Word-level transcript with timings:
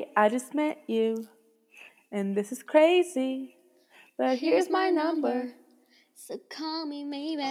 Hey, 0.00 0.08
I 0.16 0.30
just 0.30 0.54
met 0.54 0.78
you, 0.86 1.28
and 2.10 2.34
this 2.34 2.52
is 2.52 2.62
crazy. 2.62 3.56
But 4.16 4.38
here's 4.38 4.70
my 4.70 4.88
number. 4.88 5.52
So 6.14 6.40
call 6.48 6.86
me 6.86 7.04
maybe. 7.04 7.42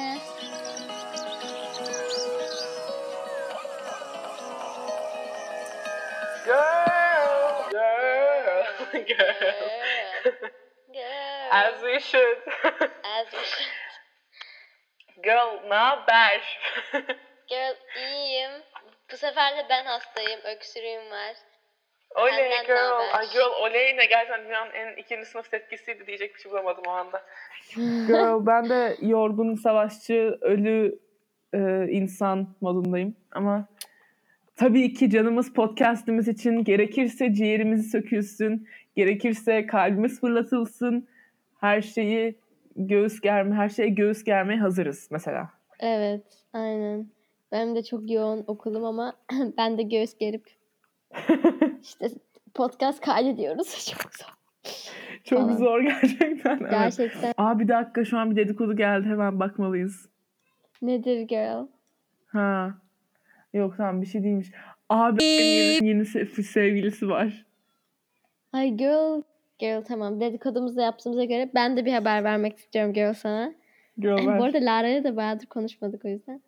Girl, 6.44 7.70
girl, 7.70 8.66
girl. 8.94 9.06
Girl. 10.98 11.50
As 11.52 11.74
we 11.84 12.00
should. 12.00 12.38
As 12.64 13.28
we 13.32 13.46
should. 13.46 15.24
Girl, 15.24 15.60
ne 15.70 15.76
haber? 15.76 16.42
Girl 17.48 17.76
iyiyim. 17.96 18.52
Bu 19.12 19.18
sefer 19.18 19.58
de 19.58 19.66
ben 19.70 19.86
hastayım. 19.86 20.40
Öksürüğüm 20.44 21.12
var. 21.12 21.36
Oley 22.16 22.32
Senden 22.32 22.50
ne 22.50 22.64
girl. 22.68 22.76
haber? 22.76 23.20
Ay 23.20 23.26
girl 23.34 23.62
oley 23.62 23.98
ne 23.98 24.06
gerçekten 24.06 24.46
dünyanın 24.46 24.72
en 24.72 24.96
ikinci 24.96 25.26
sınıf 25.26 25.52
tepkisiydi 25.52 26.08
diyecek 26.08 26.36
bir 26.36 26.40
şey 26.40 26.52
bulamadım 26.52 26.84
o 26.88 26.90
anda. 26.90 27.22
girl 28.08 28.46
ben 28.46 28.70
de 28.70 28.98
yorgun 29.02 29.56
savaşçı 29.56 30.38
ölü 30.42 31.00
e, 31.54 31.88
insan 31.90 32.48
modundayım 32.62 33.16
ama 33.32 33.68
tabii 34.56 34.94
ki 34.94 35.10
canımız 35.10 35.54
podcastimiz 35.54 36.28
için 36.28 36.64
gerekirse 36.64 37.34
ciğerimizi 37.34 37.90
sökülsün, 37.90 38.68
gerekirse 38.96 39.66
kalbimiz 39.68 40.22
fırlatılsın. 40.22 41.08
Her 41.60 41.82
şeyi 41.82 42.36
göğüs 42.76 43.22
germe, 43.22 43.56
her 43.56 43.70
şeye 43.70 43.90
göğüs 43.90 44.24
germeye 44.24 44.60
hazırız 44.60 45.08
mesela. 45.12 45.50
Evet. 45.80 46.24
Aynen. 46.54 47.08
Benim 47.52 47.76
de 47.76 47.84
çok 47.84 48.12
yoğun 48.12 48.44
okulum 48.48 48.86
ama 48.86 49.16
ben 49.58 49.78
de 49.78 49.84
göğüs 49.84 50.18
gerip 50.18 50.59
işte 51.82 52.10
podcast 52.54 53.02
kaydediyoruz. 53.02 53.86
Çok 53.94 54.16
zor. 54.16 54.34
Çok 55.24 55.40
Falan. 55.40 55.58
zor 55.58 55.82
gerçekten. 55.82 56.58
Evet. 56.62 56.72
Gerçekten. 56.72 57.34
Aa 57.38 57.60
bir 57.60 57.68
dakika 57.68 58.06
şu 58.06 58.18
an 58.18 58.32
bir 58.32 58.36
dedikodu 58.36 58.76
geldi 58.76 59.08
hemen 59.08 59.40
bakmalıyız. 59.40 60.10
Nedir 60.82 61.22
girl? 61.22 61.68
Ha. 62.28 62.74
Yok 63.54 63.74
tamam 63.78 64.02
bir 64.02 64.08
şey 64.08 64.24
değilmiş. 64.24 64.52
Abi 64.90 65.24
yeni, 65.24 65.88
yeni 65.88 66.02
se- 66.02 66.44
sevgilisi 66.44 67.10
var. 67.10 67.46
Ay 68.54 68.70
girl. 68.70 69.22
Girl 69.60 69.82
tamam. 69.84 70.20
Dedikodumuzu 70.22 70.76
da 70.78 70.82
yaptığımıza 70.82 71.24
göre 71.24 71.50
ben 71.56 71.78
de 71.78 71.86
bir 71.86 71.94
haber 71.94 72.24
vermek 72.24 72.58
istiyorum 72.58 72.94
girl 72.94 73.14
sana. 73.14 73.54
Girl 73.98 74.18
Bu 74.24 74.28
ver. 74.28 74.40
arada 74.40 74.58
Lara'yla 74.58 75.04
da 75.04 75.16
bayağıdır 75.16 75.46
konuşmadık 75.46 76.06
o 76.06 76.08
yüzden. 76.08 76.42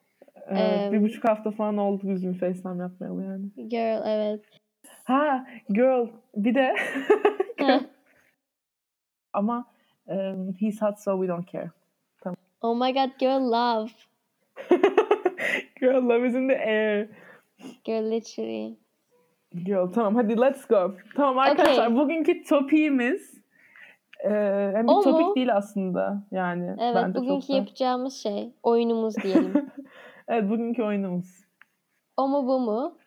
Evet, 0.47 0.91
bir 0.91 1.01
buçuk 1.01 1.23
hafta 1.29 1.51
falan 1.51 1.77
oldu 1.77 2.01
biz 2.03 2.27
bir 2.27 2.33
FaceTime 2.33 2.83
yapmayalı 2.83 3.23
yani. 3.23 3.69
Girl 3.69 4.01
evet. 4.07 4.41
Ha 5.03 5.45
girl 5.69 6.07
bir 6.35 6.55
de 6.55 6.75
ama 9.33 9.65
um, 10.07 10.53
he's 10.59 10.81
hot 10.81 10.99
so 10.99 11.17
we 11.21 11.27
don't 11.27 11.51
care. 11.51 11.71
oh 12.61 12.75
my 12.75 12.93
god 12.93 13.19
girl 13.19 13.41
love. 13.51 13.89
girl 15.79 16.03
love 16.09 16.27
is 16.27 16.35
in 16.35 16.47
the 16.47 16.55
air. 16.57 17.09
Girl 17.83 18.11
literally. 18.11 18.77
Girl 19.65 19.87
tamam 19.93 20.15
hadi 20.15 20.35
let's 20.41 20.65
go. 20.67 20.95
Tamam 21.15 21.37
arkadaşlar 21.39 21.85
Okay. 21.87 21.95
bugünkü 21.97 22.43
topiğimiz 22.43 23.41
e, 24.23 24.33
yani 24.33 24.83
bir 24.87 24.93
O 24.93 24.95
mu? 24.95 25.03
topik 25.03 25.35
değil 25.35 25.55
aslında 25.55 26.23
yani. 26.31 26.75
Evet 26.79 27.15
bugünkü 27.15 27.53
da- 27.53 27.57
yapacağımız 27.57 28.13
şey 28.13 28.51
oyunumuz 28.63 29.15
diyelim. 29.23 29.53
Evet 30.27 30.49
bugünkü 30.49 30.83
oyunumuz. 30.83 31.45
o 32.17 32.27
mu 32.27 32.47
bu 32.47 32.59
mu? 32.59 32.97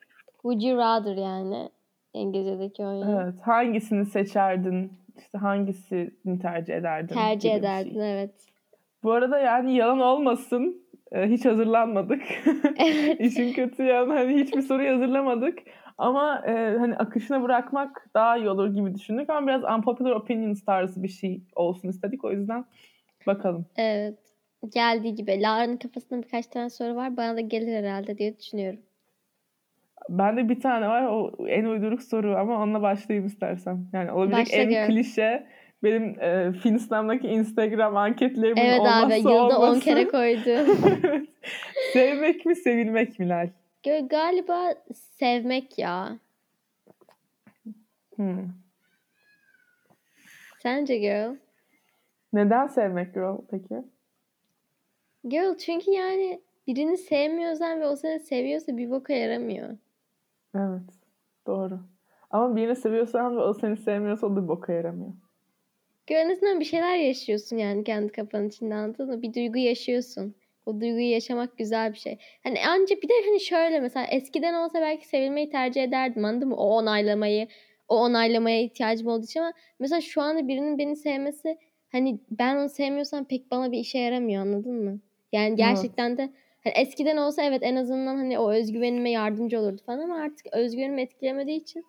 Would 0.43 0.61
you 0.63 0.79
rather 0.79 1.17
yani 1.17 1.69
İngilizce'deki 2.15 2.87
oyun. 2.87 3.09
Evet 3.09 3.35
hangisini 3.43 4.07
seçerdin? 4.07 4.93
İşte 5.19 5.39
hangisini 5.39 6.39
tercih 6.43 6.75
ederdin? 6.75 7.15
Tercih 7.15 7.49
gibi 7.51 7.55
bir 7.57 7.61
ederdin 7.61 7.93
şey. 7.95 8.13
evet. 8.13 8.35
Bu 9.03 9.13
arada 9.13 9.39
yani 9.39 9.75
yalan 9.77 10.01
olmasın. 10.01 10.83
e, 11.13 11.27
Hiç 11.31 11.45
hazırlanmadık. 11.45 12.23
Evet. 12.79 13.21
İşin 13.21 13.53
kötü 13.53 13.83
yanı 13.83 14.13
hani 14.13 14.35
hiçbir 14.35 14.63
soruyu 14.63 14.91
hazırlamadık. 14.95 15.59
Ama 15.99 16.43
e, 16.47 16.77
hani 16.79 16.97
akışına 16.97 17.43
bırakmak 17.43 18.09
daha 18.15 18.37
iyi 18.37 18.49
olur 18.49 18.75
gibi 18.75 18.95
düşündük. 18.95 19.31
Ama 19.31 19.47
biraz 19.47 19.65
unpopular 19.65 20.11
opinions 20.11 20.65
tarzı 20.65 21.03
bir 21.03 21.09
şey 21.09 21.43
olsun 21.57 21.89
istedik. 21.89 22.25
O 22.25 22.31
yüzden 22.33 22.65
bakalım. 23.27 23.67
evet. 23.77 24.19
Geldiği 24.73 25.15
gibi. 25.15 25.43
Lara'nın 25.43 25.77
kafasında 25.77 26.23
birkaç 26.23 26.47
tane 26.47 26.71
soru 26.71 26.95
var. 26.97 27.17
Bana 27.17 27.37
da 27.37 27.41
gelir 27.41 27.75
herhalde 27.85 28.19
diye 28.19 28.39
düşünüyorum. 28.39 28.81
Bende 30.09 30.49
bir 30.49 30.61
tane 30.61 30.89
var. 30.89 31.03
O 31.07 31.47
en 31.49 31.65
uyduruk 31.65 32.03
soru 32.03 32.37
ama 32.37 32.63
onunla 32.63 32.83
başlayayım 32.83 33.27
istersen. 33.27 33.87
Yani 33.93 34.13
olabilecek 34.13 34.47
Başla 34.47 34.57
en 34.57 34.71
gör. 34.71 34.87
klişe 34.87 35.47
benim 35.83 36.21
e, 36.21 36.53
Finstam'daki 36.53 37.29
Instagram 37.29 37.97
anketlerimin 37.97 38.61
Evet 38.61 38.81
olmazsa 38.81 39.07
abi 39.07 39.15
yılda 39.19 39.59
10 39.59 39.63
olması. 39.67 39.81
kere 39.81 40.09
koydu. 40.09 40.67
Sevmek 41.93 42.47
mi 42.47 42.57
sevilmek 42.57 43.19
mi 43.19 43.29
Lal? 43.29 43.49
Galiba 44.11 44.75
sevmek 44.95 45.79
ya. 45.79 46.19
Hmm. 48.17 48.49
Sence 50.63 50.99
girl? 50.99 51.37
Neden 52.33 52.67
sevmek 52.67 53.15
girl 53.15 53.37
peki? 53.51 53.75
Girl 55.29 55.57
çünkü 55.59 55.91
yani 55.91 56.41
birini 56.67 56.97
sevmiyorsan 56.97 57.81
ve 57.81 57.87
o 57.87 57.97
seni 57.97 58.21
seviyorsa 58.21 58.77
bir 58.77 58.91
boka 58.91 59.13
yaramıyor. 59.13 59.69
Evet. 60.55 60.83
Doğru. 61.47 61.81
Ama 62.31 62.57
birini 62.57 62.77
seviyorsan 62.77 63.37
ve 63.37 63.41
o 63.41 63.55
seni 63.55 63.77
sevmiyorsa 63.77 64.27
o 64.27 64.37
da 64.37 64.49
boka 64.49 64.73
yaramıyor. 64.73 65.13
Girl 66.07 66.17
en 66.17 66.31
azından 66.31 66.61
bir 66.61 66.65
şeyler 66.65 66.97
yaşıyorsun 66.97 67.57
yani 67.57 67.85
kendi 67.85 68.13
kafanın 68.13 68.49
içinde 68.49 68.75
anladın 68.75 69.07
mı? 69.07 69.23
Bir 69.23 69.35
duygu 69.35 69.59
yaşıyorsun. 69.59 70.35
O 70.67 70.81
duyguyu 70.81 71.11
yaşamak 71.11 71.59
güzel 71.59 71.93
bir 71.93 71.99
şey. 71.99 72.19
Hani 72.43 72.59
anca 72.69 72.97
bir 72.97 73.09
de 73.09 73.13
hani 73.27 73.41
şöyle 73.41 73.81
mesela 73.81 74.07
eskiden 74.07 74.55
olsa 74.55 74.81
belki 74.81 75.09
sevilmeyi 75.09 75.51
tercih 75.51 75.83
ederdim 75.83 76.25
anladın 76.25 76.49
mı? 76.49 76.57
O 76.57 76.67
onaylamayı, 76.67 77.49
o 77.89 77.97
onaylamaya 78.01 78.63
ihtiyacım 78.63 79.07
olduğu 79.07 79.25
için 79.25 79.41
ama 79.41 79.53
mesela 79.79 80.01
şu 80.01 80.23
anda 80.23 80.49
birinin 80.49 80.79
beni 80.79 80.97
sevmesi 80.97 81.59
hani 81.93 82.21
ben 82.31 82.57
onu 82.57 82.69
sevmiyorsam 82.69 83.25
pek 83.25 83.51
bana 83.51 83.73
bir 83.73 83.79
işe 83.79 83.99
yaramıyor 83.99 84.43
anladın 84.43 84.85
mı? 84.85 85.01
Yani 85.35 85.57
gerçekten 85.57 86.17
de 86.17 86.31
hani 86.65 86.75
eskiden 86.77 87.17
olsa 87.17 87.43
evet 87.43 87.63
en 87.63 87.77
azından 87.77 88.17
hani 88.17 88.39
o 88.39 88.53
özgüvenime 88.53 89.11
yardımcı 89.11 89.61
olurdu 89.61 89.83
falan 89.87 89.99
ama 89.99 90.15
artık 90.17 90.47
özgüvenimi 90.53 91.03
etkilemediği 91.03 91.61
için 91.61 91.85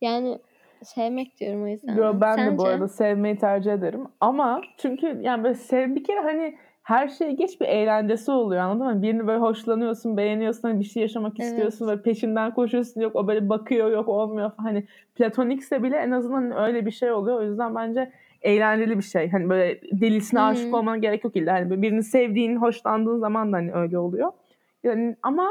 yani 0.00 0.38
sevmek 0.82 1.40
diyorum 1.40 1.62
o 1.62 1.66
yüzden. 1.66 1.96
Yo, 1.96 2.20
ben 2.20 2.38
de 2.38 2.58
bu 2.58 2.62
Sence? 2.62 2.74
arada 2.74 2.88
sevmeyi 2.88 3.38
tercih 3.38 3.72
ederim. 3.72 4.06
Ama 4.20 4.62
çünkü 4.78 5.18
yani 5.22 5.44
böyle 5.44 5.54
sev 5.54 5.94
bir 5.94 6.04
kere 6.04 6.20
hani 6.20 6.58
her 6.82 7.08
şeye 7.08 7.32
geç 7.32 7.60
bir 7.60 7.66
eğlencesi 7.66 8.30
oluyor 8.30 8.62
anladın 8.62 8.96
mı? 8.96 9.02
Birini 9.02 9.26
böyle 9.26 9.38
hoşlanıyorsun, 9.38 10.16
beğeniyorsun, 10.16 10.68
hani 10.68 10.80
bir 10.80 10.84
şey 10.84 11.02
yaşamak 11.02 11.32
Evet. 11.40 11.50
istiyorsun 11.50 11.88
ve 11.88 12.02
peşinden 12.02 12.54
koşuyorsun. 12.54 13.00
Yok 13.00 13.16
o 13.16 13.28
böyle 13.28 13.48
bakıyor, 13.48 13.90
yok 13.90 14.08
olmuyor. 14.08 14.50
Hani 14.56 14.84
platonikse 15.14 15.82
bile 15.82 15.96
en 15.96 16.10
azından 16.10 16.56
öyle 16.56 16.86
bir 16.86 16.90
şey 16.90 17.12
oluyor. 17.12 17.38
O 17.38 17.42
yüzden 17.42 17.74
bence 17.74 18.12
eğlenceli 18.42 18.98
bir 18.98 19.02
şey. 19.02 19.30
Hani 19.30 19.48
böyle 19.50 19.80
delisine 19.92 20.40
Hı 20.40 20.44
hı. 20.44 20.48
aşık 20.48 20.74
olmana 20.74 20.96
gerek 20.96 21.24
yok 21.24 21.36
illa. 21.36 21.52
Hani 21.54 21.82
birini 21.82 22.02
sevdiğin, 22.02 22.56
hoşlandığın 22.56 23.18
zaman 23.18 23.52
da 23.52 23.56
hani 23.56 23.72
öyle 23.72 23.98
oluyor. 23.98 24.32
Yani 24.84 25.16
ama 25.22 25.48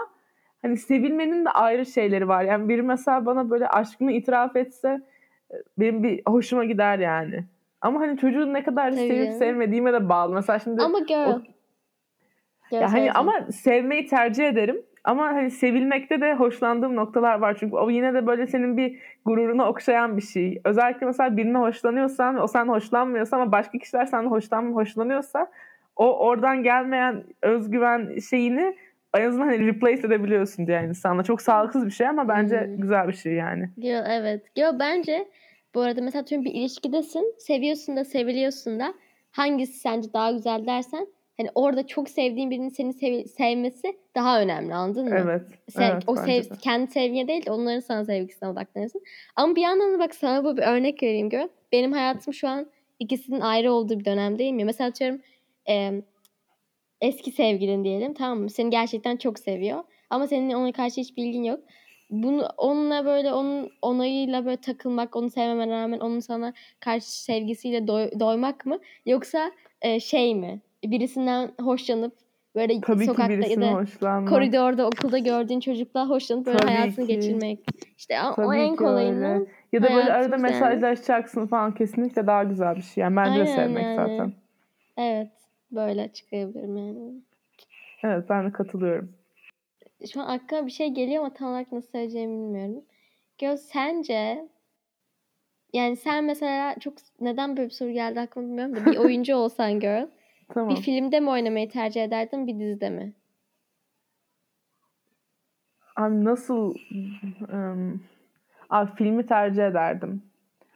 hani 0.62 0.78
sevilmenin 0.78 1.46
de 1.46 1.50
ayrı 1.50 1.85
şeyleri 1.85 2.28
var. 2.28 2.44
Yani 2.44 2.69
biri 2.69 2.81
mesela 2.81 3.25
bana 3.25 3.50
böyle 3.50 3.68
aşkını 3.68 4.12
itiraf 4.12 4.56
etse 4.56 5.02
e, 5.52 5.56
benim 5.78 6.03
bir 6.03 6.22
hoşuma 6.28 6.66
gider 6.66 7.00
yani. 7.00 7.44
Ama 7.81 8.00
hani 8.00 8.18
çocuğun 8.18 8.53
ne 8.53 8.63
kadar 8.63 8.91
Tabii 8.91 9.08
sevip 9.08 9.34
sevmediğime 9.34 9.94
de 9.94 10.09
bağlı. 10.09 10.34
Mesela 10.34 10.59
şimdi 10.59 10.81
Ama 10.81 11.00
girl. 11.00 11.28
o- 11.28 11.41
ya 12.72 12.94
hani 12.94 13.12
ama 13.12 13.34
sevmeyi 13.52 14.06
tercih 14.08 14.47
ederim. 14.47 14.81
Ama 15.04 15.24
hani 15.24 15.52
sevilmekte 15.52 16.22
de 16.22 16.34
hoşlandığım 16.34 16.96
noktalar 16.96 17.40
var. 17.40 17.58
Çünkü 17.60 17.76
o 17.76 17.90
yine 17.90 18.14
de 18.14 18.28
böyle 18.28 18.48
senin 18.48 18.78
bir 18.78 19.00
gururunu 19.26 19.66
okşayan 19.66 20.18
bir 20.18 20.22
şey. 20.22 20.62
Özellikle 20.66 21.06
mesela 21.06 21.38
birine 21.38 21.58
hoşlanıyorsan 21.58 22.44
o 22.44 22.48
senden 22.48 22.74
hoşlanmıyorsa 22.74 23.38
ama 23.38 23.52
başka 23.52 23.78
kişiler 23.78 24.06
senden 24.06 24.30
hoşlan 24.30 24.74
hoşlanıyorsa 24.74 25.48
o 25.96 26.18
oradan 26.28 26.64
gelmeyen 26.64 27.24
özgüven 27.42 28.18
şeyini 28.30 28.76
en 29.18 29.28
azından 29.28 29.46
hani 29.46 29.68
replace 29.68 30.08
edebiliyorsun 30.08 30.68
diye 30.68 30.78
yani 30.78 30.88
insanla. 30.90 31.24
Çok 31.24 31.42
sağlıksız 31.42 31.86
bir 31.86 31.92
şey 31.92 32.08
ama 32.08 32.28
bence 32.28 32.59
Hmm. 32.62 32.78
güzel 32.78 33.08
bir 33.08 33.14
şey 33.14 33.34
yani. 33.34 33.70
Girl 33.78 34.06
evet. 34.09 34.56
Girl 34.56 34.80
bence 34.80 35.28
bu 35.76 35.82
arada 35.82 36.02
mesela 36.02 36.26
tüm 36.26 36.46
bir 36.46 36.52
ilişkidesin. 36.54 37.36
Seviyorsun 37.38 37.96
da 37.97 38.04
seviliyorsun 38.06 38.80
da. 38.80 38.94
Hangisi 39.32 39.80
sence 39.80 40.14
daha 40.14 40.32
güzel 40.32 40.66
dersen 40.68 41.08
hani 41.41 41.52
orada 41.55 41.88
çok 41.88 42.09
sevdiğin 42.09 42.52
birinin 42.52 42.70
seni 42.70 42.93
sev- 42.93 43.26
sevmesi 43.26 43.97
daha 44.16 44.41
önemli 44.41 44.73
anladın 44.73 45.09
mı? 45.09 45.16
Evet. 45.16 45.41
Sen, 45.70 45.91
evet 45.91 46.03
o 46.08 46.16
sev, 46.16 46.43
de. 46.43 46.55
kendi 46.61 46.91
sevgine 46.91 47.28
değil 47.28 47.46
de 47.46 47.52
onların 47.52 47.79
sana 47.79 48.05
sevgisine 48.05 48.49
odaklanırsın. 48.49 49.02
Ama 49.35 49.55
bir 49.55 49.61
yandan 49.61 49.93
da 49.93 49.99
bak 49.99 50.16
sana 50.16 50.43
bu 50.43 50.58
bir 50.58 50.61
örnek 50.61 51.03
vereyim 51.03 51.29
gör. 51.29 51.47
Benim 51.72 51.91
hayatım 51.91 52.34
şu 52.34 52.47
an 52.47 52.67
ikisinin 52.99 53.40
ayrı 53.41 53.73
olduğu 53.73 53.99
bir 53.99 54.05
dönemdeyim 54.05 54.59
ya. 54.59 54.66
Mesela 54.66 54.90
atıyorum 54.90 55.22
em, 55.66 56.03
eski 57.02 57.32
sevgilin 57.32 57.84
diyelim 57.84 58.14
tamam 58.14 58.40
mı? 58.40 58.49
Seni 58.49 58.70
gerçekten 58.70 59.17
çok 59.17 59.40
seviyor. 59.40 59.84
Ama 60.09 60.28
senin 60.28 60.53
ona 60.53 60.72
karşı 60.72 61.02
hiç 61.02 61.17
bilgin 61.17 61.44
yok. 61.44 61.59
bunu 62.09 62.47
onunla 62.58 63.05
böyle 63.05 63.34
onun 63.34 63.70
onayıyla 63.82 64.46
böyle 64.46 64.58
takılmak, 64.58 65.16
onu 65.16 65.29
sevmemen 65.29 65.70
rağmen 65.70 65.99
onun 65.99 66.20
sana 66.20 66.53
karşı 66.79 67.23
sevgisiyle 67.23 67.78
doy- 67.78 68.20
doymak 68.20 68.66
mı? 68.66 68.79
Yoksa 69.05 69.52
e, 69.82 69.99
şey 69.99 70.35
mi? 70.35 70.61
Birisinden 70.84 71.52
hoşlanıp 71.62 72.14
böyle 72.56 72.82
Tabii 72.82 73.06
sokakta 73.06 73.34
ya 73.48 73.62
da 73.62 73.74
hoşlanmak. 73.74 74.30
koridorda 74.30 74.88
okulda 74.88 75.18
gördüğün 75.18 75.60
çocukla 75.60 76.10
hoşlanıp 76.10 76.46
böyle 76.46 76.58
Tabii 76.58 76.72
hayatını 76.72 77.08
ki. 77.08 77.16
geçirmek. 77.16 77.60
İşte 77.98 78.22
o- 78.24 78.30
o 78.32 78.36
Tabii 78.36 78.58
en 78.58 78.76
kolayından. 78.76 79.32
öyle. 79.40 79.46
Ya 79.72 79.84
da 79.84 79.90
böyle 79.90 80.14
arada 80.14 80.36
yani. 80.36 80.42
mesajlaşacaksın 80.42 81.48
falan 81.48 81.74
kesinlikle 81.76 82.28
daha 82.28 82.44
güzel 82.44 82.76
bir 82.76 82.82
şey. 82.82 83.02
Yani 83.02 83.16
bence 83.16 83.40
de 83.40 83.46
sevmek 83.46 83.84
yani. 83.84 83.96
zaten. 83.96 84.34
Evet. 84.98 85.32
Böyle 85.72 86.02
açıklayabilirim 86.02 86.78
yani. 86.78 87.14
Evet 88.04 88.26
ben 88.30 88.48
de 88.48 88.52
katılıyorum. 88.52 89.14
Şu 90.14 90.22
an 90.22 90.28
aklıma 90.28 90.66
bir 90.68 90.72
şey 90.72 90.88
geliyor 90.90 91.24
ama 91.24 91.34
tam 91.34 91.50
olarak 91.50 91.72
nasıl 91.72 91.92
söyleyeceğimi 91.92 92.34
bilmiyorum. 92.34 92.84
Göz 93.38 93.60
sence 93.62 94.46
yani 95.74 95.96
sen 95.96 96.24
mesela 96.24 96.76
çok 96.80 96.94
neden 97.22 97.58
böyle 97.58 97.70
bir 97.70 97.74
soru 97.74 97.92
geldi 97.92 98.20
aklıma 98.20 98.48
bilmiyorum 98.48 98.76
da 98.76 98.92
bir 98.92 98.98
oyuncu 99.06 99.36
olsan 99.36 99.80
girl 99.80 100.08
Tamam. 100.53 100.76
bir 100.76 100.82
filmde 100.82 101.20
mi 101.20 101.30
oynamayı 101.30 101.70
tercih 101.70 102.03
ederdin 102.03 102.48
bir 102.48 102.59
dizide 102.59 102.90
mi? 102.90 103.14
Abi 105.96 106.26
nasıl 106.26 106.76
ım, 107.53 108.03
abi 108.70 108.92
filmi 108.96 109.26
tercih 109.26 109.66
ederdim. 109.66 110.24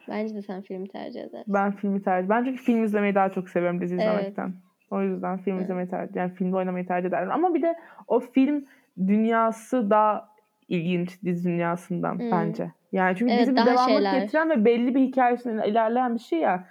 Bence 0.08 0.34
de 0.34 0.42
sen 0.42 0.62
filmi 0.62 0.88
tercih 0.88 1.20
ederdin. 1.20 1.54
Ben 1.54 1.72
filmi 1.72 2.02
tercih. 2.02 2.28
Ben 2.28 2.44
çünkü 2.44 2.62
film 2.62 2.84
izlemeyi 2.84 3.14
daha 3.14 3.28
çok 3.32 3.48
seviyorum 3.48 3.80
dizi 3.80 3.94
Evet. 3.94 4.02
izlemekten. 4.02 4.54
O 4.90 5.02
yüzden 5.02 5.38
film 5.38 5.54
Evet. 5.54 5.64
izlemeyi 5.64 5.88
tercih, 5.88 6.16
yani 6.16 6.34
filmde 6.34 6.56
oynamayı 6.56 6.86
tercih 6.86 7.08
ederdim. 7.08 7.32
Ama 7.32 7.54
bir 7.54 7.62
de 7.62 7.76
o 8.08 8.20
film 8.20 8.64
dünyası 9.06 9.90
daha 9.90 10.28
ilginç 10.68 11.22
dizi 11.22 11.48
dünyasından 11.48 12.18
Hmm. 12.18 12.30
bence. 12.30 12.72
Yani 12.92 13.16
çünkü 13.16 13.32
Evet, 13.32 13.46
dizi 13.46 13.56
bir 13.56 13.66
devamlık 13.66 13.84
şeyler. 13.84 14.20
getiren 14.20 14.50
ve 14.50 14.64
belli 14.64 14.94
bir 14.94 15.00
hikayesinde 15.00 15.68
ilerleyen 15.68 16.14
bir 16.14 16.20
şey 16.20 16.38
ya. 16.38 16.64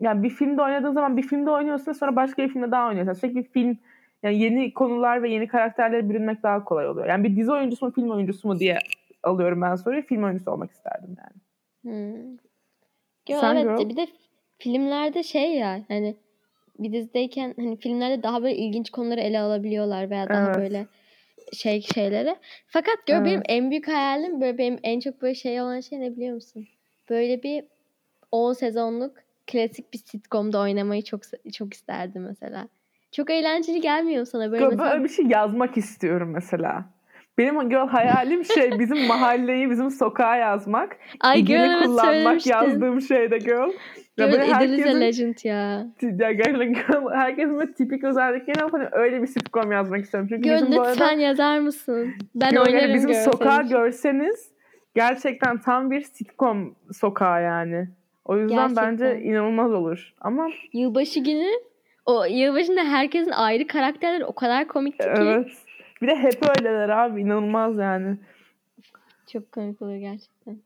Yani 0.00 0.22
bir 0.22 0.30
filmde 0.30 0.62
oynadığın 0.62 0.92
zaman 0.92 1.16
bir 1.16 1.22
filmde 1.22 1.50
oynuyorsun 1.50 1.92
sonra 1.92 2.16
başka 2.16 2.42
bir 2.42 2.48
filmde 2.48 2.70
daha 2.70 2.88
oynuyorsun. 2.88 3.12
Sürekli 3.12 3.36
bir 3.36 3.48
film 3.48 3.78
yani 4.22 4.38
yeni 4.38 4.74
konular 4.74 5.22
ve 5.22 5.30
yeni 5.30 5.48
karakterlere 5.48 6.08
bürünmek 6.08 6.42
daha 6.42 6.64
kolay 6.64 6.88
oluyor. 6.88 7.06
Yani 7.06 7.24
bir 7.24 7.36
dizi 7.36 7.52
oyuncusu 7.52 7.86
mu 7.86 7.92
film 7.92 8.10
oyuncusu 8.10 8.48
mu 8.48 8.58
diye 8.58 8.78
alıyorum 9.22 9.62
ben 9.62 9.74
soruyu. 9.74 10.02
Film 10.02 10.24
oyuncusu 10.24 10.50
olmak 10.50 10.70
isterdim 10.70 11.16
yani. 11.18 11.36
Hmm. 11.82 12.32
Yo, 13.28 13.40
Sen 13.40 13.56
evet 13.56 13.78
girl? 13.78 13.88
bir 13.88 13.96
de 13.96 14.06
filmlerde 14.58 15.22
şey 15.22 15.54
ya 15.54 15.80
hani 15.88 16.16
bir 16.78 16.92
dizideyken 16.92 17.54
hani 17.56 17.76
filmlerde 17.76 18.22
daha 18.22 18.42
böyle 18.42 18.56
ilginç 18.56 18.90
konuları 18.90 19.20
ele 19.20 19.40
alabiliyorlar 19.40 20.10
veya 20.10 20.28
daha 20.28 20.46
Evet. 20.46 20.56
böyle 20.56 20.86
şey 21.52 21.80
şeyleri. 21.80 22.36
Fakat 22.66 22.96
gör 23.06 23.24
benim 23.24 23.36
Evet. 23.36 23.46
en 23.48 23.70
büyük 23.70 23.88
hayalim 23.88 24.40
böyle 24.40 24.58
benim 24.58 24.78
en 24.82 25.00
çok 25.00 25.22
böyle 25.22 25.34
şey 25.34 25.60
olan 25.60 25.80
şey 25.80 26.00
ne 26.00 26.12
biliyor 26.16 26.34
musun? 26.34 26.66
Böyle 27.10 27.42
bir 27.42 27.64
10 28.32 28.52
sezonluk 28.52 29.25
klasik 29.46 29.92
bir 29.92 29.98
sitcom'da 29.98 30.60
oynamayı 30.60 31.02
çok 31.04 31.20
çok 31.52 31.74
isterdim 31.74 32.22
mesela. 32.22 32.68
Çok 33.12 33.30
eğlenceli 33.30 33.80
gelmiyor 33.80 34.24
sana 34.24 34.52
böyle 34.52 34.64
mesela? 34.64 34.90
Böyle 34.90 35.04
bir 35.04 35.08
şey 35.08 35.26
yazmak 35.26 35.76
istiyorum 35.76 36.30
mesela. 36.34 36.84
Benim 37.38 37.68
girl 37.68 37.88
hayalim 37.88 38.44
şey 38.44 38.70
bizim 38.78 39.06
mahalleyi, 39.06 39.70
bizim 39.70 39.90
sokağa 39.90 40.36
yazmak. 40.36 40.96
Ay 41.20 41.42
girl 41.42 41.60
evet 41.60 41.82
kullanmak 41.82 42.46
yazdığım 42.46 43.00
şeyde 43.00 43.38
girl. 43.38 43.72
Ya 44.16 44.26
Girl 44.26 44.38
herkesin, 44.38 45.00
legend 45.00 45.34
ya. 45.44 45.86
ya 46.02 46.32
gerçekten 46.32 46.72
girl, 46.72 47.10
herkesin 47.14 47.58
böyle 47.58 47.72
tipik 47.72 48.04
özelliklerini 48.04 48.62
alıp 48.62 48.72
hani 48.72 48.88
öyle 48.92 49.22
bir 49.22 49.26
sitcom 49.26 49.72
yazmak 49.72 50.04
istiyorum. 50.04 50.28
Çünkü 50.32 50.42
Girl 50.42 50.54
bizim 50.54 50.72
bu 50.72 50.80
arada 50.80 50.90
lütfen 50.90 51.18
yazar 51.18 51.58
mısın? 51.58 52.14
Ben 52.34 52.50
girl, 52.50 52.56
yani 52.56 52.68
oynarım 52.68 52.94
bizim 52.94 53.10
girl 53.10 53.24
sokağı 53.24 53.56
senin 53.56 53.68
görseniz 53.68 54.52
gerçekten 54.94 55.60
tam 55.60 55.90
bir 55.90 56.00
sitcom 56.00 56.76
sokağı 56.92 57.42
yani. 57.42 57.88
O 58.26 58.36
yüzden 58.36 58.76
bence 58.76 59.04
Gerçekten. 59.04 59.30
inanılmaz 59.30 59.72
olur. 59.72 60.14
Ama 60.20 60.48
Yılbaşı 60.72 61.20
günü 61.20 61.48
o 62.06 62.24
yılbaşında 62.24 62.84
herkesin 62.84 63.30
ayrı 63.30 63.66
karakterleri 63.66 64.24
o 64.24 64.32
kadar 64.34 64.68
komikti 64.68 65.04
ki. 65.04 65.10
evet. 65.16 65.52
Bir 66.02 66.06
de 66.06 66.16
hep 66.16 66.38
öyleler 66.58 66.88
abi 66.88 67.20
inanılmaz 67.20 67.78
yani. 67.78 68.16
Çok 69.32 69.52
komik 69.52 69.82
olur 69.82 69.96
gerçekten. 69.96 70.58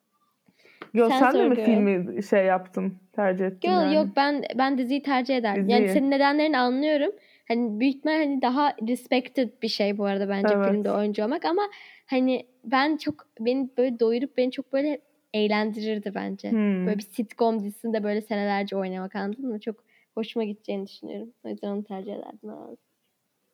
Yo, 0.94 1.08
Sen 1.08 1.18
sen, 1.18 1.34
de 1.34 1.48
mi 1.48 1.54
filmi 1.54 2.22
şey 2.22 2.44
yaptın, 2.44 2.94
tercih 3.12 3.46
ettin 3.46 3.60
Girl 3.60 3.72
yani? 3.82 3.94
yok 3.94 4.06
ben 4.16 4.42
ben 4.58 4.78
diziyi 4.78 5.02
tercih 5.02 5.36
ederdim. 5.36 5.68
Yani 5.68 5.82
Diziyi. 5.82 5.94
senin 5.98 6.10
nedenlerini 6.10 6.58
anlıyorum. 6.58 7.12
Hani 7.48 7.80
büyük 7.80 7.94
ihtimal 7.96 8.14
hani 8.16 8.42
daha 8.42 8.74
respected 8.88 9.48
bir 9.62 9.68
şey 9.68 9.98
bu 9.98 10.04
arada 10.04 10.28
bence 10.28 10.54
Evet. 10.54 10.66
filmde 10.70 10.92
oyuncu 10.92 11.24
olmak 11.24 11.44
ama 11.44 11.62
hani 12.06 12.46
ben 12.64 12.96
çok 12.96 13.14
beni 13.40 13.68
böyle 13.78 14.00
doyurup 14.00 14.36
beni 14.36 14.50
çok 14.50 14.72
böyle 14.72 15.00
eğlendirirdi 15.34 16.14
bence. 16.14 16.50
Hmm. 16.50 16.86
Böyle 16.86 16.98
bir 16.98 17.02
sitcom 17.02 17.60
dizisinde 17.60 18.04
böyle 18.04 18.20
senelerce 18.20 18.76
oynamak 18.76 19.16
anladın 19.16 19.48
mı? 19.48 19.60
Çok 19.60 19.84
hoşuma 20.14 20.44
gideceğini 20.44 20.86
düşünüyorum. 20.86 21.28
O 21.44 21.48
yüzden 21.48 21.68
onu 21.68 21.84
tercih 21.84 22.12
ederdim 22.12 22.50
herhalde. 22.50 22.76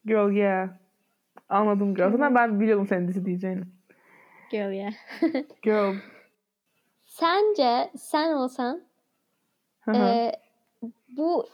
Girl 0.05 0.33
yeah. 0.33 0.69
Anladım 1.49 1.95
girl. 1.95 2.11
Zaten 2.11 2.35
ben 2.35 2.61
biliyordum 2.61 2.87
senin 2.87 3.09
dizi 3.09 3.25
diyeceğini. 3.25 3.65
Girl 4.51 4.73
ya. 4.73 4.91
Girl. 5.63 5.95
Sence 7.05 7.91
sen 7.97 8.33
olsan. 8.33 8.83
Ee, 9.95 10.33
bu 11.09 11.47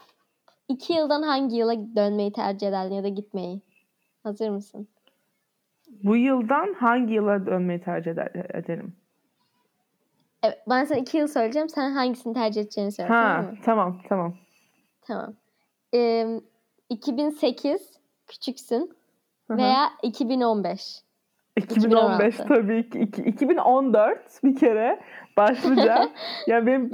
iki 0.67 0.93
yıldan 0.93 1.21
hangi 1.21 1.55
yıla 1.55 1.95
dönmeyi 1.95 2.31
tercih 2.31 2.67
ederdin 2.67 2.95
ya 2.95 3.03
da 3.03 3.07
gitmeyi? 3.07 3.61
Hazır 4.23 4.49
mısın? 4.49 4.87
Bu 6.03 6.15
yıldan 6.15 6.73
hangi 6.73 7.13
yıla 7.13 7.45
dönmeyi 7.45 7.81
tercih 7.81 8.11
eder, 8.11 8.31
ederim? 8.53 8.95
Evet, 10.43 10.59
ben 10.69 10.85
sana 10.85 10.97
iki 10.99 11.17
yıl 11.17 11.27
söyleyeceğim. 11.27 11.69
Sen 11.69 11.91
hangisini 11.91 12.33
tercih 12.33 12.61
edeceğini 12.61 12.91
söyle. 12.91 13.07
Tamam 13.07 13.31
Ha, 13.35 13.41
mı? 13.41 13.57
tamam 13.65 14.01
tamam. 14.09 14.33
Tamam. 15.01 15.33
Ee, 15.93 16.39
2008 16.89 17.81
küçüksün 18.27 18.95
Hı 19.47 19.53
hı. 19.53 19.57
veya 19.57 19.89
2015. 20.03 21.01
2015 21.57 22.35
2016. 22.35 22.47
tabii 22.47 22.89
ki. 22.89 22.99
İki- 22.99 23.21
2014 23.23 24.43
bir 24.43 24.55
kere 24.55 24.99
başlayacağım. 25.37 26.11
ya 26.47 26.65
benim 26.65 26.91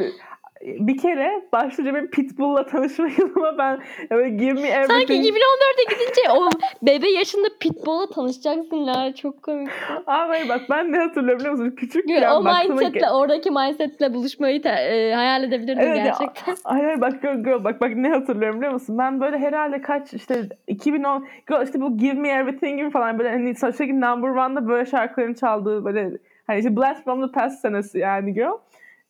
bir 0.61 0.97
kere 0.97 1.41
başlıca 1.53 1.93
benim 1.93 2.09
Pitbull'la 2.09 2.65
tanışma 2.65 3.07
yılıma 3.17 3.57
ben 3.57 3.79
böyle 4.11 4.29
Give 4.29 4.53
Me 4.53 4.67
Everything. 4.67 4.91
Sanki 4.91 5.13
2014'e 5.13 5.83
gidince 5.89 6.21
o 6.31 6.49
bebe 6.81 7.09
yaşında 7.09 7.47
Pitbull'la 7.59 8.09
tanışacaksın 8.09 8.87
Lara. 8.87 9.15
Çok 9.15 9.43
komik. 9.43 9.69
Hayır 10.05 10.49
bak 10.49 10.61
ben 10.69 10.91
ne 10.91 10.97
hatırlıyorum 10.97 11.39
biliyor 11.39 11.53
musun? 11.53 11.75
Küçükken 11.77 12.31
o 12.31 12.45
baktığıma 12.45 12.75
mindsetle, 12.75 13.11
oradaki 13.11 13.51
mindsetle 13.51 14.13
buluşmayı 14.13 14.61
te- 14.61 14.69
e, 14.69 15.13
hayal 15.13 15.43
edebilirdin 15.43 15.81
Evet 15.81 15.95
gerçekten. 15.95 16.55
Hayır 16.63 17.01
bak 17.01 17.21
girl, 17.21 17.43
girl, 17.43 17.63
bak 17.63 17.81
bak 17.81 17.91
ne 17.95 18.09
hatırlıyorum 18.09 18.57
biliyor 18.57 18.73
musun? 18.73 18.97
Ben 18.97 19.21
böyle 19.21 19.37
herhalde 19.37 19.81
kaç 19.81 20.13
işte 20.13 20.43
2010 20.67 21.27
girl, 21.47 21.63
işte 21.63 21.81
bu 21.81 21.97
Give 21.97 22.13
Me 22.13 22.29
Everything 22.29 22.79
gibi 22.79 22.89
falan 22.89 23.19
böyle 23.19 23.29
hani 23.29 23.55
sürekli 23.55 24.01
number 24.01 24.29
one'da 24.29 24.67
böyle 24.67 24.85
şarkıların 24.85 25.33
çaldığı 25.33 25.85
böyle 25.85 26.11
hani 26.47 26.59
işte 26.59 26.77
Blast 26.77 27.03
from 27.03 27.27
the 27.27 27.31
Past 27.31 27.59
senesi 27.59 27.99
yani 27.99 28.33
girl. 28.33 28.57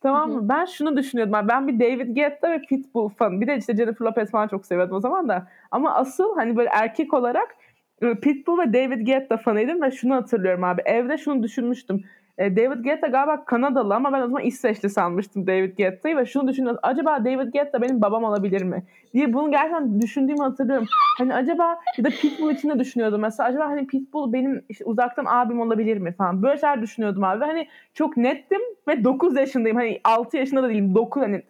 Tamam 0.02 0.32
mı? 0.32 0.50
Ben 0.50 0.66
şunu 0.66 0.98
düşünüyordum. 0.98 1.48
Ben 1.50 1.68
bir 1.68 1.80
David 1.80 2.16
Guetta 2.16 2.52
ve 2.52 2.62
Pitbull 2.62 3.10
fanı. 3.10 3.42
Bir 3.42 3.48
de 3.48 3.58
işte 3.58 3.76
Jennifer 3.76 4.06
Lopez 4.06 4.32
falan 4.32 4.48
çok 4.48 4.66
seviyordum 4.66 4.96
o 4.96 5.00
zaman 5.00 5.30
da. 5.30 5.48
Ama 5.72 5.94
asıl 5.96 6.36
hani 6.36 6.58
böyle 6.58 6.70
erkek 6.74 7.14
olarak 7.14 7.56
Pitbull 8.00 8.60
ve 8.60 8.74
David 8.74 9.08
Guetta 9.08 9.38
fanıydım 9.38 9.82
ve 9.82 9.92
şunu 9.92 10.16
hatırlıyorum 10.16 10.64
abi. 10.64 10.82
Evde 10.86 11.18
şunu 11.18 11.44
düşünmüştüm. 11.44 12.04
E, 12.38 12.56
David 12.56 12.84
Guetta 12.84 13.08
galiba 13.08 13.46
Kanadalı 13.46 13.96
ama 13.96 14.14
ben 14.14 14.22
o 14.22 14.28
zaman 14.28 14.44
İsveçli 14.44 14.90
sanmıştım 14.90 15.48
David 15.48 15.78
Guetta'yı 15.78 16.18
ve 16.18 16.26
şunu 16.26 16.48
düşünüyordum. 16.48 16.80
Acaba 16.84 17.26
David 17.26 17.54
Guetta 17.54 17.82
benim 17.82 18.02
babam 18.02 18.24
olabilir 18.24 18.62
mi? 18.62 18.84
diye 19.14 19.34
bunu 19.34 19.52
gerçekten 19.52 20.02
düşündüğümü 20.02 20.40
hatırlıyorum. 20.40 20.88
Hani 21.18 21.34
acaba 21.34 21.80
ya 21.98 22.04
da 22.04 22.10
Pitbull 22.10 22.52
için 22.52 22.70
de 22.70 22.80
düşünüyordum. 22.80 23.22
Mesela 23.22 23.50
acaba 23.50 23.66
hani 23.70 23.88
Pitbull 23.88 24.34
benim 24.34 24.62
işte 24.70 24.86
uzaktan 24.86 25.26
abim 25.26 25.62
olabilir 25.62 25.98
mi 25.98 26.12
falan. 26.12 26.44
Böyle 26.44 26.58
şeyler 26.58 26.82
düşünüyordum 26.82 27.24
abi. 27.24 27.46
Hani 27.46 27.68
çok 27.94 28.18
nettim 28.18 28.62
ve 28.88 29.04
9 29.04 29.38
yaşındayım. 29.38 29.78
Hani 29.78 30.00
6 30.04 30.38
yaşında 30.38 30.64
da 30.64 30.70
değilim. 30.70 30.96
9 30.96 31.22
hani 31.22 31.42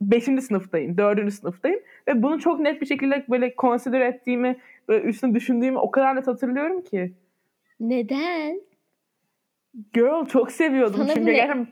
5. 0.00 0.24
sınıftayım, 0.24 0.96
4. 0.96 1.32
sınıftayım 1.32 1.80
ve 2.08 2.22
bunu 2.22 2.40
çok 2.40 2.60
net 2.60 2.80
bir 2.80 2.86
şekilde 2.86 3.24
böyle 3.28 3.54
consider 3.58 4.00
ettiğimi, 4.00 4.56
üstüne 4.94 5.34
düşündüğümü 5.34 5.78
o 5.78 5.90
kadar 5.90 6.16
net 6.16 6.26
hatırlıyorum 6.26 6.82
ki. 6.82 7.14
Neden? 7.80 8.60
Girl 9.94 10.26
çok 10.26 10.52
seviyordum 10.52 10.96
Sana 10.96 11.14
çünkü 11.14 11.26
ne? 11.26 11.32
gerçekten 11.32 11.68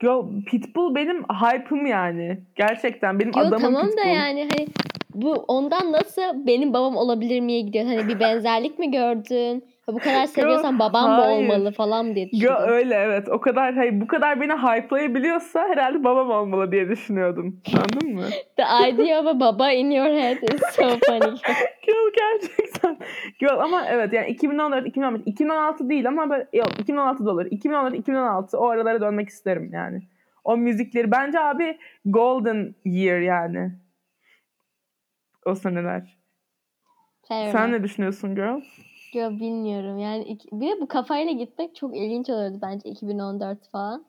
Girl, 0.00 0.44
Pitbull 0.46 0.94
benim 0.94 1.22
hype'ım 1.24 1.86
yani. 1.86 2.38
Gerçekten 2.54 3.18
benim 3.18 3.32
Yo 3.36 3.40
adamım 3.40 3.60
tamam 3.60 3.86
Pitbull. 3.86 4.04
da 4.04 4.08
yani 4.08 4.48
hani 4.52 4.68
bu 5.14 5.32
ondan 5.32 5.92
nasıl 5.92 6.46
benim 6.46 6.72
babam 6.72 6.96
olabilir 6.96 7.40
miye 7.40 7.60
gidiyor? 7.60 7.84
Hani 7.84 8.08
bir 8.08 8.20
benzerlik 8.20 8.78
mi 8.78 8.90
gördün? 8.90 9.64
Ha, 9.86 9.92
bu 9.92 9.98
kadar 9.98 10.26
seviyorsan 10.26 10.78
babam 10.78 11.10
hayır. 11.10 11.42
olmalı 11.42 11.72
falan 11.72 12.14
diye 12.14 12.28
Yo, 12.32 12.32
düşündüm. 12.32 12.72
öyle 12.72 12.94
evet. 12.94 13.28
O 13.28 13.40
kadar 13.40 13.74
hayır, 13.74 14.00
bu 14.00 14.06
kadar 14.06 14.40
beni 14.40 14.52
hype'layabiliyorsa 14.52 15.68
herhalde 15.68 16.04
babam 16.04 16.30
olmalı 16.30 16.72
diye 16.72 16.88
düşünüyordum. 16.88 17.60
Anladın 17.74 18.14
mı? 18.14 18.24
The 18.56 18.62
idea 18.88 19.20
of 19.20 19.26
a 19.26 19.40
baba 19.40 19.72
in 19.72 19.90
your 19.90 20.06
head 20.06 20.42
is 20.42 20.60
so 20.72 20.82
funny. 20.82 21.36
Girl 21.86 22.12
gerçekten. 22.16 22.98
Girl 23.40 23.58
ama 23.60 23.86
evet 23.88 24.12
yani 24.12 24.28
2014, 24.28 24.86
2015, 24.86 25.22
2016 25.26 25.88
değil 25.88 26.08
ama 26.08 26.30
böyle, 26.30 26.48
yok 26.52 26.80
2016 26.80 27.26
da 27.26 27.30
olur. 27.30 27.46
2014, 27.50 27.94
2016 27.94 28.58
o 28.58 28.68
aralara 28.68 29.00
dönmek 29.00 29.28
isterim 29.28 29.70
yani. 29.72 30.02
O 30.44 30.56
müzikleri 30.56 31.10
bence 31.10 31.40
abi 31.40 31.78
golden 32.04 32.74
year 32.84 33.20
yani. 33.20 33.72
O 35.46 35.54
seneler. 35.54 36.16
Fair 37.28 37.52
Sen 37.52 37.72
ne 37.72 37.82
düşünüyorsun 37.82 38.34
girl? 38.34 38.60
Yo, 39.12 39.30
bilmiyorum 39.30 39.98
yani 39.98 40.38
bir 40.52 40.68
de 40.68 40.80
bu 40.80 40.88
kafayla 40.88 41.32
gitmek 41.32 41.76
çok 41.76 41.96
ilginç 41.96 42.30
olurdu 42.30 42.58
bence 42.62 42.90
2014 42.90 43.68
falan. 43.68 44.04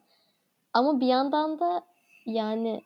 Ama 0.74 1.00
bir 1.00 1.08
yandan 1.08 1.60
da 1.60 1.84
yani 2.26 2.82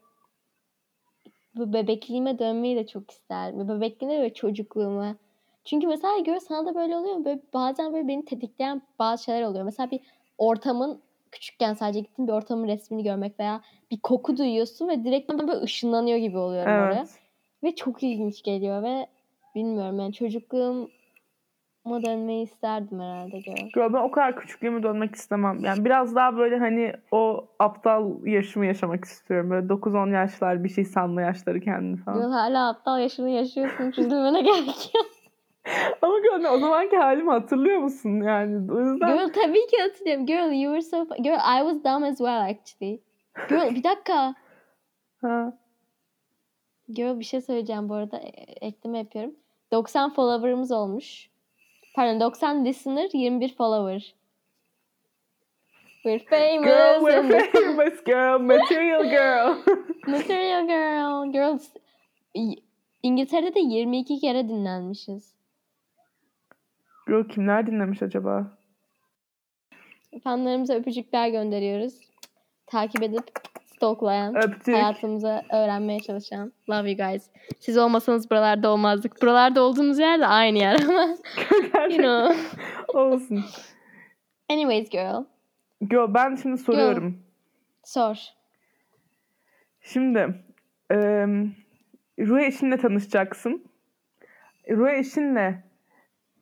bu 1.56 1.74
bebekliğime 1.74 2.40
dönmeyi 2.40 2.76
de 2.76 2.88
çok 2.88 3.12
isterdim. 3.12 3.70
Bebekliğime 3.70 4.22
ve 4.22 4.34
çocukluğuma. 4.34 5.16
Çünkü 5.66 5.88
mesela 5.88 6.20
gör 6.20 6.40
sana 6.40 6.66
da 6.66 6.76
böyle 6.76 6.96
oluyor 6.96 7.16
mu? 7.16 7.26
Böyle 7.26 7.42
bazen 7.54 7.94
böyle 7.94 8.08
beni 8.08 8.26
tetikleyen 8.26 8.82
bazı 9.00 9.24
şeyler 9.24 9.42
oluyor. 9.42 9.66
Mesela 9.66 9.92
bir 9.92 10.00
ortamın 10.38 11.02
küçükken 11.32 11.74
sadece 11.74 12.00
gittiğin 12.00 12.28
bir 12.28 12.34
ortamın 12.34 12.68
resmini 12.68 13.04
görmek 13.04 13.40
veya 13.40 13.62
bir 13.92 14.00
koku 14.00 14.38
duyuyorsun 14.38 14.88
ve 14.88 15.04
direkt 15.04 15.30
böyle 15.30 15.52
ışınlanıyor 15.52 16.18
gibi 16.18 16.38
oluyorum 16.38 16.72
oraya. 16.74 17.00
Evet. 17.00 17.20
Ve 17.64 17.76
çok 17.76 18.04
ilginç 18.04 18.44
geliyor 18.44 18.84
ve 18.84 19.08
bilmiyorum 19.56 20.00
yani 20.00 20.14
çocukluğuma 21.88 22.04
dönmeyi 22.04 22.44
isterdim 22.44 23.00
herhalde 23.00 23.40
gör. 23.40 23.94
Ben 23.94 24.00
o 24.00 24.12
kadar 24.12 24.36
küçüklüğüme 24.36 24.84
dönmek 24.84 25.16
istemem. 25.16 25.60
Yani 25.64 25.86
biraz 25.86 26.16
daha 26.16 26.38
böyle 26.38 26.58
hani 26.58 26.94
o 27.12 27.48
aptal 27.60 28.26
yaşımı 28.26 28.66
yaşamak 28.66 29.06
istiyorum. 29.06 29.50
Böyle 29.50 29.68
9-10 29.68 30.14
yaşlar 30.14 30.64
bir 30.64 30.70
şey 30.70 30.86
sanma 30.86 31.22
yaşları 31.22 31.60
kendini 31.62 31.98
falan. 31.98 32.20
Girl 32.20 32.32
hala 32.32 32.70
aptal 32.70 33.00
yaşını 33.00 33.30
yaşıyorsun. 33.30 33.94
Üzülmene 33.98 34.42
gerek 34.42 34.92
yok. 34.96 35.06
Ama 36.02 36.20
girl 36.20 36.54
o 36.54 36.58
zamanki 36.60 36.96
halimi 36.98 37.30
hatırlıyor 37.30 37.80
musun 37.80 38.22
yani? 38.22 38.72
O 38.72 38.80
yüzden 38.80 39.18
Girl 39.18 39.34
tabii 39.34 39.68
ki 39.68 39.78
hatırlıyorum. 39.82 40.26
Girl 40.26 40.52
you 40.64 40.80
were 40.80 41.06
so... 41.06 41.16
Girl 41.24 41.40
I 41.58 41.60
was 41.60 41.84
dumb 41.84 42.04
as 42.04 42.18
well 42.18 42.42
actually. 42.42 43.02
Girl 43.50 43.76
bir 43.76 43.84
dakika. 43.84 44.36
ha. 45.22 45.54
Girl 46.90 47.20
bir 47.20 47.26
şey 47.26 47.42
söyleyeceğim 47.42 47.90
bu 47.90 47.94
arada. 47.94 48.18
E- 48.18 48.68
Ekleme 48.68 48.98
yapıyorum. 48.98 49.34
90 49.72 50.14
follower'ımız 50.14 50.72
olmuş. 50.72 51.30
Pardon 51.98 52.20
90 52.20 52.64
listener 52.64 53.10
21 53.12 53.56
follower. 53.56 54.00
We're 56.04 56.20
famous. 56.20 56.66
Girl, 56.66 57.02
we're 57.02 57.52
famous 57.52 58.00
girl, 58.06 58.38
material 58.38 59.10
girl. 59.10 59.64
Material 60.08 60.68
girl. 60.68 61.32
Girls. 61.32 61.74
İngiltere'de 63.04 63.56
de 63.56 63.60
22 63.60 64.20
kere 64.20 64.50
dinlenmişiz. 64.50 65.34
girl 67.08 67.28
kimler 67.28 67.68
dinlemiş 67.68 68.02
acaba? 68.02 68.58
Fanlarımıza 70.24 70.74
öpücükler 70.74 71.30
gönderiyoruz. 71.30 72.00
Takip 72.68 73.04
edip 73.04 73.24
stalklayan, 73.78 74.36
Öptük. 74.36 74.76
hayatımıza 74.76 75.44
öğrenmeye 75.54 76.00
çalışan. 76.00 76.54
Love 76.70 76.92
you 76.92 76.98
guys. 77.10 77.30
Siz 77.60 77.78
olmasanız 77.78 78.32
buralarda 78.32 78.70
olmazdık. 78.70 79.22
Buralarda 79.22 79.62
olduğumuz 79.62 80.00
yer 80.00 80.20
de 80.20 80.28
aynı 80.28 80.58
yer 80.58 80.80
ama 80.90 81.02
you 81.90 81.98
know. 81.98 82.36
Olsun. 82.88 83.44
Anyways 84.50 84.90
girl. 84.90 85.24
Girl 85.90 86.14
ben 86.14 86.36
şimdi 86.36 86.58
soruyorum. 86.58 87.20
Sor. 87.84 88.18
Şimdi 89.82 90.44
eee 90.92 91.28
ruh 92.20 92.40
eşinle 92.40 92.78
tanışacaksın. 92.78 93.66
Ruh 94.70 94.90
eşinle 94.90 95.64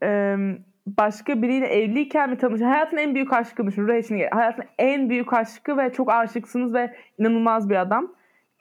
eee, 0.01 0.37
başka 0.85 1.41
biriyle 1.41 1.67
evliyken 1.67 2.29
mi 2.29 2.37
tanış? 2.37 2.61
Hayatın 2.61 2.97
en 2.97 3.15
büyük 3.15 3.33
aşkı 3.33 3.67
düşün. 3.67 3.87
Ruh 3.87 3.93
eşini. 3.93 4.27
Hayatın 4.31 4.65
en 4.77 5.09
büyük 5.09 5.33
aşkı 5.33 5.77
ve 5.77 5.93
çok 5.93 6.11
aşıksınız 6.11 6.73
ve 6.73 6.95
inanılmaz 7.17 7.69
bir 7.69 7.75
adam. 7.75 8.11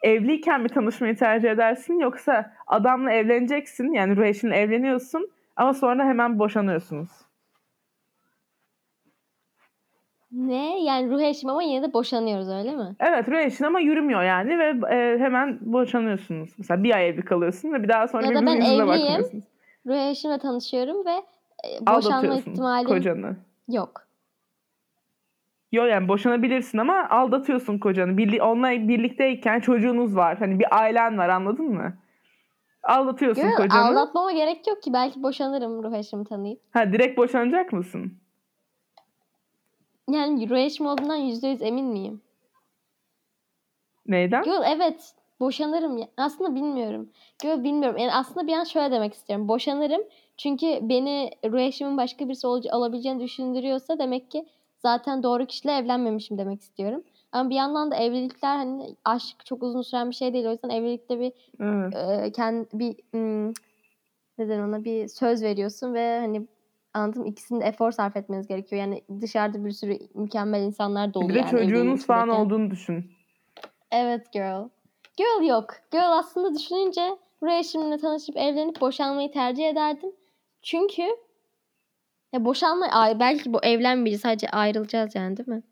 Evliyken 0.01 0.61
mi 0.61 0.69
tanışmayı 0.69 1.17
tercih 1.17 1.51
edersin 1.51 1.99
yoksa 1.99 2.53
adamla 2.67 3.11
evleneceksin 3.11 3.93
yani 3.93 4.15
ruh 4.15 4.25
eşinle 4.25 4.55
evleniyorsun 4.55 5.29
ama 5.55 5.73
sonra 5.73 6.05
hemen 6.05 6.39
boşanıyorsunuz. 6.39 7.09
Ne? 10.31 10.83
Yani 10.83 11.11
ruh 11.11 11.21
eşim 11.21 11.49
ama 11.49 11.63
yine 11.63 11.87
de 11.87 11.93
boşanıyoruz 11.93 12.49
öyle 12.49 12.75
mi? 12.75 12.95
Evet 12.99 13.29
ruh 13.29 13.37
eşin 13.37 13.65
ama 13.65 13.79
yürümüyor 13.79 14.23
yani 14.23 14.59
ve 14.59 14.95
e, 14.95 15.19
hemen 15.19 15.59
boşanıyorsunuz. 15.61 16.49
Mesela 16.57 16.83
bir 16.83 16.95
ay 16.95 17.09
evli 17.09 17.25
kalıyorsun 17.25 17.73
ve 17.73 17.83
bir 17.83 17.89
daha 17.89 18.07
sonra 18.07 18.25
Ya 18.25 18.35
da 18.35 18.45
ben 18.45 18.61
evliyim. 18.61 19.43
Ruh 19.85 20.11
eşimle 20.11 20.37
tanışıyorum 20.37 21.05
ve 21.05 21.34
boşanma 21.81 22.35
ihtimalim 22.35 22.87
kocanı. 22.87 23.35
yok. 23.67 24.05
Yo 25.71 25.85
yani 25.85 26.07
boşanabilirsin 26.07 26.77
ama 26.77 27.09
aldatıyorsun 27.09 27.79
kocanı. 27.79 28.17
Birli, 28.17 28.41
onunla 28.43 28.71
birlikteyken 28.71 29.59
çocuğunuz 29.59 30.15
var. 30.15 30.37
Hani 30.37 30.59
bir 30.59 30.79
ailen 30.79 31.17
var 31.17 31.29
anladın 31.29 31.65
mı? 31.65 31.97
Aldatıyorsun 32.83 33.43
Girl, 33.43 33.55
kocanı. 33.55 33.85
aldatmama 33.85 34.31
gerek 34.31 34.67
yok 34.67 34.83
ki. 34.83 34.93
Belki 34.93 35.23
boşanırım 35.23 35.83
ruh 35.83 35.93
eşimi 35.93 36.25
tanıyıp. 36.25 36.59
Ha 36.71 36.93
direkt 36.93 37.17
boşanacak 37.17 37.73
mısın? 37.73 38.13
Yani 40.09 40.49
ruh 40.49 40.57
eşim 40.57 40.85
olduğundan 40.85 41.17
%100 41.19 41.63
emin 41.63 41.85
miyim? 41.85 42.21
Neyden? 44.07 44.43
Girl 44.43 44.63
evet 44.75 45.13
boşanırım. 45.39 45.99
Aslında 46.17 46.55
bilmiyorum. 46.55 47.09
Girl 47.43 47.63
bilmiyorum. 47.63 47.97
Yani 47.97 48.13
aslında 48.13 48.47
bir 48.47 48.53
an 48.53 48.63
şöyle 48.63 48.91
demek 48.91 49.13
istiyorum. 49.13 49.47
Boşanırım. 49.47 50.01
Çünkü 50.37 50.79
beni 50.81 51.31
eşimin 51.43 51.97
başka 51.97 52.27
birisi 52.27 52.47
ol- 52.47 52.71
olabileceğini 52.71 53.23
düşündürüyorsa 53.23 53.99
demek 53.99 54.31
ki 54.31 54.45
zaten 54.77 55.23
doğru 55.23 55.45
kişiyle 55.45 55.73
evlenmemişim 55.75 56.37
demek 56.37 56.61
istiyorum. 56.61 57.03
Ama 57.31 57.49
bir 57.49 57.55
yandan 57.55 57.91
da 57.91 57.95
evlilikler 57.95 58.57
hani 58.57 58.95
aşk 59.05 59.45
çok 59.45 59.63
uzun 59.63 59.81
süren 59.81 60.09
bir 60.09 60.15
şey 60.15 60.33
değil. 60.33 60.45
O 60.45 60.51
yüzden 60.51 60.69
evlilikte 60.69 61.19
bir 61.19 61.31
Evet. 61.59 61.95
e, 61.95 62.31
kendi 62.31 62.67
bir 62.73 62.95
hmm, 63.11 63.53
neden 64.37 64.59
ona 64.59 64.83
bir 64.83 65.07
söz 65.07 65.43
veriyorsun 65.43 65.93
ve 65.93 66.19
hani? 66.19 66.47
İkisinin 67.25 67.61
de 67.61 67.65
efor 67.65 67.91
sarf 67.91 68.17
etmeniz 68.17 68.47
gerekiyor. 68.47 68.81
Yani 68.81 69.01
dışarıda 69.21 69.65
bir 69.65 69.71
sürü 69.71 69.99
mükemmel 70.13 70.61
insanlar 70.61 71.13
dolu 71.13 71.29
Bir 71.29 71.33
de 71.33 71.39
yani 71.39 71.49
çocuğunuz 71.49 72.05
falan 72.05 72.29
olduğunu 72.29 72.71
düşün. 72.71 73.11
Evet 73.91 74.33
girl. 74.33 74.69
Girl 75.17 75.47
yok. 75.47 75.67
Girl 75.91 76.17
aslında 76.17 76.55
düşününce 76.55 77.17
buraya 77.41 77.59
eşimle 77.59 77.97
tanışıp 77.97 78.37
evlenip 78.37 78.81
boşanmayı 78.81 79.31
tercih 79.31 79.69
ederdim. 79.69 80.11
Çünkü 80.65 81.01
ya 82.33 82.45
boşanma 82.45 83.15
belki 83.19 83.53
bu 83.53 83.59
evlenmeyeceğiz 83.63 84.21
sadece 84.21 84.49
ayrılacağız 84.49 85.15
yani 85.15 85.37
değil 85.37 85.49
mi? 85.49 85.63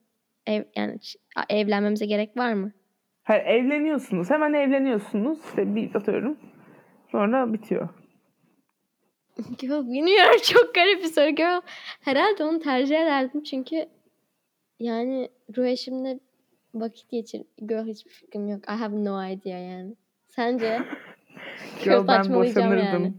Ev, 0.47 0.63
yani 0.75 0.99
evlenmemize 1.49 2.05
gerek 2.05 2.37
var 2.37 2.53
mı? 2.53 2.71
Hayır, 3.23 3.45
evleniyorsunuz. 3.45 4.29
Hemen 4.29 4.53
evleniyorsunuz. 4.53 5.39
İşte 5.45 5.75
bir 5.75 5.95
atıyorum. 5.95 6.37
Sonra 7.11 7.53
bitiyor. 7.53 7.89
Girl 9.57 9.87
bilmiyorum 9.87 10.39
çok 10.43 10.75
garip 10.75 11.03
bir 11.03 11.07
soru 11.07 11.29
girl. 11.29 11.61
Herhalde 12.01 12.43
onu 12.43 12.59
tercih 12.59 13.01
ederdim 13.01 13.43
çünkü 13.43 13.85
yani 14.79 15.29
ruh 15.57 15.65
eşimle 15.65 16.19
vakit 16.73 17.09
geçir. 17.09 17.43
Girl 17.67 17.85
hiçbir 17.87 18.11
fikrim 18.11 18.47
yok. 18.47 18.63
I 18.69 18.71
have 18.71 19.05
no 19.05 19.25
idea 19.25 19.59
yani. 19.59 19.95
Sence? 20.27 20.81
Girl 21.83 22.07
ben 22.07 22.33
boşanırdım. 22.33 22.85
yani. 22.85 23.13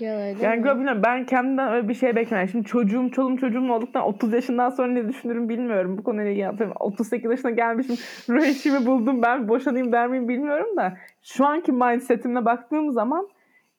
Öyle 0.00 0.44
Yani 0.44 0.60
mi? 0.60 0.64
bilmiyorum 0.70 1.02
ben 1.04 1.26
kendimden 1.26 1.72
öyle 1.72 1.88
bir 1.88 1.94
şey 1.94 2.16
beklemem. 2.16 2.48
Şimdi 2.48 2.64
çocuğum, 2.64 3.10
çoluğum 3.10 3.36
çocuğum 3.36 3.72
olduktan 3.72 4.02
30 4.02 4.32
yaşından 4.32 4.70
sonra 4.70 4.88
ne 4.92 5.08
düşünürüm 5.08 5.48
bilmiyorum. 5.48 5.98
Bu 5.98 6.02
konuyla 6.04 6.30
ilgili 6.30 6.46
anlatıyorum. 6.46 6.76
38 6.80 7.30
yaşına 7.30 7.50
gelmişim. 7.50 7.96
Ruh 8.28 8.44
eşimi 8.44 8.86
buldum 8.86 9.22
ben 9.22 9.48
boşanayım 9.48 9.92
der 9.92 10.08
miyim 10.08 10.28
bilmiyorum 10.28 10.76
da. 10.76 10.96
Şu 11.22 11.46
anki 11.46 11.72
mindsetimle 11.72 12.44
baktığım 12.44 12.92
zaman 12.92 13.28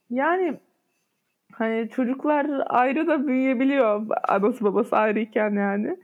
yani 0.10 0.60
hani 1.54 1.90
çocuklar 1.90 2.48
ayrı 2.68 3.08
da 3.08 3.28
büyüyebiliyor. 3.28 4.06
Anası 4.28 4.66
babası 4.66 4.98
ayrıyken 4.98 5.52
yani. 5.52 5.98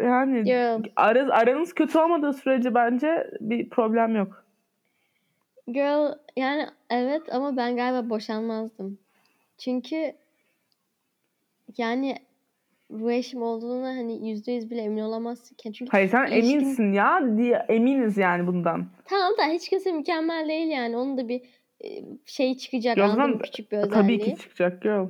Yani 0.00 0.44
aranız, 0.96 1.30
aranız 1.30 1.74
kötü 1.74 1.98
olmadığı 1.98 2.32
sürece 2.32 2.74
bence 2.74 3.30
bir 3.40 3.70
problem 3.70 4.16
yok. 4.16 4.44
Girl 5.72 6.12
yani 6.36 6.66
evet 6.90 7.34
ama 7.34 7.56
ben 7.56 7.76
galiba 7.76 8.10
boşanmazdım. 8.10 8.98
Çünkü 9.58 10.12
yani 11.78 12.16
ruh 12.90 13.10
eşim 13.12 13.42
olduğuna 13.42 13.86
hani 13.88 14.28
yüzde 14.28 14.52
yüz 14.52 14.70
bile 14.70 14.80
emin 14.82 15.02
olamazsın. 15.02 15.56
ki. 15.56 15.72
Çünkü 15.72 15.90
Hayır 15.90 16.08
sen 16.08 16.26
İlişkin- 16.26 16.56
eminsin 16.60 16.92
ya 16.92 17.36
diye 17.36 17.66
eminiz 17.68 18.16
yani 18.18 18.46
bundan. 18.46 18.86
tamam 19.04 19.32
da 19.38 19.44
hiç 19.44 19.68
kimse 19.68 19.92
mükemmel 19.92 20.48
değil 20.48 20.68
yani. 20.68 20.96
Onun 20.96 21.18
da 21.18 21.28
bir 21.28 21.42
e, 21.84 22.02
şey 22.26 22.56
çıkacak 22.56 22.98
zaman 22.98 23.38
küçük 23.38 23.72
bir 23.72 23.76
özelliği. 23.78 24.18
Tabii 24.18 24.18
ki 24.36 24.42
çıkacak 24.42 24.82
girl. 24.82 25.06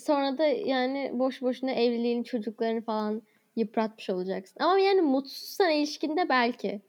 Sonra 0.00 0.38
da 0.38 0.46
yani 0.46 1.10
boş 1.14 1.42
boşuna 1.42 1.70
evliliğin 1.70 2.22
çocuklarını 2.22 2.80
falan 2.80 3.22
yıpratmış 3.56 4.10
olacaksın. 4.10 4.62
Ama 4.62 4.78
yani 4.78 5.00
mutsuzsan 5.02 5.70
ilişkinde 5.70 6.28
belki. 6.28 6.80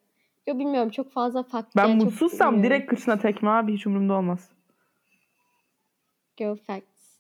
Yo 0.48 0.60
bilmiyorum 0.60 0.90
çok 0.90 1.12
fazla 1.12 1.44
faktör. 1.44 1.84
Ben 1.84 1.94
çok 2.00 2.04
mutsuzsam 2.04 2.64
direkt 2.64 2.90
kıçına 2.90 3.20
tekme 3.20 3.50
abi 3.50 3.74
hiç 3.74 3.88
umurumda 3.88 4.14
olmaz. 4.14 4.50
Girl 6.38 6.56
facts. 6.56 7.18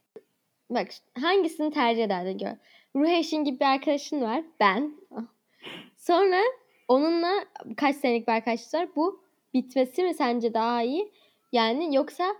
Bak 0.69 0.87
hangisini 1.21 1.71
tercih 1.71 2.03
ederdin 2.03 2.37
gör. 2.37 2.51
Ruh 2.95 3.09
eşin 3.09 3.43
gibi 3.43 3.59
bir 3.59 3.65
arkadaşın 3.65 4.21
var. 4.21 4.43
Ben. 4.59 4.91
Sonra 5.97 6.41
onunla 6.87 7.31
kaç 7.77 7.95
senelik 7.95 8.27
bir 8.27 8.33
arkadaşlık 8.33 8.73
var. 8.73 8.87
Bu 8.95 9.21
bitmesi 9.53 10.03
mi 10.03 10.13
sence 10.13 10.53
daha 10.53 10.81
iyi? 10.83 11.11
Yani 11.51 11.95
yoksa 11.95 12.35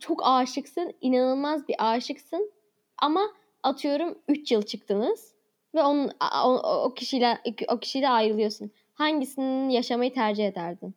çok 0.00 0.20
aşıksın, 0.24 0.92
inanılmaz 1.00 1.68
bir 1.68 1.74
aşıksın 1.78 2.52
ama 2.98 3.20
atıyorum 3.62 4.18
3 4.28 4.52
yıl 4.52 4.62
çıktınız 4.62 5.34
ve 5.74 5.82
onun 5.82 6.10
o- 6.44 6.82
o 6.84 6.94
kişiyle 6.94 7.38
o 7.68 7.78
kişiyle 7.78 8.08
ayrılıyorsun. 8.08 8.70
Hangisinin 8.94 9.68
yaşamayı 9.68 10.14
tercih 10.14 10.46
ederdin? 10.46 10.94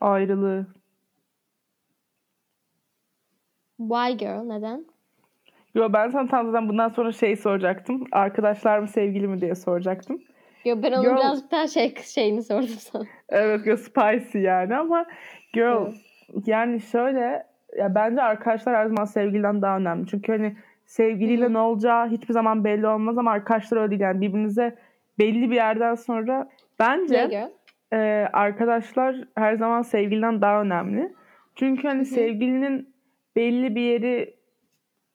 Ayrılığı. 0.00 0.66
Why 3.78 4.16
girl? 4.16 4.42
Neden? 4.44 4.86
Yo 5.74 5.92
ben 5.92 6.10
sana 6.10 6.28
tam 6.28 6.46
zaten 6.46 6.68
bundan 6.68 6.88
sonra 6.88 7.12
şey 7.12 7.36
soracaktım. 7.36 8.04
Arkadaşlar 8.12 8.78
mı 8.78 8.88
sevgili 8.88 9.28
mi 9.28 9.40
diye 9.40 9.54
soracaktım. 9.54 10.22
Yo 10.64 10.82
ben 10.82 10.92
onun 10.92 11.02
Girl. 11.02 11.16
birazcık 11.16 11.50
daha 11.50 11.66
şey 11.68 11.94
şeyini 11.94 12.42
sordum 12.42 12.68
sana. 12.68 13.04
Evet 13.28 13.66
yo, 13.66 13.76
spicy 13.76 14.38
yani 14.38 14.76
ama 14.76 15.06
girl 15.52 15.86
Evet. 15.86 16.46
yani 16.46 16.80
şöyle 16.80 17.46
ya 17.78 17.94
bence 17.94 18.22
arkadaşlar 18.22 18.76
her 18.76 18.86
zaman 18.86 19.04
sevgiliden 19.04 19.62
daha 19.62 19.76
önemli. 19.76 20.06
Çünkü 20.06 20.32
hani 20.32 20.56
sevgiliyle 20.86 21.44
Hı 21.44 21.48
hı. 21.48 21.52
ne 21.52 21.58
olacağı 21.58 22.08
hiçbir 22.08 22.34
zaman 22.34 22.64
belli 22.64 22.86
olmaz 22.86 23.18
ama 23.18 23.30
arkadaşlar 23.30 23.76
öyle 23.78 23.90
değil 23.90 24.00
yani 24.00 24.20
birbirinize 24.20 24.76
belli 25.18 25.50
bir 25.50 25.56
yerden 25.56 25.94
sonra 25.94 26.48
bence 26.82 27.50
e, 27.92 28.28
arkadaşlar 28.32 29.16
her 29.34 29.54
zaman 29.54 29.82
sevgiliden 29.82 30.40
daha 30.40 30.62
önemli. 30.62 31.12
Çünkü 31.54 31.88
hani 31.88 32.04
sevgilinin 32.04 32.94
belli 33.36 33.74
bir 33.74 33.80
yeri 33.80 34.34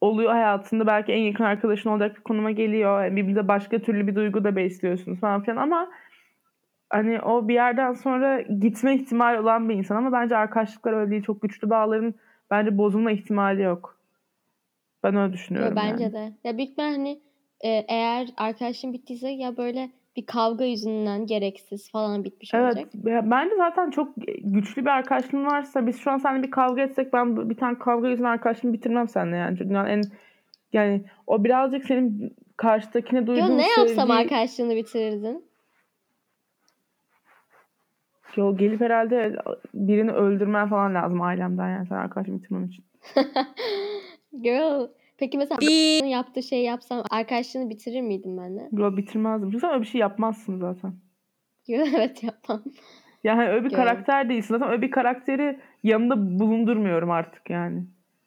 oluyor 0.01 0.31
hayatında 0.31 0.87
belki 0.87 1.11
en 1.11 1.21
yakın 1.21 1.43
arkadaşın 1.43 1.89
olacak 1.89 2.15
bir 2.15 2.21
konuma 2.21 2.51
geliyor. 2.51 3.03
Yani 3.03 3.15
birbirinize 3.15 3.47
başka 3.47 3.79
türlü 3.79 4.07
bir 4.07 4.15
duygu 4.15 4.43
da 4.43 4.55
besliyorsunuz 4.55 5.19
falan 5.19 5.43
filan 5.43 5.57
ama 5.57 5.89
hani 6.89 7.21
o 7.21 7.47
bir 7.47 7.53
yerden 7.53 7.93
sonra 7.93 8.41
gitme 8.41 8.95
ihtimali 8.95 9.39
olan 9.39 9.69
bir 9.69 9.75
insan 9.75 9.95
ama 9.95 10.11
bence 10.11 10.37
arkadaşlıklar 10.37 10.93
öyle 10.93 11.11
değil. 11.11 11.23
Çok 11.23 11.41
güçlü 11.41 11.69
bağların 11.69 12.13
bence 12.51 12.77
bozulma 12.77 13.11
ihtimali 13.11 13.61
yok. 13.61 13.97
Ben 15.03 15.15
öyle 15.15 15.27
Yo, 15.27 15.33
düşünüyorum 15.33 15.75
bence 15.75 16.03
yani. 16.03 16.13
de. 16.13 16.33
Ya 16.43 16.57
büyük 16.57 16.77
hani 16.77 17.19
e, 17.61 17.69
eğer 17.69 18.27
arkadaşın 18.37 18.93
bittiyse 18.93 19.29
ya 19.29 19.57
böyle 19.57 19.89
bir 20.17 20.25
kavga 20.25 20.65
yüzünden 20.65 21.25
gereksiz 21.25 21.91
falan 21.91 22.23
bitmiş 22.23 22.53
Evet. 22.53 22.75
olacak. 22.75 22.89
ya 23.05 23.31
Bence 23.31 23.55
zaten 23.57 23.89
çok 23.89 24.09
güçlü 24.43 24.81
bir 24.81 24.89
arkadaşlığın 24.89 25.45
varsa 25.45 25.87
biz 25.87 25.99
şu 25.99 26.11
an 26.11 26.17
seninle 26.17 26.43
bir 26.43 26.51
kavga 26.51 26.81
etsek 26.81 27.13
ben 27.13 27.49
bir 27.49 27.55
tane 27.57 27.79
kavga 27.79 28.07
yüzünden 28.07 28.29
arkadaşlığımı 28.29 28.73
bitirmem 28.73 29.07
seninle 29.07 29.35
yani. 29.37 29.57
Dünyanın 29.59 29.89
en 29.89 30.01
yani 30.73 31.03
o 31.27 31.43
birazcık 31.43 31.85
senin 31.85 32.35
karşıdakine 32.57 33.27
duyduğun 33.27 33.47
Yo 33.47 33.57
ne 33.57 33.67
yapsam 33.69 34.07
sevgi- 34.09 34.13
arkadaşlığını 34.13 34.75
bitirirdin? 34.75 35.43
Yo 38.35 38.57
gelip 38.57 38.81
herhalde 38.81 39.35
birini 39.73 40.11
öldürmen 40.11 40.69
falan 40.69 40.95
lazım 40.95 41.21
ailemden 41.21 41.69
yani 41.69 41.87
sen 41.87 41.95
arkadaşımı 41.95 42.37
bitirmem 42.39 42.65
için. 42.65 42.85
Girl. 44.41 44.87
Peki 45.17 45.37
mesela 45.37 45.57
onun 45.61 46.07
yaptığı 46.07 46.43
şey 46.43 46.63
yapsam 46.63 47.03
arkadaşlığını 47.11 47.69
bitirir 47.69 48.01
miydim 48.01 48.37
ben 48.37 48.57
de? 48.57 48.69
Yo 48.71 48.97
bitirmezdim. 48.97 49.51
Çünkü 49.51 49.61
sen 49.61 49.69
öyle 49.69 49.81
bir 49.81 49.87
şey 49.87 50.01
yapmazsın 50.01 50.59
zaten. 50.59 50.93
Evet 51.69 52.23
yapmam. 52.23 52.63
Yani 53.23 53.37
hani 53.37 53.49
öyle 53.49 53.65
bir 53.65 53.71
Yo. 53.71 53.77
karakter 53.77 54.29
değilsin. 54.29 54.53
Zaten 54.53 54.69
öyle 54.69 54.81
bir 54.81 54.91
karakteri 54.91 55.59
yanımda 55.83 56.39
bulundurmuyorum 56.39 57.11
artık 57.11 57.49
yani. 57.49 57.83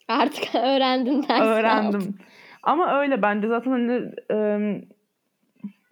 Artık 0.09 0.55
öğrendin 0.55 1.23
ders 1.29 1.43
Öğrendim. 1.47 2.19
Ama 2.63 3.01
öyle 3.01 3.23
bence 3.23 3.49
zaten 3.49 3.71
hani 3.71 4.11
um, 4.33 4.83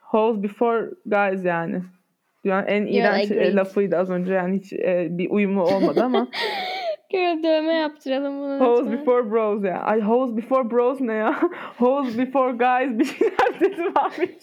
hoes 0.01 0.43
before 0.43 0.87
guys 1.07 1.45
yani. 1.45 1.83
Dünyanın 2.45 2.67
en 2.67 2.87
iğrenç 2.87 3.31
e, 3.31 3.55
lafıydı 3.55 3.97
az 3.97 4.11
önce 4.11 4.33
yani 4.33 4.59
hiç 4.59 4.73
e, 4.73 5.09
bir 5.11 5.31
uyumu 5.31 5.63
olmadı 5.63 6.03
ama 6.05 6.29
Girl 7.11 7.43
dövme 7.43 7.73
yaptıralım 7.75 8.39
bunu 8.41 8.61
hoes 8.61 8.81
lütfen. 8.81 8.99
before 9.01 9.31
bros 9.31 9.65
ya. 9.65 9.79
Ay 9.83 10.01
hoes 10.01 10.37
before 10.37 10.71
bros 10.71 11.01
ne 11.01 11.13
ya? 11.13 11.41
hoes 11.79 12.19
before 12.19 12.53
guys 12.53 12.99
bir 12.99 13.05
şeyler 13.05 13.61
dedim 13.61 13.93
abi 13.97 14.39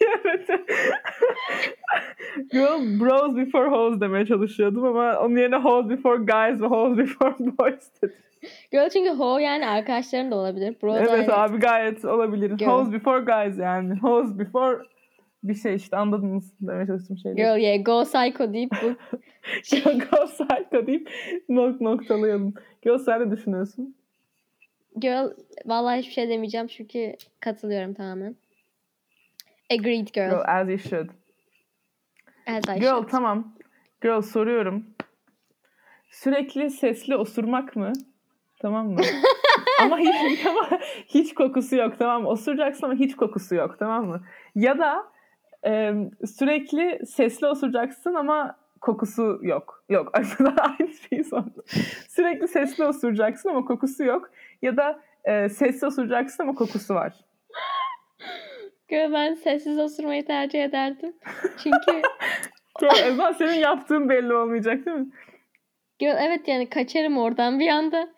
diyemedim. 0.00 0.66
Girl 2.50 3.00
bros 3.00 3.36
before 3.36 3.68
hoes 3.68 4.00
demeye 4.00 4.26
çalışıyordum 4.26 4.84
ama 4.84 5.18
onun 5.20 5.36
yerine 5.36 5.56
hoes 5.56 5.88
before 5.88 6.16
guys 6.16 6.60
ve 6.62 6.66
hoes 6.66 6.98
before 6.98 7.34
boys 7.58 7.90
dedim. 8.02 8.14
Girl 8.72 8.88
çünkü 8.88 9.10
ho 9.10 9.38
yani 9.38 9.66
arkadaşların 9.68 10.30
da 10.30 10.36
olabilir. 10.36 10.76
Bro 10.82 10.92
da 10.94 10.98
Evet 10.98 11.10
hani- 11.10 11.32
abi 11.32 11.58
gayet 11.58 12.04
olabilir. 12.04 12.50
Girl. 12.50 12.68
Hoes 12.68 12.92
before 12.92 13.24
guys 13.24 13.58
yani. 13.58 13.94
Hoes 14.00 14.38
before 14.38 14.78
bir 15.48 15.54
şey 15.54 15.74
işte 15.74 15.96
anladınız 15.96 16.52
demeye 16.60 16.86
çalıştığım 16.86 17.18
şeyleri. 17.18 17.36
Girl 17.36 17.58
yeah 17.58 17.84
go 17.84 18.04
psycho 18.04 18.52
deyip 18.52 18.70
bu 18.82 18.86
Go 20.10 20.26
psycho 20.26 20.86
deyip 20.86 21.10
nok 21.48 21.80
noktalayalım. 21.80 22.54
Girl 22.82 22.98
sen 22.98 23.20
ne 23.20 23.30
düşünüyorsun? 23.36 23.96
Girl 24.98 25.30
vallahi 25.66 25.98
hiçbir 25.98 26.12
şey 26.12 26.28
demeyeceğim 26.28 26.66
çünkü 26.66 27.16
katılıyorum 27.40 27.94
tamamen. 27.94 28.36
Agreed 29.70 30.08
girl. 30.08 30.30
Girl 30.30 30.44
as 30.46 30.68
you 30.68 30.78
should. 30.78 31.08
As 32.46 32.76
I 32.76 32.80
Girl 32.80 32.88
should. 32.88 33.08
tamam. 33.08 33.54
Girl 34.02 34.20
soruyorum. 34.20 34.86
Sürekli 36.10 36.70
sesli 36.70 37.16
osurmak 37.16 37.76
mı? 37.76 37.92
Tamam 38.58 38.90
mı? 38.90 39.00
ama 39.82 39.98
hiç 39.98 40.46
ama 40.46 40.68
hiç 41.06 41.34
kokusu 41.34 41.76
yok 41.76 41.98
tamam 41.98 42.22
mı? 42.22 42.28
Osuracaksın 42.28 42.86
ama 42.86 42.94
hiç 42.94 43.16
kokusu 43.16 43.54
yok 43.54 43.76
tamam 43.78 44.06
mı? 44.06 44.22
Ya 44.54 44.78
da 44.78 45.06
e, 45.66 45.94
sürekli 46.26 47.06
sesli 47.06 47.46
osuracaksın 47.46 48.14
ama 48.14 48.56
kokusu 48.80 49.38
yok. 49.42 49.84
Yok 49.88 50.10
aslında 50.18 50.54
aynı 50.62 50.92
şeyi 50.92 51.24
sordum. 51.24 51.64
Sürekli 52.08 52.48
sesli 52.48 52.84
osuracaksın 52.84 53.48
ama 53.48 53.64
kokusu 53.64 54.04
yok. 54.04 54.30
Ya 54.62 54.76
da 54.76 55.00
e, 55.24 55.48
sessiz 55.48 55.84
osuracaksın 55.84 56.42
ama 56.42 56.54
kokusu 56.54 56.94
var. 56.94 57.12
Ben 58.90 59.34
sessiz 59.34 59.78
osurmayı 59.78 60.26
tercih 60.26 60.64
ederdim. 60.64 61.12
Çünkü 61.62 62.02
zaman 63.16 63.32
senin 63.32 63.58
yaptığın 63.58 64.08
belli 64.08 64.34
olmayacak 64.34 64.86
değil 64.86 64.96
mi? 64.96 65.06
evet 66.00 66.48
yani 66.48 66.70
kaçarım 66.70 67.18
oradan 67.18 67.60
bir 67.60 67.68
anda. 67.68 68.08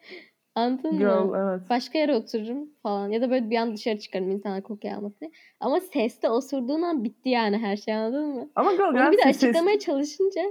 Anladın 0.58 0.92
mı? 0.92 0.98
Girl 0.98 1.34
evet. 1.34 1.70
Başka 1.70 1.98
yere 1.98 2.14
otururum 2.14 2.68
falan. 2.82 3.08
Ya 3.08 3.20
da 3.22 3.30
böyle 3.30 3.50
bir 3.50 3.56
an 3.56 3.74
dışarı 3.74 3.98
çıkarım 3.98 4.30
insanlar 4.30 4.62
kokuyu 4.62 5.12
diye. 5.20 5.30
Ama 5.60 5.80
sesle 5.80 6.28
osurduğun 6.30 6.82
an 6.82 7.04
bitti 7.04 7.28
yani 7.28 7.58
her 7.58 7.76
şey 7.76 7.94
anladın 7.94 8.26
mı? 8.34 8.48
Ama 8.56 8.72
girl 8.72 8.82
Onu 8.82 8.92
genelde 8.94 9.12
bir 9.12 9.18
de 9.18 9.22
ses- 9.22 9.44
açıklamaya 9.44 9.78
çalışınca 9.78 10.42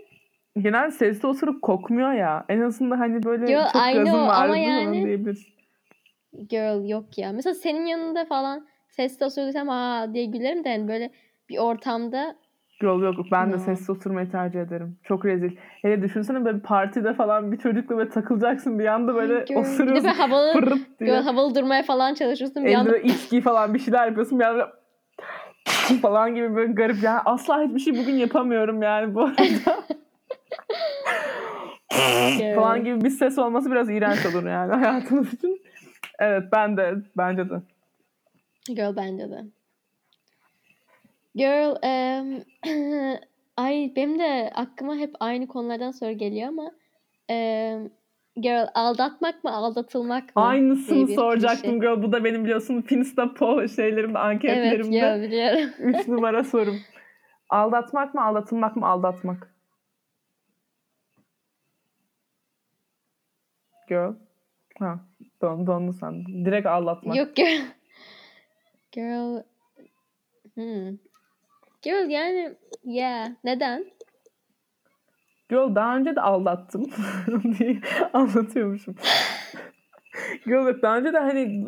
genel 0.59 0.91
sesli 0.91 1.27
osurup 1.27 1.61
kokmuyor 1.61 2.13
ya. 2.13 2.45
En 2.49 2.61
azından 2.61 2.97
hani 2.97 3.23
böyle 3.23 3.51
Yo, 3.51 3.61
çok 3.73 3.81
I 3.81 3.93
gazım 3.93 4.03
know 4.05 4.27
var 4.27 4.45
ama 4.45 4.57
yani- 4.57 5.05
diyebilirsin. 5.05 5.53
girl 6.49 6.89
yok 6.89 7.17
ya. 7.17 7.31
Mesela 7.31 7.53
senin 7.53 7.85
yanında 7.85 8.25
falan 8.25 8.67
sesle 8.89 9.25
osurduysam 9.25 9.69
aa 9.69 10.13
diye 10.13 10.25
gülerim 10.25 10.63
de 10.63 10.69
yani 10.69 10.87
böyle 10.87 11.11
bir 11.49 11.57
ortamda 11.57 12.35
Yol 12.81 13.01
yok. 13.01 13.15
Ben 13.31 13.53
de 13.53 13.59
sessiz 13.59 13.89
oturmayı 13.89 14.31
tercih 14.31 14.61
ederim. 14.61 14.97
Çok 15.03 15.25
rezil. 15.25 15.51
Hele 15.81 16.01
düşünsene 16.01 16.45
böyle 16.45 16.57
bir 16.57 16.63
partide 16.63 17.13
falan 17.13 17.51
bir 17.51 17.57
çocukla 17.57 17.97
böyle 17.97 18.09
takılacaksın 18.09 18.79
bir 18.79 18.85
anda 18.85 19.15
böyle 19.15 19.33
Girl, 19.33 19.49
bir 19.49 19.55
de 19.55 19.59
osuruyorsun. 19.59 20.07
havalı, 20.07 20.53
Fırırt 20.53 20.99
diye. 20.99 21.19
havalı 21.19 21.55
durmaya 21.55 21.83
falan 21.83 22.13
çalışıyorsun. 22.13 22.65
Bir 22.65 22.69
Elde 22.69 22.77
anda 22.77 22.97
içki 22.97 23.41
falan 23.41 23.73
bir 23.73 23.79
şeyler 23.79 24.05
yapıyorsun. 24.07 24.39
Bir 24.39 24.43
anda 24.45 24.57
böyle 24.57 24.71
falan 26.01 26.35
gibi 26.35 26.55
böyle 26.55 26.73
garip. 26.73 27.03
Yani 27.03 27.19
asla 27.25 27.63
hiçbir 27.63 27.79
şey 27.79 27.97
bugün 27.97 28.15
yapamıyorum 28.15 28.81
yani 28.81 29.15
bu 29.15 29.21
arada. 29.23 29.43
falan 32.55 32.83
gibi 32.83 33.01
bir 33.03 33.09
ses 33.09 33.37
olması 33.37 33.71
biraz 33.71 33.89
iğrenç 33.89 34.25
olur 34.25 34.45
yani 34.45 34.73
hayatımız 34.73 35.33
için. 35.33 35.61
Evet 36.19 36.43
ben 36.51 36.77
de 36.77 36.95
bence 37.17 37.49
de. 37.49 37.61
Girl 38.67 38.95
bence 38.95 39.29
de. 39.29 39.43
Girl, 41.37 41.75
em, 41.83 42.43
ay 43.57 43.93
benim 43.95 44.19
de 44.19 44.51
aklıma 44.55 44.95
hep 44.95 45.15
aynı 45.19 45.47
konulardan 45.47 45.91
soru 45.91 46.11
geliyor 46.11 46.47
ama 46.47 46.71
em, 47.29 47.89
girl 48.35 48.67
aldatmak 48.73 49.43
mı 49.43 49.51
aldatılmak 49.55 50.35
mı? 50.35 50.43
Aynısını 50.43 51.07
soracaktım 51.07 51.79
klişe. 51.79 51.93
girl. 51.93 52.03
Bu 52.03 52.11
da 52.11 52.23
benim 52.23 52.43
biliyorsun 52.43 52.81
Finsta 52.81 53.33
Po 53.33 53.67
şeylerimde, 53.67 54.17
Evet, 54.17 54.25
anketlerimde. 54.25 54.89
girl 54.99 55.21
biliyorum. 55.21 55.69
Üç 55.79 56.07
numara 56.07 56.43
sorum. 56.43 56.81
Aldatmak 57.49 58.13
mı, 58.13 58.23
aldatılmak 58.25 58.75
mı, 58.75 58.87
aldatmak? 58.87 59.53
Girl. 63.89 64.13
Ha, 64.79 64.99
don, 65.41 65.67
dondu 65.67 65.93
sandım. 65.93 66.45
Direkt 66.45 66.67
aldatmak. 66.67 67.17
Yok 67.17 67.35
girl. 67.35 67.61
Girl. 68.91 69.43
Hmm. 70.53 70.97
Girl 71.87 72.09
yani 72.09 72.55
yeah. 72.83 73.27
Neden? 73.43 73.85
Girl 75.49 75.75
daha 75.75 75.97
önce 75.97 76.15
de 76.15 76.21
aldattım 76.21 76.85
diye 77.59 77.79
anlatıyormuşum. 78.13 78.95
Girl 80.45 80.81
daha 80.81 80.97
önce 80.97 81.13
de 81.13 81.19
hani 81.19 81.65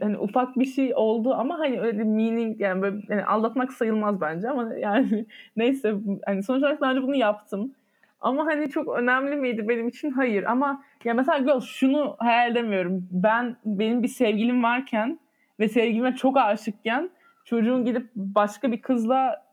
hani 0.00 0.18
ufak 0.18 0.56
bir 0.56 0.64
şey 0.64 0.94
oldu 0.94 1.34
ama 1.34 1.58
hani 1.58 1.80
öyle 1.80 2.04
meaning 2.04 2.60
yani 2.60 2.82
böyle 2.82 2.96
yani 3.08 3.24
aldatmak 3.24 3.72
sayılmaz 3.72 4.20
bence 4.20 4.50
ama 4.50 4.74
yani 4.74 5.26
neyse 5.56 5.94
hani 6.26 6.42
sonuç 6.42 6.62
olarak 6.62 6.80
daha 6.80 6.90
önce 6.90 7.02
bunu 7.02 7.16
yaptım. 7.16 7.74
Ama 8.20 8.46
hani 8.46 8.70
çok 8.70 8.98
önemli 8.98 9.36
miydi 9.36 9.68
benim 9.68 9.88
için? 9.88 10.10
Hayır. 10.10 10.44
Ama 10.44 10.82
ya 11.04 11.14
mesela 11.14 11.38
girl 11.38 11.60
şunu 11.60 12.16
hayal 12.18 12.50
edemiyorum. 12.50 13.08
Ben 13.10 13.56
benim 13.64 14.02
bir 14.02 14.08
sevgilim 14.08 14.62
varken 14.62 15.18
ve 15.60 15.68
sevgilime 15.68 16.14
çok 16.14 16.36
aşıkken 16.36 17.10
çocuğun 17.46 17.84
gidip 17.84 18.10
başka 18.16 18.72
bir 18.72 18.82
kızla 18.82 19.46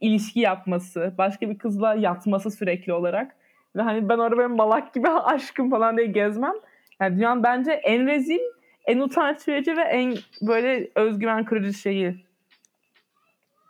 ilişki 0.00 0.40
yapması, 0.40 1.14
başka 1.18 1.50
bir 1.50 1.58
kızla 1.58 1.94
yatması 1.94 2.50
sürekli 2.50 2.92
olarak 2.92 3.36
ve 3.76 3.82
hani 3.82 4.08
ben 4.08 4.18
orada 4.18 4.36
böyle 4.36 4.54
malak 4.54 4.94
gibi 4.94 5.08
aşkım 5.24 5.70
falan 5.70 5.96
diye 5.96 6.06
gezmem. 6.06 6.54
Yani 7.00 7.16
dünyanın 7.16 7.42
bence 7.42 7.72
en 7.72 8.06
rezil, 8.06 8.38
en 8.86 8.98
utanç 8.98 9.48
verici 9.48 9.76
ve 9.76 9.82
en 9.82 10.14
böyle 10.42 10.90
özgüven 10.94 11.44
kırıcı 11.44 11.74
şeyi. 11.78 12.16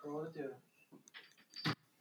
Doğru 0.05 0.35
diyor. 0.35 0.51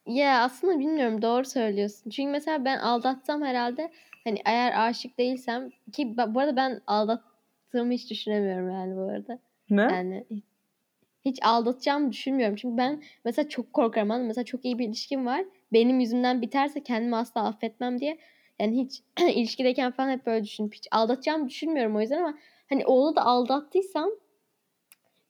Ya 0.06 0.44
aslında 0.44 0.80
bilmiyorum 0.80 1.22
doğru 1.22 1.46
söylüyorsun. 1.46 2.10
Çünkü 2.10 2.32
mesela 2.32 2.66
ben 2.66 2.78
aldatsam 2.78 3.42
herhalde 3.42 3.92
hani 4.24 4.42
eğer 4.46 4.88
aşık 4.88 5.18
değilsem 5.18 5.70
ki 5.94 6.16
bu 6.28 6.40
arada 6.40 6.56
ben 6.56 6.82
aldattığımı 6.88 7.94
hiç 7.94 8.10
düşünemiyorum 8.12 8.70
yani 8.72 8.96
bu 8.96 9.02
arada. 9.02 9.40
Ne? 9.70 9.82
Yani 9.82 10.26
hiç- 10.32 10.49
hiç 11.26 11.40
aldatacağımı 11.44 12.12
düşünmüyorum. 12.12 12.56
Çünkü 12.56 12.78
ben 12.78 13.04
mesela 13.26 13.50
çok 13.50 13.74
korkarım. 13.74 14.12
Anladın? 14.12 14.28
Mesela 14.28 14.46
çok 14.46 14.66
iyi 14.66 14.80
bir 14.80 14.88
ilişkim 14.88 15.26
var. 15.26 15.46
Benim 15.74 16.00
yüzümden 16.00 16.42
biterse 16.42 16.84
kendimi 16.84 17.16
asla 17.16 17.46
affetmem 17.46 18.00
diye. 18.00 18.18
Yani 18.60 18.84
hiç 18.84 19.02
ilişkideyken 19.36 19.92
falan 19.92 20.10
hep 20.10 20.26
böyle 20.26 20.44
düşünüp 20.44 20.74
hiç 20.74 20.88
aldatacağımı 20.92 21.50
düşünmüyorum 21.50 21.96
o 21.96 22.02
yüzden 22.02 22.20
ama 22.20 22.38
hani 22.70 22.86
oğlu 22.86 23.16
da 23.16 23.26
aldattıysam 23.26 24.10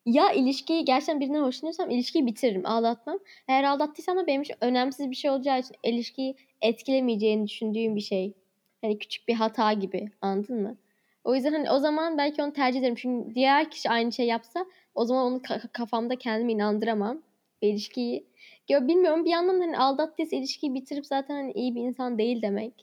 ya 0.06 0.32
ilişkiyi 0.32 0.86
gerçekten 0.86 1.20
birinden 1.20 1.42
hoşlanıyorsam 1.42 1.90
ilişkiyi 1.90 2.26
bitiririm. 2.26 2.66
Aldatmam. 2.66 3.20
Eğer 3.48 3.64
aldattıysam 3.64 4.18
da 4.18 4.28
benim 4.28 4.42
için 4.42 4.56
önemsiz 4.62 5.10
bir 5.10 5.16
şey 5.16 5.32
olacağı 5.32 5.60
için 5.60 5.76
ilişkiyi 5.84 6.36
etkilemeyeceğini 6.62 7.48
düşündüğüm 7.48 7.96
bir 7.96 8.02
şey. 8.02 8.34
Hani 8.82 9.00
küçük 9.00 9.28
bir 9.28 9.34
hata 9.34 9.74
gibi. 9.74 10.10
Anladın 10.22 10.62
mı? 10.62 10.78
O 11.24 11.36
yüzden 11.36 11.54
hani 11.54 11.72
o 11.72 11.80
zaman 11.80 12.18
belki 12.18 12.44
onu 12.44 12.54
tercih 12.54 12.80
ederim. 12.80 12.96
Çünkü 12.96 13.36
diğer 13.36 13.72
kişi 13.72 13.90
aynı 13.90 14.12
şey 14.12 14.26
yapsa 14.26 14.66
o 15.00 15.06
zaman 15.06 15.26
onu 15.26 15.38
ka- 15.38 15.68
kafamda 15.74 16.16
kendimi 16.16 16.52
inandıramam. 16.54 17.18
Ve 17.64 17.68
ilişkiyi 17.68 18.26
ya 18.70 18.88
bilmiyorum 18.88 19.26
bir 19.26 19.30
yandan 19.30 19.60
hani 19.60 19.78
aldattıysa 19.78 20.36
ilişkiyi 20.36 20.74
bitirip 20.74 21.06
zaten 21.06 21.36
hani 21.36 21.52
iyi 21.52 21.76
bir 21.76 21.82
insan 21.82 22.18
değil 22.18 22.42
demek. 22.42 22.74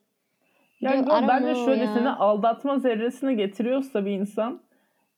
Yani 0.80 1.06
don't 1.06 1.28
bence 1.28 1.54
şöyle 1.54 1.84
ya. 1.84 1.92
seni 1.94 2.08
aldatma 2.08 2.78
zerresine 2.78 3.34
getiriyorsa 3.34 4.04
bir 4.04 4.10
insan 4.10 4.60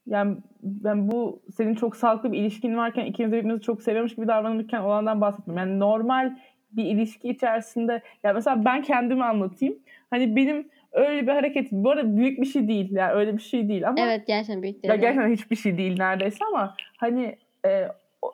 yani 0.07 0.37
ben 0.63 1.11
bu 1.11 1.43
senin 1.57 1.75
çok 1.75 1.97
sağlıklı 1.97 2.33
bir 2.33 2.39
ilişkin 2.39 2.77
varken 2.77 3.07
ikiniz 3.07 3.33
de 3.33 3.37
birbirinizi 3.37 3.63
çok 3.63 3.83
seviyormuş 3.83 4.15
gibi 4.15 4.29
davranırken 4.29 4.81
olandan 4.81 5.21
bahsetmiyorum. 5.21 5.69
Yani 5.69 5.81
normal 5.81 6.37
bir 6.73 6.85
ilişki 6.85 7.29
içerisinde 7.29 8.03
ya 8.23 8.33
mesela 8.33 8.65
ben 8.65 8.83
kendimi 8.83 9.25
anlatayım. 9.25 9.79
Hani 10.11 10.37
benim 10.37 10.69
öyle 10.99 11.23
bir 11.23 11.33
hareket 11.33 11.73
bu 11.73 11.91
arada 11.91 12.17
büyük 12.17 12.41
bir 12.41 12.47
şey 12.47 12.69
değil. 12.69 12.93
Yani 12.93 13.13
öyle 13.13 13.37
bir 13.37 13.43
şey 13.43 13.69
değil 13.69 13.89
ama 13.89 14.01
Evet 14.01 14.27
gerçekten 14.27 14.63
büyük 14.63 14.85
ya 14.85 14.91
değil. 14.91 15.01
gerçekten 15.01 15.33
hiçbir 15.33 15.57
şey 15.57 15.79
değil 15.79 15.99
neredeyse 15.99 16.45
ama 16.53 16.75
hani 16.97 17.37
e, 17.67 17.89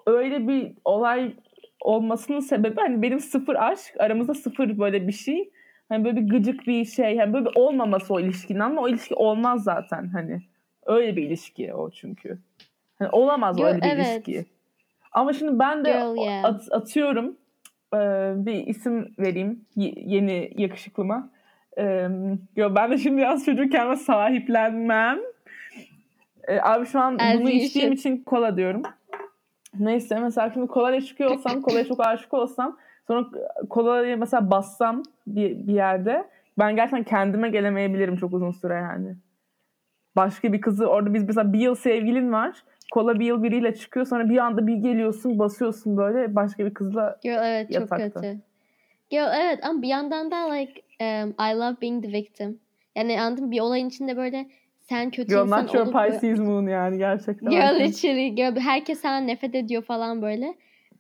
öyle 0.06 0.48
bir 0.48 0.72
olay 0.84 1.32
olmasının 1.80 2.40
sebebi 2.40 2.80
hani 2.80 3.02
benim 3.02 3.20
sıfır 3.20 3.54
aşk 3.54 3.94
aramızda 3.98 4.34
sıfır 4.34 4.78
böyle 4.78 5.06
bir 5.06 5.12
şey. 5.12 5.50
Hani 5.88 6.04
böyle 6.04 6.16
bir 6.16 6.28
gıcık 6.28 6.66
bir 6.66 6.84
şey. 6.84 7.18
Hani 7.18 7.32
böyle 7.32 7.44
bir 7.44 7.56
olmaması 7.56 8.14
o 8.14 8.20
ilişkinin 8.20 8.60
ama 8.60 8.82
o 8.82 8.88
ilişki 8.88 9.14
olmaz 9.14 9.64
zaten 9.64 10.08
hani. 10.12 10.42
Öyle 10.86 11.16
bir 11.16 11.22
ilişki 11.22 11.74
o 11.74 11.90
çünkü. 11.90 12.38
Hani 12.98 13.08
olamaz 13.12 13.60
Yo, 13.60 13.66
öyle 13.66 13.82
bir 13.82 13.86
evet. 13.86 14.06
ilişki. 14.06 14.44
Ama 15.12 15.32
şimdi 15.32 15.58
ben 15.58 15.84
de 15.84 15.90
Girl, 15.90 16.16
yeah. 16.16 16.44
at- 16.44 16.72
atıyorum 16.72 17.36
e, 17.94 17.98
bir 18.46 18.66
isim 18.66 19.14
vereyim 19.18 19.64
yeni 19.96 20.50
yakışıklıma. 20.56 21.30
Yo, 22.56 22.74
ben 22.74 22.90
de 22.90 22.98
şimdi 22.98 23.20
yaz 23.20 23.44
çocuğu 23.44 23.68
kendime 23.68 23.96
sahiplenmem. 23.96 25.18
E, 26.48 26.60
abi 26.60 26.86
şu 26.86 27.00
an 27.00 27.18
bunu 27.18 27.50
içtiğim 27.50 27.88
should. 27.88 27.98
için 27.98 28.24
kola 28.24 28.56
diyorum. 28.56 28.82
Neyse 29.78 30.20
mesela 30.20 30.50
şimdi 30.50 30.66
kolaya 30.66 31.00
çıkıyor 31.00 31.30
olsam, 31.30 31.62
kolaya 31.62 31.84
çok 31.84 32.06
aşık 32.06 32.34
olsam 32.34 32.78
sonra 33.06 33.26
kolaya 33.70 34.16
mesela 34.16 34.50
bassam 34.50 35.02
bir, 35.26 35.66
bir 35.66 35.74
yerde 35.74 36.24
ben 36.58 36.76
gerçekten 36.76 37.04
kendime 37.04 37.50
gelemeyebilirim 37.50 38.16
çok 38.16 38.32
uzun 38.32 38.50
süre 38.50 38.74
yani. 38.74 39.16
Başka 40.16 40.52
bir 40.52 40.60
kızı 40.60 40.86
orada 40.86 41.14
biz 41.14 41.24
mesela 41.24 41.52
bir 41.52 41.58
yıl 41.58 41.74
sevgilin 41.74 42.32
var. 42.32 42.64
Kola 42.92 43.20
bir 43.20 43.26
yıl 43.26 43.42
biriyle 43.42 43.74
çıkıyor 43.74 44.06
sonra 44.06 44.28
bir 44.28 44.38
anda 44.38 44.66
bir 44.66 44.76
geliyorsun 44.76 45.38
basıyorsun 45.38 45.96
böyle 45.96 46.34
başka 46.34 46.66
bir 46.66 46.74
kızla 46.74 47.18
Girl 47.22 47.44
evet 47.44 47.72
çok 47.72 47.80
Yatakta. 47.80 48.20
kötü. 48.20 48.40
Girl 49.10 49.30
evet 49.40 49.58
ama 49.64 49.82
bir 49.82 49.88
yandan 49.88 50.30
da 50.30 50.52
like 50.52 50.82
um, 51.00 51.34
I 51.38 51.54
love 51.54 51.80
being 51.82 52.04
the 52.04 52.12
victim. 52.12 52.60
Yani 52.96 53.20
anladın? 53.20 53.50
Bir 53.50 53.60
olayın 53.60 53.88
içinde 53.88 54.16
böyle 54.16 54.46
sen 54.80 55.10
kötü 55.10 55.28
Girl 55.28 55.44
insan 55.44 55.64
not 55.64 55.74
your 55.74 55.86
olup 55.86 55.94
Pisces 55.94 56.38
moon 56.38 56.66
yani 56.66 56.98
gerçekten. 56.98 57.50
Girl 57.50 57.80
literally 57.80 58.34
girl, 58.34 58.56
herkes 58.56 59.00
senden 59.00 59.26
nefret 59.26 59.54
ediyor 59.54 59.82
falan 59.82 60.22
böyle. 60.22 60.54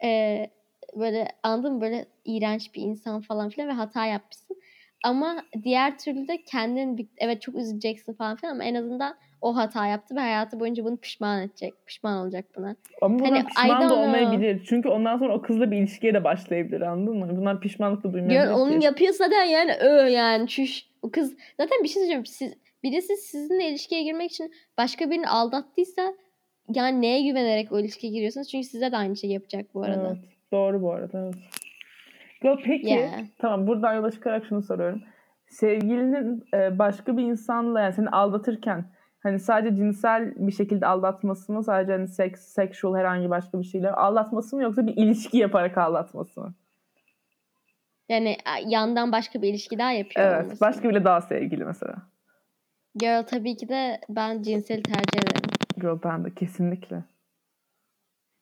Ee, 0.04 0.50
böyle 0.96 1.28
anladın 1.42 1.74
mı? 1.74 1.80
Böyle 1.80 2.06
iğrenç 2.24 2.74
bir 2.74 2.82
insan 2.82 3.20
falan 3.20 3.48
filan 3.48 3.68
ve 3.68 3.72
hata 3.72 4.06
yapmışsın. 4.06 4.56
Ama 5.04 5.44
diğer 5.62 5.98
türlü 5.98 6.28
de 6.28 6.42
kendin 6.42 7.10
evet 7.18 7.42
çok 7.42 7.54
üzüleceksin 7.54 8.12
falan 8.12 8.36
filan 8.36 8.52
ama 8.52 8.64
en 8.64 8.74
azından 8.74 9.16
o 9.44 9.56
hata 9.56 9.86
yaptı 9.86 10.16
ve 10.16 10.20
hayatı 10.20 10.60
boyunca 10.60 10.84
bunu 10.84 10.96
pişman 10.96 11.42
edecek. 11.42 11.74
Pişman 11.86 12.18
olacak 12.18 12.44
buna. 12.56 12.76
Ama 13.02 13.18
bundan 13.18 13.30
Hani, 13.30 13.44
pişman 13.46 13.82
da 13.82 13.88
know. 13.88 14.02
olmayabilir. 14.02 14.64
Çünkü 14.68 14.88
ondan 14.88 15.18
sonra 15.18 15.34
o 15.34 15.42
kızla 15.42 15.70
bir 15.70 15.76
ilişkiye 15.76 16.14
de 16.14 16.24
başlayabilir 16.24 16.80
anladın 16.80 17.18
mı? 17.18 17.36
Bundan 17.36 17.60
pişmanlık 17.60 18.04
da 18.04 18.12
duymayabilir. 18.12 18.50
Girl, 18.50 18.60
onun 18.60 18.80
yapıyorsa 18.80 19.24
zaten 19.24 19.44
yani 19.44 19.72
ö 19.74 20.08
yani 20.08 20.48
çüş. 20.48 20.86
O 21.02 21.10
kız 21.10 21.36
zaten 21.60 21.78
bir 21.82 21.88
şey 21.88 21.94
söyleyeceğim. 21.94 22.26
Siz, 22.26 22.54
birisi 22.82 23.16
sizinle 23.16 23.68
ilişkiye 23.68 24.02
girmek 24.02 24.30
için 24.30 24.52
başka 24.78 25.10
birini 25.10 25.28
aldattıysa 25.28 26.14
yani 26.74 27.00
neye 27.02 27.22
güvenerek 27.22 27.72
o 27.72 27.78
ilişkiye 27.78 28.12
giriyorsunuz? 28.12 28.48
Çünkü 28.48 28.66
size 28.66 28.92
de 28.92 28.96
aynı 28.96 29.16
şey 29.16 29.30
yapacak 29.30 29.66
bu 29.74 29.82
arada. 29.82 30.06
Evet, 30.08 30.18
doğru 30.52 30.82
bu 30.82 30.92
arada. 30.92 31.18
Evet. 31.24 31.34
Yo, 32.42 32.56
peki 32.64 32.88
Yeah. 32.88 33.20
tamam 33.38 33.66
buradan 33.66 33.94
yola 33.94 34.10
çıkarak 34.10 34.46
şunu 34.48 34.62
soruyorum. 34.62 35.02
Sevgilinin 35.48 36.44
e, 36.54 36.78
başka 36.78 37.16
bir 37.16 37.22
insanla 37.22 37.80
yani 37.80 37.92
seni 37.92 38.08
aldatırken 38.08 38.84
hani 39.24 39.38
sadece 39.40 39.76
cinsel 39.76 40.32
bir 40.36 40.52
şekilde 40.52 40.86
aldatması 40.86 41.52
mı 41.52 41.64
sadece 41.64 41.92
hani 41.92 42.08
seks, 42.08 42.40
sexual 42.40 42.96
herhangi 42.96 43.30
başka 43.30 43.58
bir 43.58 43.64
şeyle 43.64 43.90
aldatması 43.90 44.56
mı 44.56 44.62
yoksa 44.62 44.86
bir 44.86 44.96
ilişki 44.96 45.38
yaparak 45.38 45.78
aldatması 45.78 46.40
mı? 46.40 46.54
Yani 48.08 48.36
yandan 48.66 49.12
başka 49.12 49.42
bir 49.42 49.48
ilişki 49.48 49.78
daha 49.78 49.92
yapıyor 49.92 50.26
Evet. 50.26 50.44
olması. 50.44 50.60
Başka 50.60 50.88
bile 50.88 51.04
daha 51.04 51.20
sevgili 51.20 51.64
mesela. 51.64 51.94
Girl 52.96 53.22
tabii 53.22 53.56
ki 53.56 53.68
de 53.68 54.00
ben 54.08 54.42
cinseli 54.42 54.82
tercih 54.82 55.18
ederim. 55.18 55.50
Girl 55.80 55.98
ben 56.04 56.24
de 56.24 56.34
kesinlikle. 56.34 57.04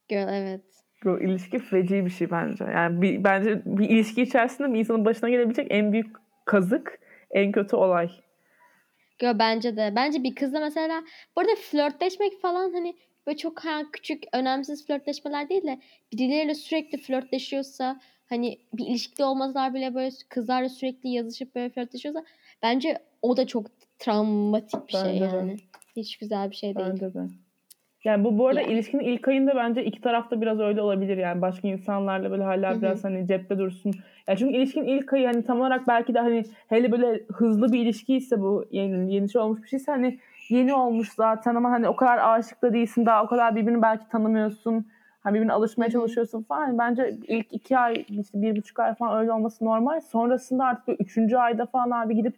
Girl 0.08 0.28
evet. 0.28 0.64
Girl 1.02 1.20
ilişki 1.20 1.58
feci 1.58 2.04
bir 2.04 2.10
şey 2.10 2.30
bence. 2.30 2.64
Yani 2.64 3.02
bir, 3.02 3.24
bence 3.24 3.62
bir 3.64 3.88
ilişki 3.90 4.22
içerisinde 4.22 4.72
bir 4.72 4.78
insanın 4.78 5.04
başına 5.04 5.30
gelebilecek 5.30 5.66
en 5.70 5.92
büyük 5.92 6.16
kazık, 6.44 6.98
en 7.30 7.52
kötü 7.52 7.76
olay. 7.76 8.10
Girl 9.22 9.38
bence 9.38 9.76
de. 9.76 9.92
Bence 9.96 10.22
bir 10.22 10.34
kızla 10.34 10.60
mesela 10.60 11.04
bu 11.36 11.40
arada 11.40 11.54
flörtleşmek 11.54 12.40
falan 12.40 12.72
hani 12.72 12.96
böyle 13.26 13.36
çok 13.36 13.64
ha, 13.64 13.82
küçük 13.92 14.24
önemsiz 14.32 14.86
flörtleşmeler 14.86 15.48
değil 15.48 15.62
de 15.62 15.80
birileriyle 16.12 16.54
sürekli 16.54 16.98
flörtleşiyorsa 16.98 18.00
hani 18.26 18.58
bir 18.72 18.86
ilişkide 18.86 19.24
olmasalar 19.24 19.74
bile 19.74 19.94
böyle 19.94 20.10
kızlarla 20.28 20.68
sürekli 20.68 21.08
yazışıp 21.08 21.54
böyle 21.54 21.70
flörtleşiyorsa 21.70 22.24
bence 22.62 22.98
o 23.22 23.36
da 23.36 23.46
çok 23.46 23.66
travmatik 23.98 24.88
bir 24.88 24.92
şey 24.92 25.02
Bence 25.04 25.20
de. 25.20 25.36
yani. 25.36 25.56
Hiç 25.96 26.16
güzel 26.16 26.50
bir 26.50 26.56
şey 26.56 26.74
değil. 26.74 26.86
Bence 26.90 27.14
de. 27.14 27.20
Yani 28.04 28.24
bu 28.24 28.38
bu 28.38 28.48
arada 28.48 28.60
Yani. 28.60 28.72
ilişkinin 28.72 29.04
ilk 29.04 29.28
ayında 29.28 29.56
bence 29.56 29.84
iki 29.84 30.00
tarafta 30.00 30.40
biraz 30.40 30.60
öyle 30.60 30.82
olabilir 30.82 31.16
yani 31.16 31.42
başka 31.42 31.68
insanlarla 31.68 32.30
böyle 32.30 32.42
hala 32.42 32.70
Hı 32.70 32.74
hı. 32.74 32.82
biraz 32.82 33.04
hani 33.04 33.26
cepte 33.26 33.58
dursun. 33.58 33.92
Ya 34.28 34.36
çünkü 34.36 34.56
ilişkinin 34.56 34.86
ilk 34.86 35.12
ayı 35.12 35.26
hani 35.26 35.44
tam 35.44 35.60
olarak 35.60 35.88
belki 35.88 36.14
de 36.14 36.18
hani 36.20 36.44
hele 36.68 36.92
böyle 36.92 37.20
hızlı 37.32 37.72
bir 37.72 37.78
ilişkiyse 37.80 38.40
bu 38.40 38.64
yeni 38.70 39.14
yeni 39.14 39.30
şey 39.30 39.42
olmuş 39.42 39.62
bir 39.62 39.68
şeyse 39.68 39.92
hani 39.92 40.18
yeni 40.48 40.74
olmuş 40.74 41.08
zaten 41.12 41.54
ama 41.54 41.70
hani 41.70 41.88
o 41.88 41.96
kadar 41.96 42.18
aşık 42.38 42.62
da 42.62 42.72
değilsin 42.72 43.06
daha 43.06 43.24
o 43.24 43.26
kadar 43.26 43.56
birbirini 43.56 43.82
belki 43.82 44.08
tanımıyorsun. 44.08 44.86
Hani 45.20 45.34
birbirine 45.34 45.52
alışmaya 45.52 45.84
Hı 45.84 45.88
hı. 45.88 45.92
çalışıyorsun 45.92 46.42
falan. 46.42 46.66
Yani 46.66 46.78
bence 46.78 47.14
ilk 47.28 47.52
iki 47.52 47.78
ay 47.78 48.04
işte 48.08 48.42
bir 48.42 48.56
buçuk 48.56 48.78
ay 48.80 48.94
falan 48.94 49.20
öyle 49.20 49.32
olması 49.32 49.64
normal. 49.64 50.00
Sonrasında 50.00 50.64
artık 50.64 51.00
üçüncü 51.00 51.36
ayda 51.36 51.66
falan 51.66 51.90
abi 51.90 52.16
gidip 52.16 52.34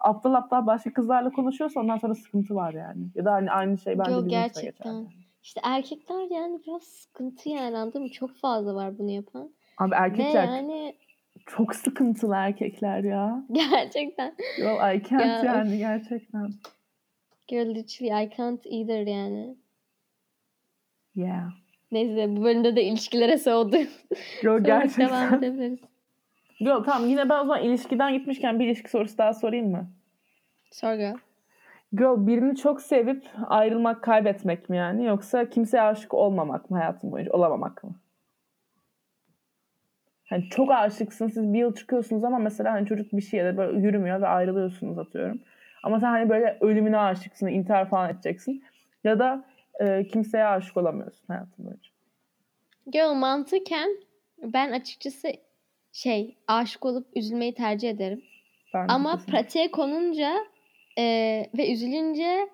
aptal 0.00 0.34
aptal 0.34 0.66
başka 0.66 0.92
kızlarla 0.92 1.30
konuşuyorsa 1.30 1.80
ondan 1.80 1.96
sonra 1.96 2.14
sıkıntı 2.14 2.54
var 2.54 2.74
yani. 2.74 3.06
Ya 3.14 3.24
da 3.24 3.32
hani 3.32 3.50
aynı 3.50 3.78
şey 3.78 3.98
bence 3.98 4.10
Yok, 4.10 4.24
bizim 4.26 4.28
için 4.28 4.42
de 4.42 4.46
geçer. 4.48 4.62
gerçekten. 4.62 4.92
yani. 4.92 5.06
İşte 5.42 5.60
erkekler 5.64 6.30
yani 6.30 6.60
biraz 6.66 6.82
sıkıntı 6.82 7.48
yani 7.48 7.76
anladın 7.78 8.02
mı? 8.02 8.10
Çok 8.10 8.36
fazla 8.36 8.74
var 8.74 8.98
bunu 8.98 9.10
yapan. 9.10 9.50
Abi 9.78 9.90
Ve 9.90 9.94
erkekler 9.96 10.44
yani 10.44 10.96
çok 11.46 11.74
sıkıntılı 11.74 12.34
erkekler 12.34 13.04
ya. 13.04 13.44
gerçekten 13.52 14.34
Yo 14.58 14.74
I 14.74 15.02
can't 15.10 15.26
Ya, 15.26 15.42
yani 15.44 15.78
gerçekten. 15.78 16.50
girl 17.48 17.74
literally 17.74 18.24
I 18.26 18.30
can't 18.36 18.66
either 18.66 19.06
yani. 19.06 19.56
Yeah. 21.14 21.50
Neyse 21.92 22.36
bu 22.36 22.42
bölümde 22.44 22.76
de 22.76 22.82
ilişkilere 22.84 23.38
soğudu. 23.38 23.76
Yo 23.76 23.84
Sonra 24.42 24.64
devam 24.64 24.80
gerçekten. 24.80 25.38
edebiliriz. 25.38 25.78
Yo 26.60 26.82
tamam 26.82 27.08
yine 27.08 27.28
ben 27.28 27.38
o 27.38 27.46
zaman 27.46 27.62
ilişkiden 27.62 28.12
gitmişken 28.12 28.60
bir 28.60 28.66
ilişki 28.66 28.90
sorusu 28.90 29.18
daha 29.18 29.34
sorayım 29.34 29.70
mı? 29.70 29.90
Sor 30.70 30.94
girl. 30.94 31.16
Girl 31.92 32.26
birini 32.26 32.56
çok 32.56 32.82
sevip 32.82 33.24
ayrılmak, 33.46 34.02
kaybetmek 34.02 34.68
mi 34.68 34.76
yani? 34.76 35.04
Yoksa 35.04 35.50
kimseye 35.50 35.82
aşık 35.82 36.14
olmamak 36.14 36.70
mı 36.70 36.76
hayatın 36.78 37.12
boyunca? 37.12 37.32
Olamamak 37.32 37.84
mı? 37.84 37.94
Hani 40.28 40.48
çok 40.48 40.70
aşıksın 40.70 41.28
siz 41.28 41.52
bir 41.52 41.58
yıl 41.58 41.74
çıkıyorsunuz 41.74 42.24
ama 42.24 42.38
mesela 42.38 42.72
hani 42.72 42.86
çocuk 42.86 43.12
bir 43.12 43.22
şeye 43.22 43.44
de 43.44 43.56
böyle 43.56 43.78
yürümüyor 43.78 44.20
ve 44.20 44.26
ayrılıyorsunuz 44.26 44.98
atıyorum. 44.98 45.40
Ama 45.82 46.00
sen 46.00 46.06
hani 46.06 46.30
böyle 46.30 46.58
ölümüne 46.60 46.98
aşıksın, 46.98 47.46
intihar 47.46 47.88
falan 47.88 48.10
edeceksin. 48.10 48.64
Ya 49.04 49.18
da 49.18 49.44
e, 49.80 50.06
kimseye 50.06 50.44
aşık 50.44 50.76
olamıyorsun 50.76 51.26
hayatın 51.28 51.64
boyunca. 51.64 51.90
Girl 52.92 53.14
mantıken 53.14 53.90
ben 54.42 54.72
açıkçası 54.72 55.32
şey 55.92 56.36
aşık 56.48 56.86
olup 56.86 57.06
üzülmeyi 57.16 57.54
tercih 57.54 57.90
ederim. 57.90 58.22
Ben 58.74 58.88
Ama 58.88 59.12
kesinlikle. 59.12 59.32
pratiğe 59.32 59.70
konunca 59.70 60.36
e, 60.98 61.04
ve 61.58 61.72
üzülünce 61.72 62.48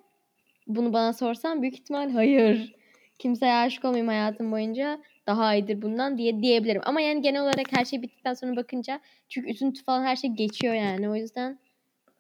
bunu 0.67 0.93
bana 0.93 1.13
sorsan 1.13 1.63
büyük 1.63 1.75
ihtimal 1.75 2.11
hayır. 2.11 2.75
Kimseye 3.19 3.55
aşık 3.55 3.85
olmayayım 3.85 4.09
hayatım 4.09 4.53
boyunca 4.53 4.99
daha 5.27 5.55
iyidir 5.55 5.83
bundan 5.83 6.19
diye 6.19 6.41
diyebilirim. 6.41 6.83
Ama 6.85 7.01
yani 7.01 7.23
genel 7.23 7.43
olarak 7.43 7.67
her 7.73 7.85
şey 7.85 8.03
bittikten 8.03 8.35
sonra 8.35 8.57
bakınca 8.57 9.01
çünkü 9.29 9.51
üzüntü 9.51 9.85
falan 9.85 10.05
her 10.05 10.17
şey 10.17 10.31
geçiyor 10.31 10.75
yani. 10.75 11.11
O 11.11 11.15
yüzden 11.15 11.59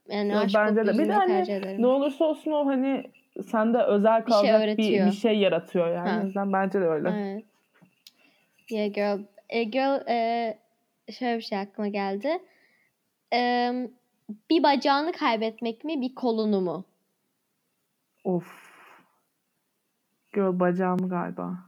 yani 0.09 0.37
aşık 0.37 0.61
bence 0.61 0.87
de. 0.87 0.99
Bir 0.99 1.09
de 1.09 1.13
hani 1.13 1.33
tercih 1.33 1.57
ederim. 1.57 1.83
Ne 1.83 1.87
olursa 1.87 2.25
olsun 2.25 2.51
o 2.53 2.67
hani 2.67 3.03
sende 3.47 3.79
özel 3.79 4.27
Bir 4.27 4.33
şey 4.33 4.41
kalacak 4.41 4.61
bir, 4.61 4.65
öğretiyor. 4.65 5.07
bir 5.07 5.13
şey 5.13 5.39
yaratıyor 5.39 5.95
yani. 5.95 6.09
Ha. 6.09 6.21
O 6.23 6.27
yüzden 6.27 6.53
bence 6.53 6.81
de 6.81 6.85
öyle. 6.85 7.09
Evet. 7.09 7.45
Yeah 8.71 8.93
girl. 8.93 9.25
E, 9.49 9.65
girl 9.65 10.09
e, 10.09 10.59
şöyle 11.13 11.37
bir 11.37 11.43
şey 11.43 11.59
aklıma 11.59 11.89
geldi. 11.89 12.39
E, 13.33 13.73
bir 14.51 14.63
bacağını 14.63 15.13
kaybetmek 15.13 15.85
mi 15.85 16.01
bir 16.01 16.15
kolunu 16.15 16.61
mu? 16.61 16.85
Of. 18.25 18.77
Girl 20.35 20.61
bacağım 20.61 21.09
galiba. 21.09 21.59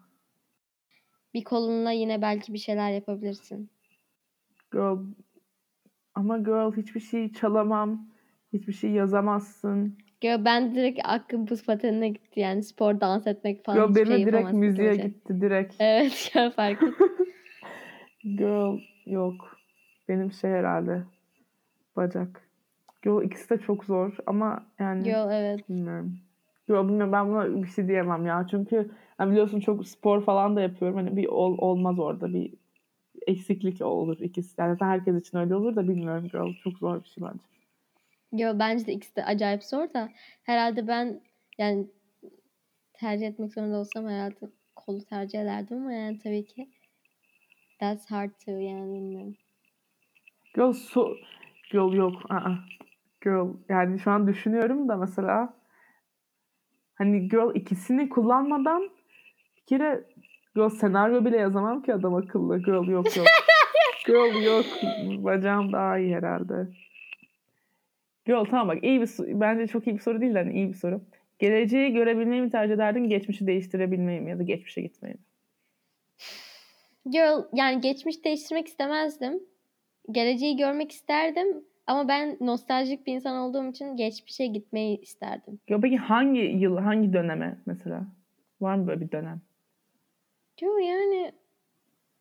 Bir 1.35 1.45
kolunla 1.45 1.91
yine 1.91 2.23
belki 2.23 2.53
bir 2.53 2.59
şeyler 2.59 2.91
yapabilirsin. 2.91 3.71
Girl 4.73 4.99
ama 6.15 6.39
girl 6.39 6.77
hiçbir 6.77 7.01
şey 7.01 7.33
çalamam. 7.33 8.09
Hiçbir 8.53 8.73
şey 8.73 8.91
yazamazsın. 8.91 9.99
Girl 10.21 10.45
ben 10.45 10.75
direkt 10.75 11.01
aklım 11.05 11.49
buz 11.49 11.65
patenine 11.65 12.09
gitti 12.09 12.41
yani 12.41 12.63
spor 12.63 13.01
dans 13.01 13.27
etmek 13.27 13.65
falan 13.65 13.87
Girl 13.87 13.97
benim 13.97 14.17
şey 14.17 14.27
direkt 14.27 14.53
müziğe 14.53 14.97
gitti 14.97 15.41
direkt. 15.41 15.75
Evet 15.79 16.31
ya 16.35 16.51
fark 16.51 16.83
et. 16.83 16.95
Girl 18.23 18.79
yok. 19.09 19.59
Benim 20.09 20.33
şey 20.33 20.51
herhalde. 20.51 21.03
Bacak. 21.97 22.49
Girl 23.03 23.23
ikisi 23.23 23.51
de 23.51 23.59
çok 23.59 23.85
zor 23.85 24.17
ama 24.27 24.67
yani 24.79 25.05
Girl 25.05 25.31
evet. 25.33 25.69
bilmiyorum. 25.69 26.19
Girl 26.69 26.89
bilmiyorum 26.89 27.13
ben 27.13 27.29
buna 27.29 27.63
bir 27.63 27.69
şey 27.69 27.89
diyemem 27.89 28.27
ya. 28.27 28.47
Çünkü 28.51 28.91
yani 29.21 29.31
biliyorsun 29.31 29.61
çok 29.61 29.87
spor 29.87 30.25
falan 30.25 30.57
da 30.57 30.61
yapıyorum. 30.61 30.97
Hani 30.97 31.17
bir 31.17 31.27
ol, 31.27 31.59
olmaz 31.59 31.99
orada 31.99 32.35
bir 32.35 32.55
eksiklik 33.27 33.81
olur 33.81 34.19
ikisi. 34.21 34.61
Yani 34.61 34.77
herkes 34.81 35.17
için 35.17 35.39
öyle 35.39 35.55
olur 35.55 35.77
da 35.77 35.89
bilmiyorum 35.89 36.29
girl. 36.33 36.55
Çok 36.65 36.79
zor 36.79 37.05
bir 37.05 37.09
şey 37.09 37.25
bence. 37.25 37.45
Girl 38.33 38.59
bence 38.59 38.87
de 38.87 38.93
ikisi 38.93 39.17
de 39.17 39.25
acayip 39.25 39.65
zor 39.65 39.95
da 39.95 40.09
herhalde 40.43 40.89
ben 40.89 41.21
yani 41.59 41.87
tercih 42.93 43.27
etmek 43.27 43.53
zorunda 43.53 43.77
olsam 43.77 44.09
herhalde 44.09 44.37
kolu 44.77 45.05
tercih 45.05 45.41
ederdim 45.41 45.77
ama 45.77 45.93
yani 45.93 46.19
tabii 46.19 46.45
ki 46.45 46.69
that's 47.81 48.11
hard 48.11 48.31
to 48.45 48.51
yani 48.51 48.95
bilmiyorum. 48.95 49.35
Girl 50.55 50.73
su... 50.73 51.17
Girl 51.71 51.93
yok. 51.93 52.31
Aa. 52.31 52.55
Girl 53.21 53.49
yani 53.69 53.99
şu 53.99 54.11
an 54.11 54.27
düşünüyorum 54.27 54.89
da 54.89 54.97
mesela 54.97 55.55
hani 56.95 57.29
girl 57.29 57.55
ikisini 57.55 58.09
kullanmadan 58.09 58.91
bir 59.57 59.67
kere 59.67 60.05
girl 60.55 60.69
senaryo 60.69 61.25
bile 61.25 61.37
yazamam 61.37 61.83
ki 61.83 61.95
adam 61.95 62.15
akıllı. 62.15 62.59
Girl 62.59 62.89
yok 62.89 63.17
yok. 63.17 63.27
girl 64.07 64.43
yok. 64.43 64.67
Bacağım 65.25 65.73
daha 65.73 65.99
iyi 65.99 66.17
herhalde. 66.17 66.69
Girl 68.27 68.45
tamam 68.45 68.69
bak 68.69 68.85
iyi 68.85 69.01
bir 69.01 69.07
so- 69.07 69.41
bence 69.41 69.67
çok 69.67 69.87
iyi 69.87 69.97
bir 69.97 70.01
soru 70.01 70.21
değil 70.21 70.35
de 70.35 70.39
hani 70.39 70.53
iyi 70.53 70.69
bir 70.69 70.75
soru. 70.75 71.01
Geleceği 71.39 71.93
görebilmeyi 71.93 72.43
mi 72.43 72.51
tercih 72.51 72.75
ederdin, 72.75 73.09
geçmişi 73.09 73.47
değiştirebilmeyi 73.47 74.21
mi 74.21 74.31
ya 74.31 74.39
da 74.39 74.43
geçmişe 74.43 74.81
gitmeyi 74.81 75.15
mi? 75.15 75.21
Girl 77.11 77.45
yani 77.53 77.81
geçmiş 77.81 78.25
değiştirmek 78.25 78.69
istemezdim. 78.69 79.41
Geleceği 80.11 80.57
görmek 80.57 80.93
isterdim 80.93 81.65
ama 81.87 82.09
ben 82.09 82.37
nostaljik 82.41 83.07
bir 83.07 83.15
insan 83.15 83.37
olduğum 83.37 83.71
için 83.71 83.97
geçmişe 83.97 84.47
gitmeyi 84.47 85.01
isterdim. 85.01 85.61
Ya 85.69 85.81
peki 85.81 85.97
hangi 85.97 86.41
yıl, 86.41 86.79
hangi 86.79 87.13
döneme 87.13 87.59
mesela? 87.67 88.07
Var 88.61 88.75
mı 88.75 88.87
böyle 88.87 89.01
bir 89.01 89.11
dönem? 89.11 89.41
Yo 90.61 90.79
yani 90.79 91.33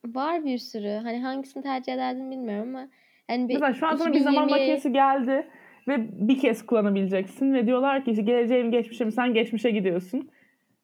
var 0.05 0.45
bir 0.45 0.57
sürü. 0.57 0.99
Hani 1.03 1.19
hangisini 1.21 1.63
tercih 1.63 1.93
ederdim 1.93 2.31
bilmiyorum 2.31 2.75
ama 2.75 2.87
yani 3.29 3.49
bir 3.49 3.53
Mesela 3.53 3.73
şu 3.73 3.87
an 3.87 3.95
sana 3.95 4.13
bir 4.13 4.19
zaman 4.19 4.47
2020'ye 4.47 4.57
makinesi 4.57 4.91
geldi 4.91 5.47
ve 5.87 6.27
bir 6.27 6.39
kez 6.39 6.65
kullanabileceksin 6.65 7.53
ve 7.53 7.67
diyorlar 7.67 8.05
ki 8.05 8.11
işte 8.11 8.23
geleceğe 8.23 8.63
mi 8.63 8.71
geçmişe 8.71 9.05
mi 9.05 9.11
sen 9.11 9.33
geçmişe 9.33 9.71
gidiyorsun. 9.71 10.29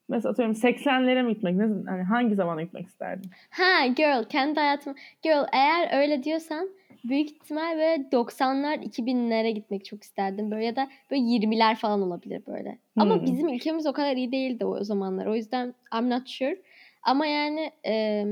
Mesela 0.08 0.30
atıyorum 0.32 0.54
80'lere 0.54 1.22
mi 1.22 1.34
gitmek? 1.34 1.56
Ne, 1.56 1.62
hani 1.90 2.02
hangi 2.02 2.34
zamana 2.34 2.62
gitmek 2.62 2.86
isterdin? 2.86 3.30
Ha 3.50 3.86
girl 3.86 4.24
kendi 4.24 4.60
hayatım. 4.60 4.94
Girl 5.22 5.44
eğer 5.52 6.00
öyle 6.02 6.22
diyorsan 6.22 6.68
büyük 7.04 7.30
ihtimal 7.30 7.76
böyle 7.76 8.08
90'lar 8.12 8.78
2000'lere 8.78 9.50
gitmek 9.50 9.84
çok 9.84 10.02
isterdim 10.02 10.50
böyle 10.50 10.64
ya 10.64 10.76
da 10.76 10.88
böyle 11.10 11.22
20'ler 11.22 11.76
falan 11.76 12.02
olabilir 12.02 12.42
böyle. 12.46 12.78
Ama 12.96 13.14
Hmm. 13.14 13.26
bizim 13.26 13.48
ülkemiz 13.48 13.86
o 13.86 13.92
kadar 13.92 14.16
iyi 14.16 14.32
değildi 14.32 14.64
o 14.64 14.84
zamanlar. 14.84 15.26
O 15.26 15.34
yüzden 15.34 15.74
I'm 15.98 16.10
not 16.10 16.28
sure. 16.28 16.62
Ama 17.02 17.26
yani 17.26 17.70
e, 17.86 18.24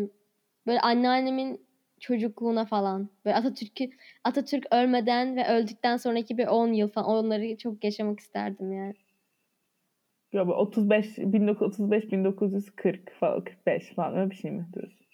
böyle 0.66 0.80
anneannemin 0.80 1.60
çocukluğuna 2.00 2.64
falan 2.64 3.08
böyle 3.24 3.36
Atatürk'ü 3.36 3.90
Atatürk 4.24 4.66
ölmeden 4.74 5.36
ve 5.36 5.48
öldükten 5.48 5.96
sonraki 5.96 6.38
bir 6.38 6.46
10 6.46 6.72
yıl 6.72 6.88
falan 6.88 7.08
onları 7.08 7.56
çok 7.56 7.84
yaşamak 7.84 8.20
isterdim 8.20 8.72
yani. 8.72 8.94
Ya 10.32 10.46
bu 10.46 10.52
35 10.52 11.18
1935 11.18 12.12
1940 12.12 13.12
falan 13.20 13.44
45 13.44 13.94
falan 13.94 14.16
öyle 14.16 14.30
bir 14.30 14.36
şey 14.36 14.50
mi 14.50 14.66
diyorsun? 14.74 15.06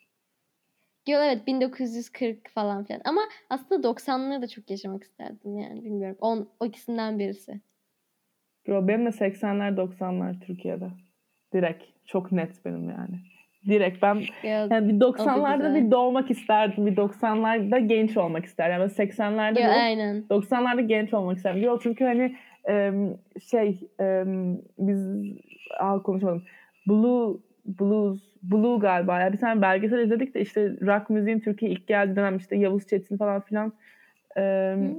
Girl 1.05 1.27
evet 1.27 1.47
1940 1.47 2.51
falan 2.51 2.85
filan. 2.85 3.01
Ama 3.05 3.21
aslında 3.51 3.89
90'ları 3.89 4.43
da 4.43 4.49
çok 4.49 4.71
yaşamak 4.71 5.03
isterdim 5.03 5.59
yani 5.59 5.85
bilmiyorum. 5.85 6.17
On, 6.21 6.49
o 6.61 6.67
ikisinden 6.67 7.19
birisi. 7.19 7.61
Yo, 8.67 8.89
benim 8.89 9.07
de 9.07 9.11
80'ler 9.11 9.77
90'lar 9.77 10.41
Türkiye'de. 10.41 10.89
Direkt. 11.55 11.85
Çok 12.07 12.33
net 12.33 12.65
benim 12.65 12.91
yani. 12.91 13.21
Direkt 13.67 14.03
ben 14.03 14.15
Girl, 14.43 14.71
yani 14.71 14.89
bir 14.89 15.01
90'larda 15.01 15.57
güzel. 15.57 15.75
bir 15.75 15.91
doğmak 15.91 16.31
isterdim. 16.31 16.87
Bir 16.87 16.97
90'larda 16.97 17.87
genç 17.87 18.17
olmak 18.17 18.45
isterdim. 18.45 18.81
Yani 18.81 18.93
80'lerde 18.93 19.55
girl, 19.55 19.65
doğup 19.65 19.77
aynen. 19.77 20.25
90'larda 20.31 20.81
genç 20.81 21.15
olmak 21.15 21.37
isterdim. 21.37 21.63
Yo, 21.63 21.79
çünkü 21.83 22.05
hani 22.05 22.37
em, 22.65 23.17
şey 23.51 23.81
em, 23.99 24.59
biz 24.79 25.07
al 25.79 26.03
konuşalım. 26.03 26.43
Blue 26.89 27.37
blues 27.81 28.21
blue 28.43 28.79
galiba 28.79 29.21
ya 29.21 29.33
bir 29.33 29.39
tane 29.39 29.63
belgesel 29.63 29.99
izledik 29.99 30.35
de 30.35 30.41
işte 30.41 30.77
rock 30.81 31.11
müziğin 31.11 31.41
Türkiye'ye 31.41 31.77
ilk 31.77 31.87
geldiği 31.87 32.17
dönem 32.17 32.37
işte 32.37 32.57
Yavuz 32.57 32.87
Çetin 32.87 33.17
falan 33.17 33.41
filan 33.41 33.73
em, 34.37 34.97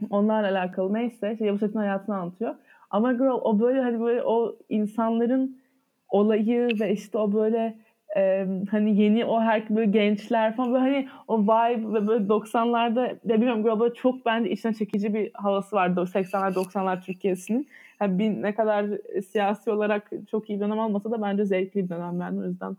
Hmm. 0.00 0.08
onlarla 0.10 0.48
alakalı 0.58 0.94
neyse 0.94 1.32
işte 1.32 1.46
Yavuz 1.46 1.60
Çetin 1.60 1.78
hayatını 1.78 2.16
anlatıyor. 2.16 2.54
Ama 2.90 3.12
girl 3.12 3.38
o 3.42 3.60
böyle 3.60 3.80
hani 3.80 4.00
böyle 4.00 4.22
o 4.22 4.56
insanların 4.68 5.60
olayı 6.08 6.80
ve 6.80 6.92
işte 6.92 7.18
o 7.18 7.32
böyle 7.32 7.78
e, 8.16 8.46
hani 8.70 9.02
yeni 9.02 9.24
o 9.24 9.40
her 9.40 9.68
böyle 9.68 9.90
gençler 9.90 10.56
falan 10.56 10.72
böyle 10.72 10.84
hani 10.84 11.08
o 11.28 11.42
vibe 11.42 11.94
ve 11.94 12.06
böyle 12.06 12.24
90'larda 12.24 13.18
ya 13.24 13.36
bilmiyorum 13.40 13.80
böyle 13.80 13.94
çok 13.94 14.26
bence 14.26 14.50
içine 14.50 14.74
çekici 14.74 15.14
bir 15.14 15.30
havası 15.34 15.76
vardı 15.76 16.00
o 16.00 16.04
80'ler 16.04 16.54
90'lar 16.54 17.02
Türkiye'sinin. 17.04 17.68
Yani 18.00 18.18
bir, 18.18 18.42
ne 18.42 18.54
kadar 18.54 18.86
siyasi 19.32 19.70
olarak 19.70 20.10
çok 20.30 20.50
iyi 20.50 20.60
dönem 20.60 20.78
olmasa 20.78 21.10
da 21.10 21.22
bence 21.22 21.44
zevkli 21.44 21.84
bir 21.84 21.88
dönem 21.88 22.20
yani 22.20 22.40
o 22.40 22.44
yüzden 22.44 22.76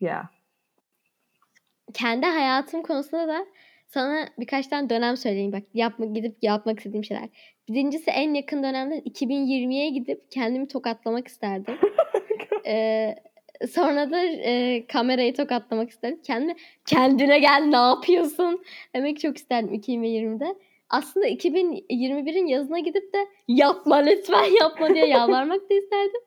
yeah. 0.00 0.26
Kendi 1.94 2.26
hayatım 2.26 2.82
konusunda 2.82 3.28
da 3.28 3.46
sana 3.86 4.28
birkaç 4.38 4.66
tane 4.66 4.90
dönem 4.90 5.16
söyleyeyim 5.16 5.52
bak 5.52 5.62
yapma, 5.74 6.06
gidip 6.06 6.36
yapmak 6.42 6.78
istediğim 6.78 7.04
şeyler. 7.04 7.28
Birincisi 7.68 8.10
en 8.10 8.34
yakın 8.34 8.62
dönemde 8.62 8.98
2020'ye 8.98 9.90
gidip 9.90 10.30
kendimi 10.30 10.68
tokatlamak 10.68 11.28
isterdim. 11.28 11.78
Ee, 12.68 13.14
sonra 13.70 14.10
da 14.10 14.24
e, 14.24 14.86
kamerayı 14.86 15.34
tokatlamak 15.34 15.90
isterdim. 15.90 16.20
Kendime 16.22 16.56
kendine 16.86 17.38
gel 17.38 17.62
ne 17.66 17.76
yapıyorsun 17.76 18.64
demek 18.94 19.20
çok 19.20 19.36
isterdim 19.36 19.74
2020'de. 19.74 20.54
Aslında 20.90 21.28
2021'in 21.28 22.46
yazına 22.46 22.78
gidip 22.78 23.12
de 23.14 23.18
yapma 23.48 23.96
lütfen 23.96 24.44
yapma 24.60 24.94
diye 24.94 25.06
yalvarmak 25.06 25.70
da 25.70 25.74
isterdim. 25.74 26.20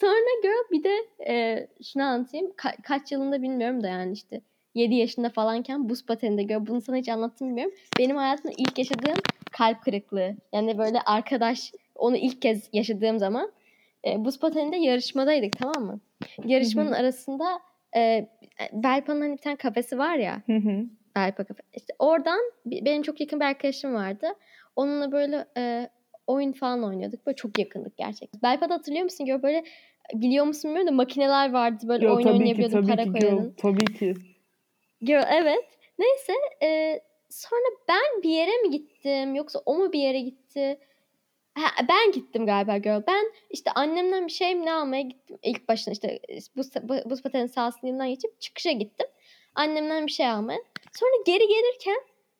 Sonra 0.00 0.40
girl 0.42 0.70
bir 0.72 0.84
de 0.84 0.96
e, 1.28 1.66
şunu 1.92 2.02
anlatayım. 2.02 2.46
Ka- 2.46 2.82
kaç 2.82 3.12
yılında 3.12 3.42
bilmiyorum 3.42 3.82
da 3.82 3.88
yani 3.88 4.12
işte 4.12 4.40
7 4.74 4.94
yaşında 4.94 5.28
falanken 5.28 5.88
buz 5.88 6.06
pateninde 6.06 6.42
gör. 6.42 6.66
Bunu 6.66 6.80
sana 6.80 6.96
hiç 6.96 7.08
anlattım 7.08 7.48
bilmiyorum. 7.48 7.74
Benim 7.98 8.16
hayatımda 8.16 8.54
ilk 8.58 8.78
yaşadığım 8.78 9.18
kalp 9.52 9.82
kırıklığı. 9.82 10.36
Yani 10.52 10.78
böyle 10.78 11.00
arkadaş 11.00 11.72
onu 11.94 12.16
ilk 12.16 12.42
kez 12.42 12.68
yaşadığım 12.72 13.18
zaman 13.18 13.52
e, 14.06 14.24
buz 14.24 14.38
pateninde 14.38 14.76
yarışmadaydık 14.76 15.58
tamam 15.58 15.84
mı? 15.84 16.00
Yarışmanın 16.44 16.92
arasında 16.92 17.60
e, 17.96 18.28
Belpa'nın 18.72 19.20
hani 19.20 19.32
bir 19.32 19.42
tane 19.42 19.56
kafesi 19.56 19.98
var 19.98 20.16
ya. 20.16 20.42
Hı 20.46 20.56
hı. 20.56 20.84
Belpa 21.16 21.44
kafe. 21.44 21.62
İşte 21.74 21.94
oradan 21.98 22.40
benim 22.66 23.02
çok 23.02 23.20
yakın 23.20 23.40
bir 23.40 23.44
arkadaşım 23.44 23.94
vardı. 23.94 24.26
Onunla 24.76 25.12
böyle 25.12 25.46
e, 25.56 25.88
oyun 26.26 26.52
falan 26.52 26.84
oynuyorduk. 26.84 27.26
Böyle 27.26 27.36
çok 27.36 27.58
yakındık 27.58 27.96
gerçekten. 27.96 28.42
Belpa'da 28.42 28.74
hatırlıyor 28.74 29.04
musun? 29.04 29.26
Gör 29.26 29.42
böyle 29.42 29.64
biliyor 30.14 30.44
musun 30.44 30.68
bilmiyorum 30.68 30.92
da 30.92 30.96
makineler 30.96 31.52
vardı. 31.52 31.88
Böyle 31.88 32.06
Yo, 32.06 32.16
oyun 32.16 32.26
oynayabiliyordun, 32.26 32.86
para 32.86 33.12
koyuyordun. 33.12 33.54
tabii 33.56 33.94
ki. 33.98 34.14
Girl, 35.02 35.24
evet. 35.30 35.64
Neyse 35.98 36.32
e, 36.62 37.00
sonra 37.30 37.64
ben 37.88 38.22
bir 38.22 38.30
yere 38.30 38.62
mi 38.62 38.70
gittim 38.70 39.34
yoksa 39.34 39.58
o 39.66 39.74
mu 39.74 39.92
bir 39.92 40.00
yere 40.00 40.20
gitti? 40.20 40.78
Ha, 41.54 41.84
ben 41.88 42.12
gittim 42.12 42.46
galiba 42.46 42.76
girl. 42.76 43.02
Ben 43.08 43.24
işte 43.50 43.70
annemden 43.74 44.26
bir 44.26 44.32
şey 44.32 44.54
mi 44.54 44.66
ne 44.66 44.72
almaya 44.72 45.02
gittim. 45.02 45.38
İlk 45.42 45.68
başına 45.68 45.92
işte 45.92 46.18
buz, 46.56 46.70
bu- 46.82 47.10
buz 47.10 47.22
pateni 47.22 47.48
sahasının 47.48 47.88
yanından 47.88 48.08
geçip 48.08 48.40
çıkışa 48.40 48.72
gittim. 48.72 49.06
Annemden 49.54 50.06
bir 50.06 50.12
şey 50.12 50.26
almaya. 50.28 50.58
Sonra 50.92 51.10
geri 51.26 51.46
gelirken 51.48 51.96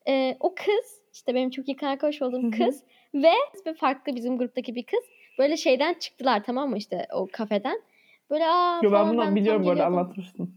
e, 0.09 0.37
o 0.40 0.55
kız 0.55 1.00
işte 1.12 1.35
benim 1.35 1.50
çok 1.50 1.68
yakın 1.68 1.87
arkadaş 1.87 2.22
olduğum 2.22 2.50
kız 2.50 2.83
ve 3.14 3.33
bir 3.66 3.74
farklı 3.74 4.14
bizim 4.16 4.38
gruptaki 4.38 4.74
bir 4.74 4.83
kız 4.83 5.05
böyle 5.38 5.57
şeyden 5.57 5.94
çıktılar 5.94 6.44
tamam 6.44 6.70
mı 6.70 6.77
işte 6.79 7.07
o 7.12 7.29
kafeden. 7.33 7.81
Böyle 8.31 8.46
aa 8.46 8.81
Yo, 8.83 8.92
ben 8.92 9.09
bunu 9.09 9.24
tam 9.24 9.37
biliyorum 9.37 9.62
geliyordum. 9.62 9.98
anlatmıştın. 9.98 10.55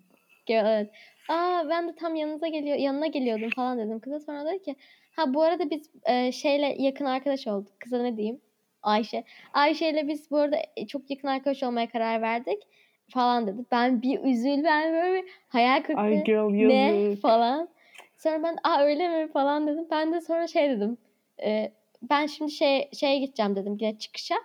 Evet. 0.50 0.90
Aa 1.30 1.70
ben 1.70 1.88
de 1.88 1.96
tam 1.96 2.16
yanınıza 2.16 2.48
geliyor 2.48 2.78
yanına 2.78 3.08
geliyordum 3.08 3.50
falan 3.56 3.78
dedim 3.80 4.00
kıza 4.00 4.20
sonra 4.20 4.46
dedi 4.46 4.64
ki 4.64 4.76
ha 5.16 5.34
bu 5.34 5.42
arada 5.42 5.70
biz 5.70 5.90
e, 6.06 6.32
şeyle 6.32 6.76
yakın 6.80 7.06
arkadaş 7.06 7.48
olduk. 7.48 7.80
Kıza 7.80 8.02
ne 8.02 8.18
diyeyim? 8.18 8.42
Ayşe. 8.84 9.24
Ayşe 9.54 9.90
ile 9.90 10.08
biz 10.08 10.32
bu 10.32 10.38
arada 10.38 10.58
e, 10.78 10.88
çok 10.88 11.10
yakın 11.10 11.28
arkadaş 11.28 11.64
olmaya 11.64 11.90
karar 11.90 12.22
verdik 12.22 12.64
falan 13.10 13.48
dedi. 13.48 13.62
Ben 13.72 14.02
bir 14.02 14.20
üzül 14.24 14.64
ben 14.64 14.94
böyle 14.94 15.24
bir 15.24 15.30
hayal 15.48 15.82
kırıklığı. 15.82 16.02
Ay 16.02 16.24
girl 16.24 16.68
ne 16.68 17.16
falan. 17.16 17.70
Sonra 18.18 18.44
ben 18.44 18.58
aa 18.64 18.82
öyle 18.84 19.08
mi 19.10 19.32
falan 19.32 19.68
dedim. 19.68 19.88
Ben 19.92 20.14
de 20.14 20.22
sonra 20.22 20.48
şey 20.48 20.70
dedim. 20.70 20.98
e, 21.44 21.72
ben 22.02 22.26
şimdi 22.26 22.52
şey 22.52 22.90
şeye 22.94 23.20
gideceğim 23.20 23.56
dedim 23.56 23.78
yine 23.80 23.98
çıkışa. 23.98 24.36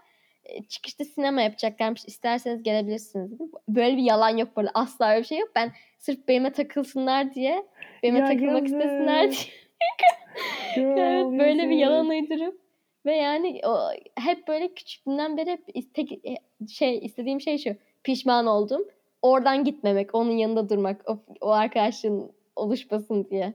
E, 0.45 0.63
çıkışta 0.63 1.05
sinema 1.05 1.43
yapacaklarmış. 1.43 2.05
İsterseniz 2.07 2.63
gelebilirsiniz 2.63 3.33
dedim. 3.33 3.51
Böyle 3.69 3.97
bir 3.97 4.03
yalan 4.03 4.37
yok 4.37 4.57
böyle. 4.57 4.69
Asla 4.75 5.11
öyle 5.11 5.21
bir 5.21 5.27
şey 5.27 5.39
yok. 5.39 5.51
Ben 5.57 5.73
sırf 5.99 6.29
benimle 6.29 6.53
takılsınlar 6.53 7.35
diye, 7.35 7.67
benimle 8.03 8.21
Ya 8.21 8.27
takılmak 8.27 8.63
yazık. 8.63 8.67
istesinler 8.67 9.31
diye. 9.31 9.39
Evet, 10.77 11.27
böyle 11.39 11.71
bir 11.71 11.77
yalan 11.77 12.09
uydurup 12.09 12.61
ve 13.07 13.17
yani 13.17 13.61
o, 13.67 13.77
hep 14.21 14.49
böyle 14.49 14.75
küçüklüğümden 14.75 15.37
beri 15.37 15.51
hep 15.51 15.65
iste, 15.75 16.05
şey 16.69 16.99
istediğim 16.99 17.41
şey 17.41 17.59
şu. 17.59 17.71
Pişman 18.05 18.47
oldum. 18.47 18.83
Oradan 19.23 19.65
gitmemek, 19.65 20.15
onun 20.15 20.31
yanında 20.31 20.69
durmak, 20.69 21.11
o, 21.11 21.19
o 21.41 21.51
arkadaşlığın 21.51 22.33
oluşmasın 22.57 23.27
diye. 23.31 23.55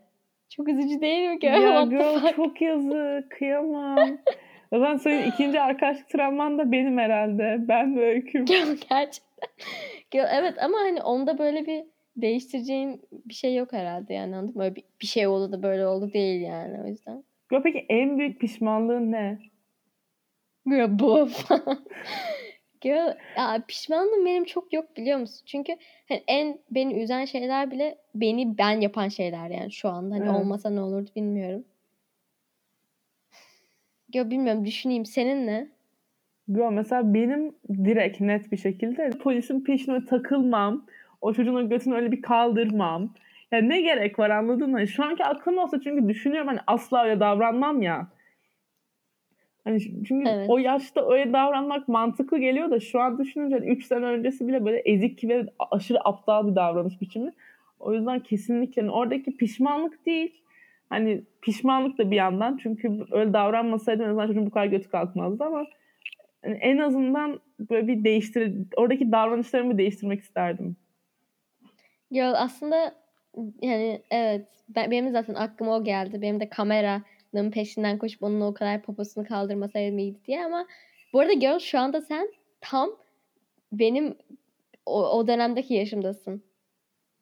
Çok 0.49 0.69
üzücü 0.69 1.01
değil 1.01 1.29
mi? 1.29 1.39
Girl? 1.39 1.62
Ya 1.62 1.83
girl 1.83 2.36
çok 2.36 2.62
yazık. 2.62 3.31
Kıyamam. 3.31 4.17
O 4.71 4.79
zaman 4.79 4.97
senin 4.97 5.31
ikinci 5.31 5.62
arkadaşlık 5.62 6.10
travman 6.10 6.57
da 6.57 6.71
benim 6.71 6.97
herhalde. 6.97 7.57
Ben 7.60 7.97
ve 7.97 8.05
öyküm. 8.05 8.45
Gerçekten. 8.89 9.19
Evet 10.13 10.63
ama 10.63 10.77
hani 10.77 11.01
onda 11.01 11.38
böyle 11.38 11.65
bir 11.65 11.83
değiştireceğin 12.15 13.01
bir 13.12 13.33
şey 13.33 13.55
yok 13.55 13.73
herhalde 13.73 14.13
yani 14.13 14.36
anladın 14.36 14.55
mı? 14.55 14.62
Böyle 14.62 14.75
bir, 14.75 14.83
bir 15.01 15.07
şey 15.07 15.27
oldu 15.27 15.51
da 15.51 15.63
böyle 15.63 15.88
oldu 15.88 16.13
değil 16.13 16.41
yani 16.41 16.81
o 16.83 16.88
yüzden. 16.88 17.23
Ya 17.51 17.62
peki 17.63 17.86
en 17.89 18.17
büyük 18.17 18.39
pişmanlığın 18.41 19.12
ne? 19.12 19.39
Girl 20.65 20.99
bu. 20.99 21.29
Girl, 22.81 23.13
ya 23.38 23.63
pişmanlığım 23.67 24.25
benim 24.25 24.43
çok 24.45 24.73
yok 24.73 24.97
biliyor 24.97 25.19
musun? 25.19 25.43
Çünkü 25.45 25.73
hani 26.10 26.23
en 26.27 26.60
beni 26.71 27.03
üzen 27.03 27.25
şeyler 27.25 27.71
bile 27.71 27.97
beni 28.15 28.57
ben 28.57 28.81
yapan 28.81 29.07
şeyler 29.07 29.49
yani 29.49 29.71
şu 29.71 29.89
anda. 29.89 30.15
Hani 30.15 30.23
Evet. 30.23 30.36
olmasa 30.36 30.69
ne 30.69 30.81
olurdu 30.81 31.10
bilmiyorum. 31.15 31.65
Girl 34.12 34.29
bilmiyorum 34.29 34.65
düşüneyim 34.65 35.05
senin 35.05 35.47
ne? 35.47 35.67
Yo, 36.47 36.71
mesela 36.71 37.13
benim 37.13 37.55
direkt 37.69 38.21
net 38.21 38.51
bir 38.51 38.57
şekilde 38.57 39.10
polisin 39.10 39.62
peşine 39.63 40.05
takılmam. 40.05 40.86
O 41.21 41.33
çocuğun 41.33 41.69
götünü 41.69 41.95
öyle 41.95 42.12
bir 42.12 42.21
kaldırmam. 42.21 43.13
Ya 43.51 43.62
ne 43.62 43.81
gerek 43.81 44.19
var 44.19 44.29
anladın 44.29 44.71
mı? 44.71 44.88
Şu 44.88 45.03
anki 45.03 45.25
aklım 45.25 45.57
olsa 45.57 45.81
çünkü 45.83 46.10
düşünüyorum 46.10 46.47
hani 46.47 46.60
asla 46.67 47.03
öyle 47.03 47.19
davranmam 47.19 47.81
ya. 47.81 48.07
Hani 49.63 49.79
çünkü 49.79 50.29
Evet. 50.29 50.49
o 50.49 50.57
yaşta 50.57 51.12
öyle 51.12 51.33
davranmak 51.33 51.88
mantıklı 51.88 52.38
geliyor 52.39 52.71
da 52.71 52.79
şu 52.79 52.99
an 52.99 53.17
düşününce 53.17 53.55
3 53.55 53.86
sene 53.86 54.05
öncesi 54.05 54.47
bile 54.47 54.65
böyle 54.65 54.77
ezik 54.77 55.23
ve 55.23 55.45
aşırı 55.71 56.07
aptal 56.07 56.47
bir 56.47 56.55
davranış 56.55 57.01
biçimi. 57.01 57.33
O 57.79 57.93
yüzden 57.93 58.19
kesinlikle 58.19 58.81
hani 58.81 58.91
oradaki 58.91 59.38
pişmanlık 59.38 60.05
değil. 60.05 60.41
Hani 60.89 61.23
pişmanlık 61.41 61.97
da 61.97 62.12
bir 62.12 62.15
yandan 62.15 62.60
çünkü 62.63 63.05
öyle 63.12 63.33
davranmasaydım 63.33 64.05
en 64.05 64.10
azından 64.10 64.27
çocuğun 64.27 64.45
bu 64.45 64.51
kadar 64.51 64.65
götü 64.65 64.89
kalkmazdı 64.89 65.43
ama 65.43 65.65
yani 66.43 66.57
en 66.57 66.77
azından 66.77 67.39
böyle 67.60 67.88
bir 67.88 68.03
değiştir 68.03 68.53
oradaki 68.75 69.12
davranışlarımı 69.12 69.77
değiştirmek 69.77 70.19
isterdim. 70.19 70.75
Girl 72.12 72.33
aslında 72.36 72.93
yani 73.61 74.01
evet 74.11 74.47
ben, 74.69 74.91
benim 74.91 75.11
zaten 75.11 75.33
aklıma 75.33 75.75
o 75.75 75.83
geldi. 75.83 76.21
Benim 76.21 76.39
de 76.39 76.49
kameranın 76.49 77.51
peşinden 77.51 77.97
koşup 77.97 78.23
onun 78.23 78.41
o 78.41 78.53
kadar 78.53 78.81
poposunu 78.81 79.27
kaldırmasaydım 79.27 79.97
iyiydi 79.97 80.19
diye 80.25 80.45
ama 80.45 80.67
bu 81.13 81.19
arada 81.19 81.33
girl 81.33 81.59
şu 81.59 81.79
anda 81.79 82.01
sen 82.01 82.29
tam 82.61 82.89
benim 83.71 84.17
o, 84.85 85.09
o 85.09 85.27
dönemdeki 85.27 85.73
yaşımdasın. 85.73 86.43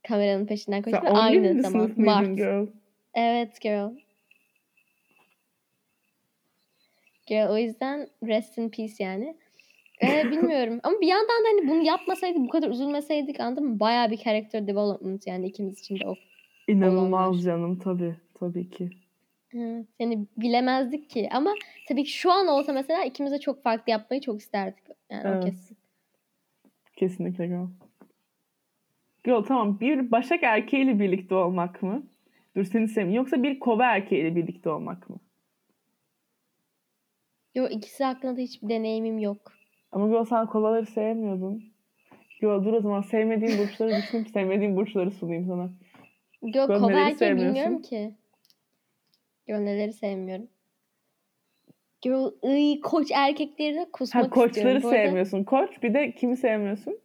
Kameranın 0.07 0.45
peşinden 0.45 0.81
koşup 0.81 1.03
ve 1.03 1.09
11. 1.09 1.19
aynı 1.19 1.61
zaman 1.61 1.93
Mart. 1.97 2.35
girl? 2.35 2.67
Evet 3.13 3.61
girl. 3.61 3.89
Girl 7.27 7.49
o 7.49 7.57
yüzden 7.57 8.09
rest 8.23 8.57
in 8.57 8.69
peace 8.69 9.03
yani. 9.03 9.37
Ee, 10.01 10.31
bilmiyorum 10.31 10.79
ama 10.84 11.01
bir 11.01 11.08
yandan 11.08 11.27
da 11.27 11.47
hani 11.53 11.67
bunu 11.67 11.84
yapmasaydık 11.84 12.39
bu 12.39 12.49
kadar 12.49 12.69
üzülmeseydik 12.69 13.39
anladın 13.39 13.65
mı? 13.67 13.79
Bayağı 13.79 14.12
bir 14.12 14.17
character 14.17 14.67
development 14.67 15.27
yani 15.27 15.47
ikimiz 15.47 15.79
için 15.79 15.99
de 15.99 16.08
o 16.08 16.15
İnanılmaz 16.67 17.27
Olanlar. 17.27 17.41
canım 17.43 17.79
tabii. 17.79 18.15
Tabii 18.39 18.69
ki. 18.69 18.89
Evet, 19.53 19.86
yani 19.99 20.25
bilemezdik 20.38 21.10
ki 21.10 21.29
ama 21.31 21.53
tabii 21.88 22.03
ki 22.03 22.12
şu 22.12 22.31
an 22.31 22.47
olsa 22.47 22.73
mesela 22.73 23.03
ikimiz 23.03 23.31
de 23.31 23.39
çok 23.39 23.63
farklı 23.63 23.91
yapmayı 23.91 24.21
çok 24.21 24.39
isterdik. 24.39 24.84
Yani 25.10 25.27
o 25.27 25.31
Evet. 25.31 25.43
kesin. 25.43 25.77
Kesinlikle 26.95 27.47
girl. 27.47 27.67
Girl 29.23 29.43
tamam 29.43 29.79
bir 29.79 30.12
başak 30.12 30.43
erkeğiyle 30.43 30.99
birlikte 30.99 31.36
olmak 31.36 31.84
mı? 31.84 32.03
Dur 32.55 32.63
seni 32.63 32.88
sevmiyorum. 32.88 33.15
Yoksa 33.15 33.43
bir 33.43 33.60
kova 33.60 33.86
erkeğiyle 33.86 34.36
birlikte 34.36 34.69
olmak 34.69 35.10
mı? 35.10 35.17
Yo 37.55 37.67
ikisi 37.67 38.03
hakkında 38.03 38.38
da 38.38 38.41
hiçbir 38.41 38.69
deneyimim 38.69 39.19
yok. 39.19 39.54
Ama 39.95 40.08
girl 40.08 40.25
sen 40.25 40.45
kovaları 40.45 40.86
sevmiyordun. 40.86 41.63
Girl 42.41 42.65
dur 42.65 42.73
o 42.73 42.81
zaman 42.81 43.01
sevmediğin 43.01 43.58
burçları 43.58 43.97
düşünüp 43.97 44.29
sevmediğin 44.29 44.75
burçları 44.75 45.12
sunayım 45.12 45.45
sana. 45.47 45.69
Ben 46.43 46.79
kova 46.79 46.99
erkeği 46.99 47.36
bilmiyorum 47.36 47.81
ki. 47.81 48.12
Yo 49.47 49.65
neleri 49.65 49.93
sevmiyorum. 49.93 50.47
Yo 52.05 52.31
ıy, 52.45 52.79
koç 52.81 53.12
erkeklerine 53.12 53.86
kusmak 53.91 54.23
Ha 54.23 54.29
koçları 54.29 54.77
istiyorum. 54.77 54.81
Sevmiyorsun. 54.81 55.43
Koç 55.43 55.84
bir 55.84 55.93
de 55.93 56.11
kimi 56.11 56.38
sevmiyorsun? 56.38 56.99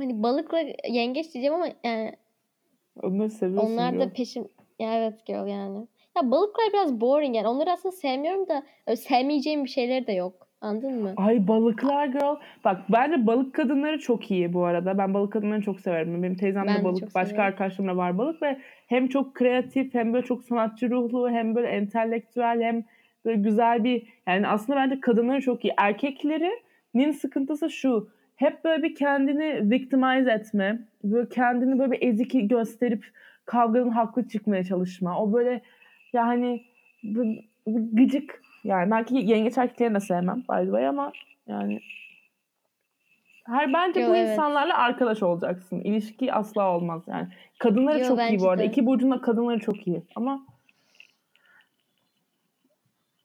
Hani 0.00 0.22
balıkla 0.22 0.58
yengeç 0.88 1.34
diyeceğim 1.34 1.54
ama 1.54 1.68
yani 1.84 2.12
Onları 3.02 3.30
seviyorsun 3.30 3.72
onlar 3.72 3.92
girl. 3.92 4.00
da 4.00 4.12
peşim 4.12 4.48
ya 4.78 4.94
evet 4.98 5.26
girl 5.26 5.46
yani. 5.46 5.86
Ya 6.16 6.30
balıklar 6.30 6.66
biraz 6.72 7.00
boring 7.00 7.36
yani. 7.36 7.48
Onları 7.48 7.72
aslında 7.72 7.92
sevmiyorum 7.92 8.48
da 8.48 8.62
sevmeyeceğim 8.96 9.64
bir 9.64 9.70
şeyleri 9.70 10.06
de 10.06 10.12
yok. 10.12 10.43
Anladın 10.64 11.02
mı? 11.02 11.12
Ay 11.16 11.48
balıklar 11.48 12.06
girl. 12.06 12.36
Bak 12.64 12.80
bence 12.92 13.26
balık 13.26 13.54
kadınları 13.54 13.98
çok 13.98 14.30
iyi 14.30 14.52
bu 14.52 14.64
arada. 14.64 14.98
Ben 14.98 15.14
balık 15.14 15.32
kadınlarını 15.32 15.62
çok 15.62 15.80
severim. 15.80 16.22
Benim 16.22 16.34
teyzem 16.36 16.66
Ben 16.66 16.74
de 16.76 16.80
de 16.80 16.84
balık. 16.84 17.00
çok 17.00 17.14
Başka 17.14 17.26
severim. 17.30 17.44
arkadaşlarım 17.44 17.90
da 17.90 17.96
var 17.96 18.18
balık 18.18 18.42
ve 18.42 18.58
hem 18.86 19.08
çok 19.08 19.34
kreatif 19.34 19.94
hem 19.94 20.12
böyle 20.12 20.26
çok 20.26 20.44
sanatçı 20.44 20.90
ruhlu 20.90 21.30
hem 21.30 21.54
böyle 21.54 21.68
entelektüel 21.68 22.60
hem 22.62 22.84
böyle 23.24 23.40
güzel 23.42 23.84
bir 23.84 24.02
yani 24.26 24.48
aslında 24.48 24.78
bence 24.78 25.00
kadınları 25.00 25.40
çok 25.40 25.64
iyi. 25.64 25.72
Erkeklerinin 25.76 27.10
sıkıntısı 27.12 27.70
şu. 27.70 28.08
Hep 28.36 28.64
böyle 28.64 28.82
bir 28.82 28.94
kendini 28.94 29.70
victimize 29.70 30.32
etme. 30.32 30.78
Böyle 31.04 31.28
kendini 31.28 31.78
böyle 31.78 31.92
bir 31.92 32.02
ezik 32.08 32.50
gösterip 32.50 33.04
kavganın 33.44 33.90
haklı 33.90 34.28
çıkmaya 34.28 34.64
çalışma. 34.64 35.18
O 35.22 35.32
böyle 35.32 35.60
yani 36.12 36.62
gıcık. 37.92 38.43
Yani 38.64 38.90
belki 38.90 39.14
yengeç 39.14 39.58
erkeklerini 39.58 39.94
de 39.94 40.00
sevmem 40.00 40.36
by 40.36 40.58
the 40.58 40.64
way 40.64 40.88
ama 40.88 41.12
yani 41.46 41.80
her 43.46 43.72
bence 43.72 44.00
Yo, 44.00 44.10
bu 44.10 44.16
evet. 44.16 44.30
insanlarla 44.30 44.78
arkadaş 44.78 45.22
olacaksın. 45.22 45.80
İlişki 45.80 46.32
asla 46.32 46.76
olmaz 46.76 47.02
yani. 47.06 47.28
Kadınları 47.58 47.98
Yo, 48.00 48.08
çok 48.08 48.30
iyi 48.30 48.40
bu 48.40 48.50
arada. 48.50 48.62
de. 48.62 48.66
İki 48.66 48.86
burcun 48.86 49.10
da 49.10 49.20
kadınları 49.20 49.60
çok 49.60 49.86
iyi 49.86 50.02
ama 50.16 50.46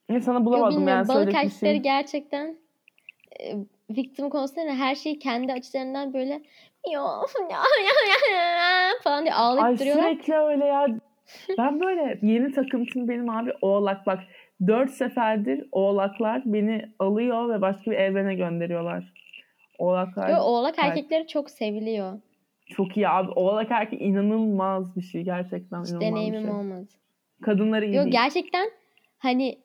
ne 0.10 0.22
sana 0.22 0.40
Yo, 0.40 0.46
bulamadım 0.46 0.78
bilmiyorum. 0.78 1.06
yani 1.10 1.18
Balık 1.18 1.36
erkekleri 1.36 1.74
şey. 1.74 1.80
gerçekten 1.84 2.58
e, 3.40 3.56
victim 3.90 4.30
konusunda 4.30 4.74
her 4.74 4.96
şeyi 4.96 5.20
kendi 5.20 5.54
açılarından 5.54 6.14
böyle 6.14 6.42
yo 6.94 7.04
ya 7.52 7.62
ya 8.32 8.36
ya 8.38 8.90
falan 9.04 9.24
diye 9.24 9.34
ağlayıp 9.34 9.66
Ay 9.66 9.80
duruyorlar. 9.80 10.04
sürekli 10.04 10.34
öyle 10.36 10.66
ya. 10.66 10.88
Ben 11.58 11.80
böyle 11.80 12.20
yeni 12.22 12.52
takıntım 12.52 13.08
benim 13.10 13.30
abi 13.30 13.54
oğlak 13.62 14.06
bak. 14.06 14.20
Dört 14.68 14.92
seferdir 14.92 15.66
oğlaklar 15.72 16.42
beni 16.46 16.86
alıyor 17.00 17.50
ve 17.50 17.62
başka 17.62 17.92
bir 17.92 17.96
evrene 17.96 18.36
gönderiyorlar. 18.36 19.14
Oğlaklar 19.78 20.30
Yo, 20.30 20.38
oğlak 20.38 20.76
Evet. 20.80 20.90
erkekleri 20.90 21.28
çok 21.28 21.50
seviliyor. 21.50 22.20
çok 22.70 22.98
iyi 22.98 23.10
abi. 23.10 23.32
Oğlak 23.32 23.68
erkek 23.72 24.02
inanılmaz 24.02 24.96
bir 24.96 25.02
şey 25.02 25.22
gerçekten 25.22 25.84
Hiç 25.84 25.92
deneyimim 26.02 26.42
şey. 26.42 26.52
olmadı. 26.52 26.88
Kadınları 27.42 27.86
iyi 27.86 27.96
Yo 27.96 28.04
değil. 28.04 28.12
gerçekten 28.12 28.72
hani 29.20 29.58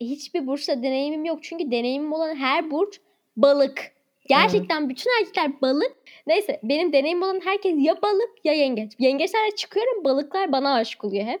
hiçbir 0.00 0.46
burçla 0.46 0.82
deneyimim 0.82 1.24
yok. 1.24 1.38
Çünkü 1.42 1.70
deneyimim 1.70 2.12
olan 2.12 2.34
her 2.36 2.70
burç 2.70 3.00
balık. 3.36 3.92
Gerçekten 4.28 4.88
bütün 4.88 5.10
erkekler 5.20 5.60
balık. 5.60 5.96
Neyse 6.26 6.60
benim 6.62 6.92
deneyimim 6.92 7.22
olan 7.22 7.40
herkes 7.44 7.74
ya 7.78 8.02
balık 8.02 8.30
ya 8.44 8.52
yengeç. 8.52 8.92
Yengeçlerle 8.98 9.56
çıkıyorum 9.56 10.04
balıklar 10.04 10.52
bana 10.52 10.74
aşık 10.74 11.04
oluyor 11.04 11.24
hep. 11.24 11.40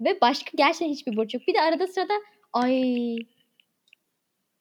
Ve 0.00 0.20
başka 0.20 0.50
gerçekten 0.54 0.88
hiçbir 0.88 1.16
burç 1.16 1.34
yok. 1.34 1.42
Bir 1.48 1.54
de 1.54 1.60
arada 1.60 1.86
sırada 1.86 2.12
ay 2.54 3.16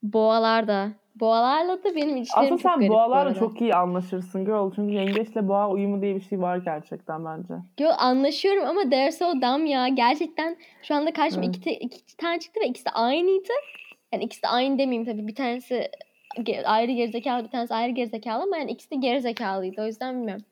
boğalar 0.04 0.68
da. 0.68 0.90
Boğalarla 1.16 1.84
da 1.84 1.96
benim 1.96 2.18
ilişkilerim 2.18 2.54
Aslında 2.54 2.62
çok 2.62 2.72
sen 2.72 2.80
garip 2.80 2.90
bu 2.90 2.94
boğalarla 2.94 3.30
arada. 3.30 3.40
çok 3.40 3.62
iyi 3.62 3.76
anlaşırsın 3.76 4.46
girl. 4.46 4.72
Çünkü 4.76 4.94
yengeçle 4.94 5.48
boğa 5.48 5.70
uyumu 5.70 6.02
diye 6.02 6.16
bir 6.16 6.22
şey 6.22 6.42
var 6.42 6.58
gerçekten 6.58 7.26
bence. 7.26 7.54
Yo 7.80 7.90
anlaşıyorum 7.98 8.66
ama 8.68 8.90
they're 8.90 9.12
so 9.12 9.34
dumb 9.42 9.66
ya. 9.68 9.88
Gerçekten 9.88 10.58
şu 10.84 10.96
anda 10.96 11.14
karşıma 11.14 11.44
Evet. 11.46 11.56
iki, 11.56 11.62
te- 11.66 11.76
iki 11.80 12.18
tane 12.18 12.40
çıktı 12.40 12.60
ve 12.60 12.68
ikisi 12.68 12.86
de 12.86 12.90
aynıydı. 12.90 13.54
Yani 14.14 14.24
ikisi 14.24 14.44
de 14.44 14.48
aynı 14.48 14.78
demeyeyim 14.80 15.06
tabii. 15.12 15.28
Bir 15.28 15.36
tanesi 15.36 15.92
ayrı 16.66 16.92
gerizekalı, 16.92 17.44
bir 17.44 17.50
tanesi 17.50 17.74
ayrı 17.74 17.92
gerizekalı 17.92 18.44
ama 18.44 18.58
yani 18.58 18.72
ikisi 18.72 18.92
de 18.92 18.96
gerizekalıydı. 18.96 19.82
O 19.82 19.86
yüzden 19.86 20.16
bilmiyorum. 20.16 20.46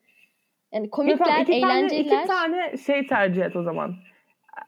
Yani 0.74 0.86
Ya 0.86 0.90
tamam, 0.92 1.18
komikler, 1.18 1.42
iki 1.42 1.62
tane, 1.62 1.74
eğlenceliler. 1.80 2.18
iki 2.18 2.28
tane 2.28 2.78
şey 2.86 3.08
tercih 3.08 3.42
et 3.46 3.56
o 3.56 3.64
zaman. 3.64 3.96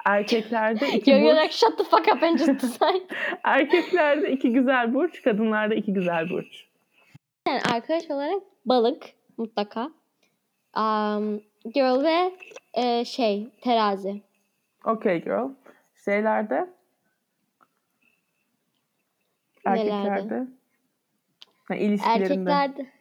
Erkeklerde 0.06 0.88
iki 0.88 1.12
burç, 1.12 1.36
like, 1.36 1.52
shut 1.52 1.78
the 1.78 1.84
fuck 1.84 2.08
up 2.16 2.24
and 2.24 2.38
just 2.38 2.62
decide. 2.62 3.08
erkeklerde 3.44 4.32
iki 4.32 4.54
güzel 4.54 4.94
burç, 4.94 5.22
kadınlarda 5.22 5.76
iki 5.76 5.94
güzel 5.94 6.30
burç. 6.30 6.66
yani 7.48 7.62
arkadaş 7.74 8.10
olarak 8.10 8.42
balık 8.66 9.04
mutlaka. 9.38 9.92
Um, 10.78 11.42
girl 11.74 12.04
ve 12.04 12.32
e, 12.74 13.06
şey 13.06 13.50
terazi. 13.62 14.22
Okay 14.86 15.24
girl. 15.24 15.50
Şeylerde 16.06 16.70
erkeklerde 19.66 20.48
ha, 21.64 21.76
ilişkilerinde. 21.76 22.52
Erkeklerde. 22.52 22.92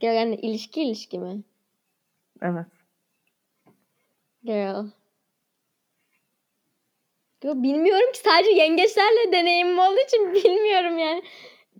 Yani 0.00 0.34
ilişki 0.34 0.82
ilişki 0.82 1.18
mi? 1.18 1.42
Evet. 2.42 2.66
Girl. 4.44 4.84
Girl 7.40 7.62
bilmiyorum 7.62 8.12
ki 8.12 8.18
sadece 8.18 8.50
yengeçlerle 8.50 9.32
deneyimim 9.32 9.78
olduğu 9.78 10.00
için 10.06 10.34
bilmiyorum 10.34 10.98
yani. 10.98 11.22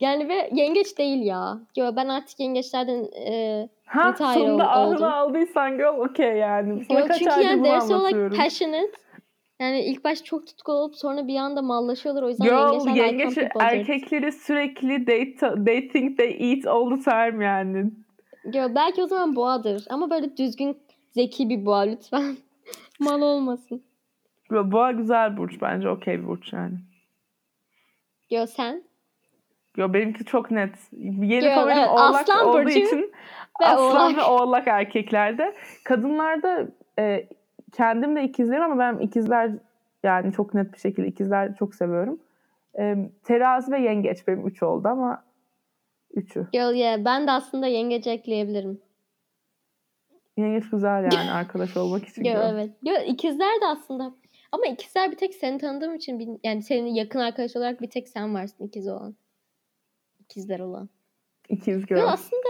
Yani 0.00 0.28
ve 0.28 0.50
yengeç 0.52 0.98
değil 0.98 1.22
ya. 1.22 1.58
Yo 1.76 1.96
ben 1.96 2.08
artık 2.08 2.40
yengeçlerden 2.40 3.08
e, 3.12 3.68
Ha 3.86 4.14
sonunda 4.34 4.70
ahını 4.70 5.14
aldıysan 5.14 5.76
girl 5.76 5.98
okey 5.98 6.36
yani. 6.36 6.84
Sana 6.84 7.00
yo, 7.00 7.06
kaç 7.06 7.18
çünkü 7.18 7.40
yani 7.40 7.60
like 7.60 7.70
anlatıyorum. 7.70 8.36
passionate. 8.36 8.90
Yani 9.60 9.80
ilk 9.80 10.04
baş 10.04 10.24
çok 10.24 10.46
tutkulu 10.46 10.76
olup 10.76 10.96
sonra 10.96 11.28
bir 11.28 11.36
anda 11.36 11.62
mallaşıyorlar. 11.62 12.22
O 12.22 12.28
yüzden 12.28 12.44
Girl 12.44 12.72
yengeçlerle 12.72 13.00
I 13.00 13.02
yengeç 13.02 13.38
erkekleri 13.60 14.32
sürekli 14.32 15.04
they, 15.04 15.36
they 15.66 15.88
think 15.88 16.18
they 16.18 16.52
eat 16.52 16.66
all 16.66 16.90
the 16.90 17.02
time 17.10 17.44
yani. 17.44 17.90
Yo, 18.52 18.74
belki 18.74 19.02
o 19.02 19.06
zaman 19.06 19.36
boğadır. 19.36 19.86
Ama 19.90 20.10
böyle 20.10 20.36
düzgün 20.36 20.78
zeki 21.10 21.48
bir 21.48 21.66
boğa 21.66 21.80
lütfen. 21.80 22.36
Mal 23.00 23.22
olmasın. 23.22 23.82
Boğa 24.50 24.92
güzel 24.92 25.36
burç 25.36 25.62
bence 25.62 25.88
okey 25.88 26.22
bir 26.22 26.26
burç 26.26 26.52
yani. 26.52 26.74
Yo 28.30 28.46
sen. 28.46 28.82
Yo 29.76 29.92
benimki 29.92 30.24
çok 30.24 30.50
net. 30.50 30.74
Yeni 30.92 31.40
Girl, 31.40 31.54
favorim 31.54 31.78
evet, 31.78 31.88
oğlak 31.88 32.20
aslan 32.20 32.46
olduğu 32.46 32.58
burcu 32.58 32.78
için 32.78 33.12
ve 33.60 33.66
aslan 33.66 34.06
oğlak. 34.06 34.16
ve 34.16 34.22
oğlak 34.22 34.68
erkeklerde. 34.68 35.54
Kadınlarda 35.84 36.68
e, 36.98 37.28
kendim 37.72 38.16
de 38.16 38.24
ikizlerim 38.24 38.62
ama 38.62 38.78
ben 38.78 38.98
ikizler 38.98 39.50
yani 40.02 40.32
çok 40.32 40.54
net 40.54 40.72
bir 40.72 40.78
şekilde 40.78 41.06
ikizler 41.06 41.56
çok 41.56 41.74
seviyorum. 41.74 42.20
E, 42.78 42.96
terazi 43.24 43.72
ve 43.72 43.80
yengeç 43.80 44.28
benim 44.28 44.46
üç 44.46 44.62
oldu 44.62 44.88
ama 44.88 45.24
üçü. 46.14 46.46
Girl 46.52 46.74
yeah. 46.74 47.04
Ben 47.04 47.26
de 47.26 47.30
aslında 47.30 47.66
yengeç 47.66 48.06
ekleyebilirim. 48.06 48.80
Yengeç 50.36 50.70
güzel 50.70 51.08
yani 51.12 51.30
arkadaş 51.32 51.76
olmak 51.76 52.08
için. 52.08 52.24
Yo, 52.24 52.40
evet. 52.52 52.70
Yo, 52.82 52.94
ikizler 53.06 53.60
de 53.60 53.66
aslında. 53.66 54.14
Ama 54.52 54.66
ikizler 54.66 55.10
bir 55.10 55.16
tek 55.16 55.34
seni 55.34 55.58
tanıdığım 55.58 55.94
için 55.94 56.18
bil- 56.18 56.38
yani 56.44 56.62
senin 56.62 56.94
yakın 56.94 57.18
arkadaş 57.18 57.56
olarak 57.56 57.80
bir 57.82 57.90
tek 57.90 58.08
sen 58.08 58.34
varsın 58.34 58.64
ikiz 58.66 58.88
olan. 58.88 59.14
İkizler 60.20 60.60
olan. 60.60 60.88
İkiz 61.48 61.80
Yo, 61.80 61.86
girl. 61.86 62.08
aslında 62.08 62.48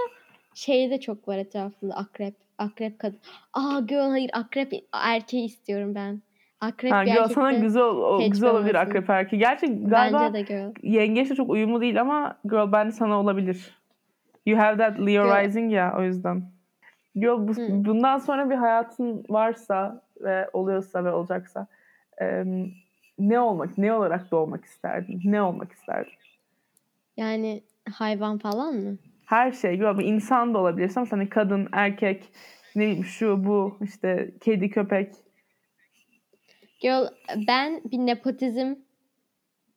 şey 0.54 0.90
de 0.90 1.00
çok 1.00 1.28
var 1.28 1.38
etrafında 1.38 1.94
akrep. 1.94 2.34
Akrep 2.58 2.98
kadın. 2.98 3.18
Aa 3.52 3.80
girl 3.80 4.10
hayır 4.10 4.30
akrep 4.32 4.72
erkeği 4.92 5.44
istiyorum 5.44 5.94
ben. 5.94 6.22
Akrep 6.60 6.92
Ha, 6.92 7.02
bir 7.02 7.06
girl, 7.12 7.28
sana 7.28 7.52
güzel, 7.52 7.82
o, 7.82 8.18
güzel 8.30 8.50
olabilir 8.50 8.74
olmasın. 8.74 8.90
akrep 8.90 9.10
erkeği. 9.10 9.40
Gerçi 9.40 9.66
galiba 9.86 10.20
bence 10.20 10.34
de 10.34 10.42
girl. 10.42 10.72
yengeçle 10.82 11.34
çok 11.34 11.50
uyumlu 11.50 11.80
değil 11.80 12.00
ama 12.00 12.38
girl 12.44 12.72
bence 12.72 12.90
sana 12.90 13.20
olabilir. 13.20 13.78
You 14.46 14.58
have 14.58 14.76
that 14.76 14.98
Leo 15.00 15.06
Girl. 15.24 15.44
rising 15.44 15.72
ya 15.72 15.94
o 15.98 16.02
yüzden. 16.02 16.53
Girl 17.14 17.48
bu, 17.48 17.54
Hmm. 17.56 17.84
bundan 17.84 18.18
sonra 18.18 18.50
bir 18.50 18.54
hayatın 18.54 19.24
varsa 19.28 20.02
ve 20.20 20.48
oluyorsa 20.52 21.04
ve 21.04 21.12
olacaksa 21.12 21.66
em, 22.18 22.72
ne 23.18 23.40
olmak, 23.40 23.78
ne 23.78 23.92
olarak 23.92 24.30
doğmak 24.30 24.64
isterdin? 24.64 25.20
Ne 25.24 25.42
olmak 25.42 25.72
isterdin? 25.72 26.12
Yani 27.16 27.62
hayvan 27.92 28.38
falan 28.38 28.74
mı? 28.74 28.98
Her 29.26 29.52
şey, 29.52 29.80
bir 29.80 30.04
insan 30.04 30.54
da 30.54 30.58
olabilirsin 30.58 31.00
ama 31.00 31.12
hani 31.12 31.28
kadın, 31.28 31.68
erkek, 31.72 32.32
ne 32.74 32.82
bileyim 32.82 33.04
şu, 33.04 33.44
bu, 33.44 33.78
işte 33.82 34.30
kedi, 34.40 34.70
köpek. 34.70 35.14
Girl 36.80 37.06
ben 37.48 37.80
bir 37.84 37.98
nepotizm 37.98 38.74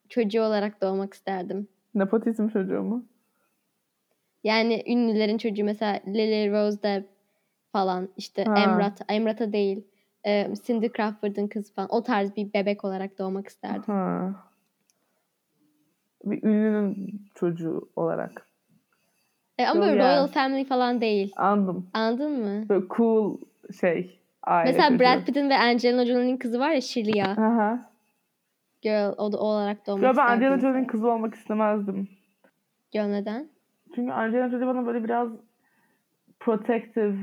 çocuğu 0.09 0.41
olarak 0.41 0.81
doğmak 0.81 1.13
isterdim. 1.13 1.67
Nepotizm 1.95 2.47
çocuğu 2.47 2.81
mu? 2.81 3.05
Yani 4.43 4.83
ünlülerin 4.87 5.37
çocuğu 5.37 5.63
mesela 5.65 5.99
Lily 6.07 6.51
Rose 6.51 6.83
Depp 6.83 7.16
falan 7.77 8.09
işte 8.17 8.43
Ha. 8.43 8.59
Emrat, 8.59 9.01
Emrat'a 9.09 9.53
değil 9.53 9.83
e, 10.25 10.47
Cindy 10.63 10.89
Crawford'ın 10.97 11.47
kızı 11.47 11.73
falan 11.73 11.89
o 11.91 12.03
tarz 12.03 12.35
bir 12.35 12.53
bebek 12.53 12.85
olarak 12.85 13.19
doğmak 13.19 13.47
isterdim. 13.47 13.83
Ha. 13.93 14.35
Bir 16.23 16.43
ünlünün 16.43 17.21
çocuğu 17.35 17.89
olarak. 17.95 18.47
E, 19.57 19.65
ama 19.67 19.85
Yo, 19.85 19.91
böyle 19.91 20.03
yeah. 20.03 20.17
Royal 20.17 20.27
Family 20.27 20.65
falan 20.65 21.01
değil. 21.01 21.33
Anladım. 21.37 21.87
Anladın 21.93 22.31
mı? 22.45 22.69
Böyle 22.69 22.85
cool 22.97 23.37
şey. 23.81 24.19
Aile 24.43 24.71
mesela 24.71 24.89
çocuğu. 24.89 24.99
Brad 24.99 25.25
Pitt'in 25.25 25.49
ve 25.49 25.57
Angelina 25.57 26.05
Jolie'nin 26.05 26.37
kızı 26.37 26.59
var 26.59 26.71
ya 26.71 26.81
Sheila. 26.81 27.31
Aha. 27.31 27.91
Girl 28.81 29.13
o 29.17 29.31
da 29.31 29.37
o 29.37 29.45
olarak 29.45 29.87
doğmak 29.87 30.03
Ya 30.03 30.07
ben 30.07 30.11
isterdim. 30.11 30.33
Angelina. 30.33 30.57
Jolie'nin 30.57 30.85
kızı 30.85 31.11
olmak 31.11 31.35
istemezdim. 31.35 32.09
Girl 32.91 33.07
neden? 33.07 33.49
Çünkü 33.95 34.11
Angelina 34.11 34.49
Jolie 34.49 34.67
bana 34.67 34.85
böyle 34.85 35.03
biraz 35.03 35.29
protective 36.39 37.15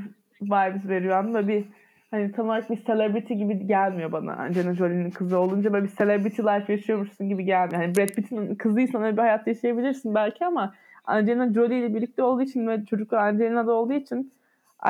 vibes 0.45 0.88
veriyor. 0.88 1.16
Anladın? 1.16 1.49
Bir 1.49 1.64
hani 2.11 2.32
tam 2.32 2.47
olarak 2.47 2.70
bir 2.70 2.84
celebrity 2.84 3.34
gibi 3.34 3.66
gelmiyor 3.66 4.12
bana. 4.12 4.32
Angelina 4.32 4.74
Jolie'nin 4.74 5.11
kızı 5.11 5.38
olunca 5.38 5.72
böyle 5.72 5.84
bir 5.84 5.97
celebrity 5.97 6.42
life 6.42 6.72
yaşıyormuşsun 6.72 7.28
gibi 7.28 7.45
gelmiyor. 7.45 7.82
Hani 7.82 7.97
Brad 7.97 8.09
Pitt'in 8.09 8.55
kızıysan 8.55 9.03
öyle 9.03 9.16
bir 9.16 9.22
hayat 9.22 9.47
yaşayabilirsin 9.47 10.14
belki 10.14 10.47
ama 10.47 10.74
Angelina 11.05 11.53
Jolie 11.53 11.78
ile 11.78 11.95
birlikte 11.95 12.22
olduğu 12.22 12.42
için 12.42 12.68
ve 12.68 12.84
çocuklar 12.84 13.18
Angelina'da 13.18 13.72
olduğu 13.72 13.92
için 13.92 14.32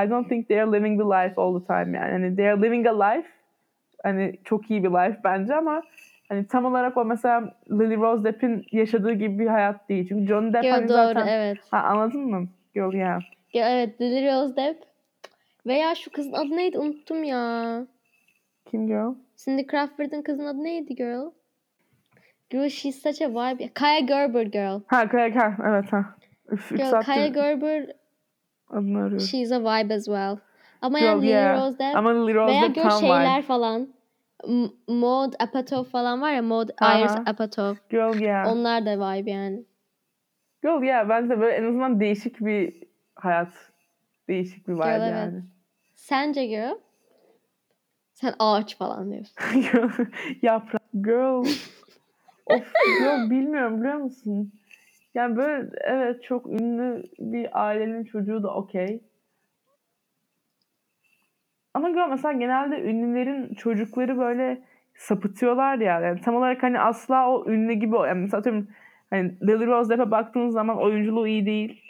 I 0.05 0.11
don't 0.11 0.29
think 0.29 0.49
they 0.49 0.63
are 0.63 0.73
living 0.73 1.01
the 1.01 1.07
life 1.07 1.35
all 1.37 1.61
the 1.61 1.67
time 1.67 1.99
yani. 1.99 2.13
Hani 2.13 2.37
they 2.37 2.51
are 2.51 2.63
living 2.63 2.87
a 2.87 3.05
life 3.05 3.29
hani 4.03 4.39
çok 4.45 4.71
iyi 4.71 4.85
bir 4.85 4.89
life 4.89 5.21
bence 5.25 5.55
ama 5.55 5.83
hani 6.29 6.47
tam 6.47 6.65
olarak 6.65 6.97
o 6.97 7.05
mesela 7.05 7.55
Lily 7.71 7.97
Rose 7.97 8.25
Depp'in 8.25 8.67
yaşadığı 8.73 9.13
gibi 9.13 9.39
bir 9.39 9.47
hayat 9.47 9.89
değil. 9.89 10.09
Çünkü 10.09 10.27
Johnny 10.27 10.53
Depp 10.53 10.63
Girl 10.63 10.73
hani 10.73 10.89
doğru 10.89 10.97
zaten... 10.97 11.27
evet. 11.27 11.59
Ha, 11.71 11.79
anladın 11.79 12.21
mı? 12.21 12.49
Girl 12.75 12.95
yeah. 12.95 13.21
Ya 13.53 13.69
evet 13.69 14.01
Lily 14.01 14.27
Rose 14.27 14.57
Depp. 14.57 14.94
Veya 15.67 15.95
şu 15.95 16.11
kızın 16.11 16.33
adı 16.33 16.57
neydi 16.57 16.79
unuttum 16.79 17.25
ya. 17.25 17.87
Kim 18.71 18.87
girl? 18.87 19.15
Cindy 19.37 19.67
Crawford'ın 19.67 20.23
kızın 20.23 20.47
adı 20.47 20.65
neydi 20.65 20.95
girl? 20.95 21.31
Girl 22.51 22.69
she's 22.69 23.03
such 23.03 23.23
a 23.23 23.29
vibe. 23.31 23.69
Kaya 23.75 23.99
Gerber 24.01 24.43
girl. 24.43 24.81
Ha 24.87 25.09
Kaya 25.09 25.35
ha, 25.37 25.57
evet 25.69 25.93
ha. 25.93 26.17
Üf, 26.51 26.71
Girl 26.71 26.91
saattir 26.91 27.07
Kaya 27.07 27.29
Gerber 27.29 27.93
adını 28.69 28.99
arıyorum. 28.99 29.21
she's 29.21 29.53
a 29.53 29.61
vibe 29.61 29.95
as 29.95 30.05
well. 30.05 30.37
Ama 30.83 30.99
Girl, 30.99 31.07
yani 31.07 31.23
Lily 31.23 31.31
yeah. 31.31 31.67
Rose 31.67 31.79
Depp 31.79 31.97
Ama 31.97 32.11
Lily 32.11 32.35
Rose 32.35 32.53
veya 32.53 32.67
girl 32.67 33.01
şeyler 33.01 33.39
vibe. 33.39 33.43
falan. 33.43 33.89
M- 34.49 34.71
Maud 34.89 35.33
Apatow 35.39 35.91
falan 35.91 36.21
var 36.21 36.33
ya 36.33 36.43
Aha. 36.43 36.67
Ayers 36.79 37.17
Apatow. 37.27 37.81
Girl 37.91 38.23
yeah. 38.23 38.53
Onlar 38.53 38.87
da 38.87 38.97
vibe 38.97 39.31
yani. 39.31 39.65
Girl 40.63 40.83
yeah. 40.83 41.09
Bence 41.09 41.41
böyle 41.41 41.57
en 41.57 41.65
azından 41.65 42.01
değişik 42.01 42.41
bir 42.41 42.83
hayat. 43.15 43.53
Değişik 44.29 44.69
bir 44.69 44.73
vibe 44.73 44.83
Girl, 44.83 45.03
evet. 45.03 45.45
Sence 46.05 46.47
girl? 46.47 46.75
Sen 48.15 48.35
ağaç 48.39 48.79
falan 48.79 49.11
diyorsun. 49.13 49.37
Yaprak. 50.43 50.83
Girl. 51.03 51.45
of 52.47 52.73
girl 52.99 53.31
bilmiyorum 53.31 53.81
biliyor 53.81 53.97
musun? 53.97 54.53
Yani 55.15 55.37
böyle 55.37 55.71
evet 55.81 56.23
çok 56.23 56.47
ünlü 56.47 57.03
bir 57.19 57.65
ailenin 57.67 58.05
çocuğu 58.05 58.43
da 58.43 58.55
okey. 58.55 59.01
Ama 61.75 61.91
girl 61.91 62.09
mesela 62.11 62.33
genelde 62.33 62.81
ünlülerin 62.83 63.55
çocukları 63.55 64.19
böyle 64.19 64.63
sapıtıyorlar 64.95 65.79
ya. 65.79 66.01
Yani 66.01 66.21
tam 66.21 66.35
olarak 66.35 66.63
hani 66.63 66.81
asla 66.81 67.31
o 67.31 67.51
ünlü 67.51 67.73
gibi 67.73 67.97
yani 67.97 68.21
mesela 68.21 68.39
atıyorum 68.39 68.69
hani 69.11 69.41
Lily 69.43 69.67
Rose 69.67 69.91
Depp'e 69.91 70.11
baktığınız 70.11 70.53
zaman 70.53 70.83
oyunculuğu 70.83 71.27
iyi 71.27 71.47
değil. 71.47 71.84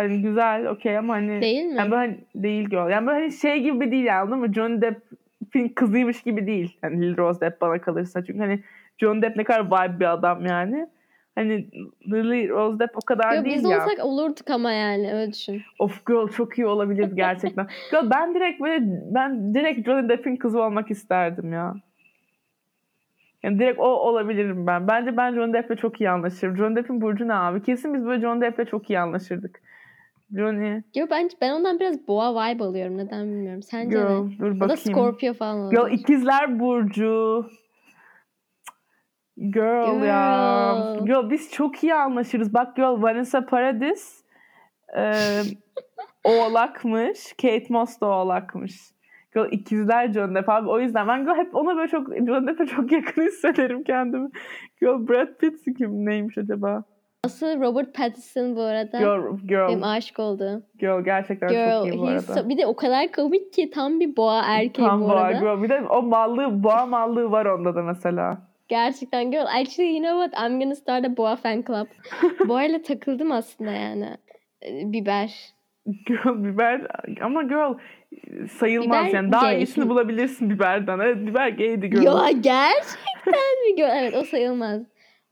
Hani 0.00 0.22
güzel 0.22 0.66
okey 0.66 0.98
ama 0.98 1.14
hani 1.14 1.40
Değil 1.40 1.64
mi? 1.64 1.74
yani 1.78 1.90
böyle 1.90 2.00
hani 2.00 2.18
değil 2.34 2.68
girl. 2.68 2.90
Yani 2.90 3.06
böyle 3.06 3.20
hani 3.20 3.32
şey 3.32 3.62
gibi 3.62 3.90
değil 3.90 4.04
yani 4.04 4.20
anladın 4.20 4.38
mı? 4.38 4.54
Johnny 4.54 4.82
Depp'in 4.82 5.68
kızıymış 5.68 6.22
gibi 6.22 6.46
değil. 6.46 6.78
Yani 6.82 7.02
Lily 7.02 7.16
Rose 7.16 7.40
Depp 7.40 7.60
bana 7.60 7.80
kalırsa. 7.80 8.24
Çünkü 8.24 8.38
hani 8.38 8.60
Johnny 8.98 9.22
Depp 9.22 9.36
ne 9.36 9.44
kadar 9.44 9.66
vibe 9.66 10.00
bir 10.00 10.12
adam 10.12 10.46
yani. 10.46 10.86
Hani 11.34 11.66
Lily 12.12 12.48
Rose 12.48 12.78
Depp 12.78 12.96
o 12.96 13.00
kadar 13.00 13.36
Yo, 13.36 13.44
değil 13.44 13.56
biz 13.56 13.64
ya. 13.64 13.76
olsak 13.84 14.04
olurduk 14.04 14.50
ama 14.50 14.72
yani 14.72 15.12
öyle 15.14 15.32
düşün. 15.32 15.62
Of 15.78 16.06
girl 16.06 16.28
çok 16.28 16.58
iyi 16.58 16.66
olabilir 16.66 17.12
gerçekten. 17.14 17.66
girl 17.90 18.10
ben 18.10 18.34
direkt 18.34 18.60
böyle 18.60 18.78
ben 19.14 19.54
direkt 19.54 19.86
Johnny 19.86 20.08
Depp'in 20.08 20.36
kızı 20.36 20.62
olmak 20.62 20.90
isterdim 20.90 21.52
ya. 21.52 21.74
Yani 23.42 23.58
direkt 23.58 23.78
o 23.78 23.84
olabilirim 23.84 24.66
ben. 24.66 24.88
Bence 24.88 25.16
ben 25.16 25.34
Johnny 25.34 25.52
Depp'le 25.52 25.78
çok 25.78 26.00
iyi 26.00 26.10
anlaşırım. 26.10 26.56
Johnny 26.56 26.76
Depp'in 26.76 27.00
burcu 27.00 27.28
ne 27.28 27.34
abi? 27.34 27.62
Kesin 27.62 27.94
biz 27.94 28.04
böyle 28.04 28.22
Johnny 28.22 28.40
Depp'le 28.40 28.70
çok 28.70 28.90
iyi 28.90 28.98
anlaşırdık. 28.98 29.60
Johnny, 30.36 30.82
Yo 30.94 31.06
ben, 31.10 31.30
ben 31.40 31.52
ondan 31.52 31.80
biraz 31.80 32.08
boğa 32.08 32.34
vibe 32.34 32.64
alıyorum. 32.64 32.98
Neden 32.98 33.26
bilmiyorum. 33.26 33.62
Sence 33.62 33.96
girl 33.96 34.24
ne? 34.24 34.38
dur 34.38 34.46
Ya 34.46 34.54
da 34.54 34.60
bakayım. 34.60 34.78
Scorpio 34.78 35.34
falan 35.34 35.58
olabilir. 35.58 35.98
ikizler 35.98 36.60
burcu. 36.60 37.46
Girl, 39.36 40.04
ya. 40.04 40.94
Girl. 40.98 41.06
Girl 41.06 41.30
biz 41.30 41.52
çok 41.52 41.84
iyi 41.84 41.94
anlaşırız. 41.94 42.54
Bak 42.54 42.76
girl 42.76 43.02
Vanessa 43.02 43.46
Paradis 43.46 44.24
e, 44.96 45.12
oğlakmış. 46.24 47.32
Kate 47.32 47.66
Moss 47.68 48.00
da 48.00 48.06
oğlakmış. 48.06 48.80
Girl 49.34 49.48
ikizler 49.50 50.12
John 50.12 50.34
Depp 50.34 50.48
abi. 50.48 50.68
O 50.68 50.80
yüzden 50.80 51.08
ben 51.08 51.24
girl 51.24 51.36
hep 51.36 51.54
ona 51.54 51.76
böyle 51.76 51.90
çok 51.90 52.16
John 52.16 52.46
Depp'e 52.46 52.66
çok 52.66 52.92
yakın 52.92 53.22
hissederim 53.22 53.84
kendimi. 53.84 54.28
Girl 54.80 55.08
Brad 55.08 55.38
Pitt 55.38 55.78
kim 55.78 56.06
neymiş 56.06 56.38
acaba? 56.38 56.84
Asıl 57.24 57.60
Robert 57.60 57.94
Pattinson 57.94 58.56
bu 58.56 58.60
arada. 58.62 58.98
Girl, 58.98 59.24
Benim 59.68 59.78
girl, 59.78 59.82
aşık 59.82 60.18
olduğum. 60.18 60.62
girl 60.78 61.04
gerçekten 61.04 61.48
Girl, 61.48 61.84
çok 61.84 61.94
iyi 61.94 61.98
bu 62.00 62.06
arada. 62.06 62.20
so- 62.32 62.48
bir 62.48 62.58
de 62.58 62.66
o 62.66 62.76
kadar 62.76 63.12
komik 63.12 63.52
ki 63.52 63.70
tam 63.70 64.00
bir 64.00 64.16
boğa 64.16 64.42
erkeği 64.46 64.88
Tam 64.88 65.00
bu 65.00 65.04
boğa 65.04 65.14
arada. 65.20 65.38
girl. 65.38 65.62
Bir 65.62 65.68
de 65.68 65.80
o 65.90 66.02
mallığı, 66.02 66.62
boğa 66.62 66.86
mallığı 66.86 67.30
var 67.30 67.46
onda 67.46 67.74
da 67.74 67.82
mesela. 67.82 68.38
Gerçekten 68.68 69.30
girl. 69.30 69.46
Actually 69.60 69.96
you 69.96 70.02
know 70.02 70.26
what? 70.28 70.50
I'm 70.50 70.60
gonna 70.60 70.74
start 70.74 71.04
a 71.06 71.16
boğa 71.16 71.36
fan 71.36 71.62
club. 71.66 71.86
Boğayla 72.48 72.82
takıldım 72.82 73.32
aslında 73.32 73.70
yani. 73.72 74.16
Ee, 74.62 74.92
Biber. 74.92 75.34
Girl 76.06 76.44
biber 76.44 76.86
ama 77.22 77.42
girl 77.42 77.74
sayılmaz 78.50 79.06
Biber 79.08 79.14
yani. 79.14 79.32
Daha 79.32 79.42
gay. 79.42 79.56
iyisini 79.62 79.88
bulabilirsin 79.88 80.50
biberden. 80.50 80.98
Evet 80.98 81.16
biber 81.26 81.48
gaydi 81.48 81.90
girl. 81.90 82.02
Ya 82.02 82.30
gerçekten 82.30 83.68
mi? 83.68 83.76
Girl? 83.76 83.90
Evet 84.00 84.14
o 84.16 84.24
sayılmaz. 84.24 84.82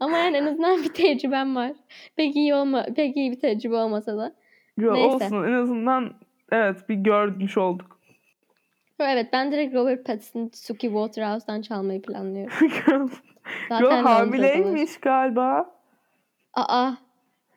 Ama 0.01 0.19
yani 0.19 0.37
en 0.37 0.47
azından 0.47 0.83
bir 0.83 0.89
tecrübem 0.89 1.57
var. 1.57 1.73
Pek 2.17 2.37
iyi 2.37 2.55
olma, 2.55 2.87
pek 2.97 3.17
iyi 3.17 3.31
bir 3.31 3.41
tecrübe 3.41 3.77
olmasa 3.77 4.17
da. 4.17 4.33
girl 4.79 4.93
neyse. 4.93 5.09
olsun 5.09 5.45
en 5.45 5.53
azından 5.53 6.15
evet 6.53 6.89
bir 6.89 6.95
görmüş 6.95 7.59
olduk. 7.59 7.99
Evet 9.01 9.27
ben 9.33 9.53
direkt 9.53 9.75
Robert 9.75 10.07
Pattinson 10.07 10.51
Suki 10.55 10.87
Waterhouse'dan 10.87 11.63
çalmayı 11.63 12.03
planlıyorum. 12.03 12.53
Zaten 13.69 13.85
Londra'dalar. 13.85 14.03
hamileymiş 14.05 15.01
galiba. 15.01 15.75
Aa. 16.55 16.91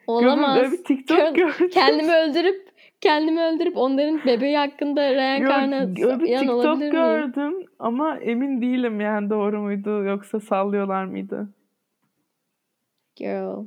Olamaz. 0.07 0.55
böyle 0.55 0.71
bir 0.71 0.83
TikTok 0.83 1.17
Girl, 1.17 1.33
gördüm. 1.35 1.69
kendimi 1.73 2.13
öldürüp 2.15 2.71
kendimi 3.01 3.41
öldürüp 3.41 3.77
onların 3.77 4.19
bebeği 4.25 4.57
hakkında 4.57 5.13
reenkarnasyon 5.13 6.19
TikTok 6.19 6.49
olabilir 6.49 6.79
miyim? 6.79 6.91
gördüm 6.91 7.53
ama 7.79 8.17
emin 8.17 8.61
değilim 8.61 9.01
yani 9.01 9.29
doğru 9.29 9.61
muydu 9.61 10.03
yoksa 10.03 10.39
sallıyorlar 10.39 11.05
mıydı? 11.05 11.49
Girl. 13.21 13.65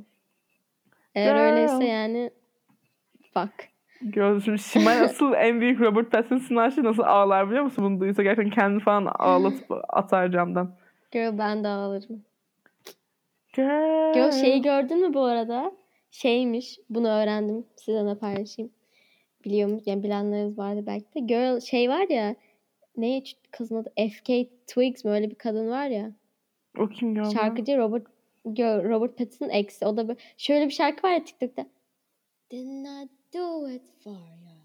Eğer 1.15 1.35
Girl. 1.35 1.41
öyleyse 1.41 1.85
yani 1.85 2.31
fuck. 3.33 3.69
Girl 4.13 4.39
şimdi 4.39 4.59
Şimal 4.59 5.03
asıl 5.03 5.33
en 5.33 5.61
büyük 5.61 5.81
Robert 5.81 6.11
Pattinson 6.11 6.55
aşığı 6.55 6.83
nasıl 6.83 7.03
ağlar 7.03 7.47
biliyor 7.49 7.63
musun 7.63 7.85
bunu 7.85 7.99
duysa 7.99 8.23
gerçekten 8.23 8.49
kendini 8.49 8.79
falan 8.79 9.05
ağlatıp 9.05 9.65
atar 9.89 10.31
camdan. 10.31 10.75
Girl 11.11 11.37
ben 11.37 11.63
de 11.63 11.67
ağlarım. 11.67 12.23
Girl. 13.53 14.13
Girl 14.13 14.31
şeyi 14.31 14.61
gördün 14.61 15.07
mü 15.07 15.13
bu 15.13 15.23
arada? 15.23 15.71
Şeymiş. 16.11 16.79
Bunu 16.89 17.07
öğrendim. 17.07 17.65
Size 17.75 18.05
de 18.05 18.17
paylaşayım. 18.17 18.71
Biliyor 19.45 19.69
musun? 19.69 19.91
Yani 19.91 20.03
bilenleriniz 20.03 20.57
vardı 20.57 20.83
belki 20.87 21.13
de. 21.15 21.19
Girl 21.19 21.59
şey 21.59 21.89
var 21.89 22.09
ya. 22.09 22.35
Ne 22.97 23.23
kızın 23.51 23.75
adı? 23.75 23.89
FK 23.89 24.29
Twigs 24.67 25.05
mi? 25.05 25.11
Öyle 25.11 25.29
bir 25.29 25.35
kadın 25.35 25.69
var 25.69 25.87
ya. 25.87 26.11
O 26.79 26.87
kim 26.87 27.17
lan? 27.17 27.29
Şarkıcı 27.29 27.77
Robert 27.77 28.14
Robert 28.45 29.17
Pattinson 29.17 29.49
eksi. 29.49 29.85
O 29.85 29.97
da 29.97 30.07
böyle, 30.07 30.19
şöyle 30.37 30.65
bir 30.65 30.71
şarkı 30.71 31.07
var 31.07 31.11
ya 31.13 31.23
TikTok'ta. 31.23 31.65
Did 32.51 32.65
not 32.67 33.09
do 33.33 33.69
it 33.69 33.83
for 34.03 34.11
you. 34.11 34.55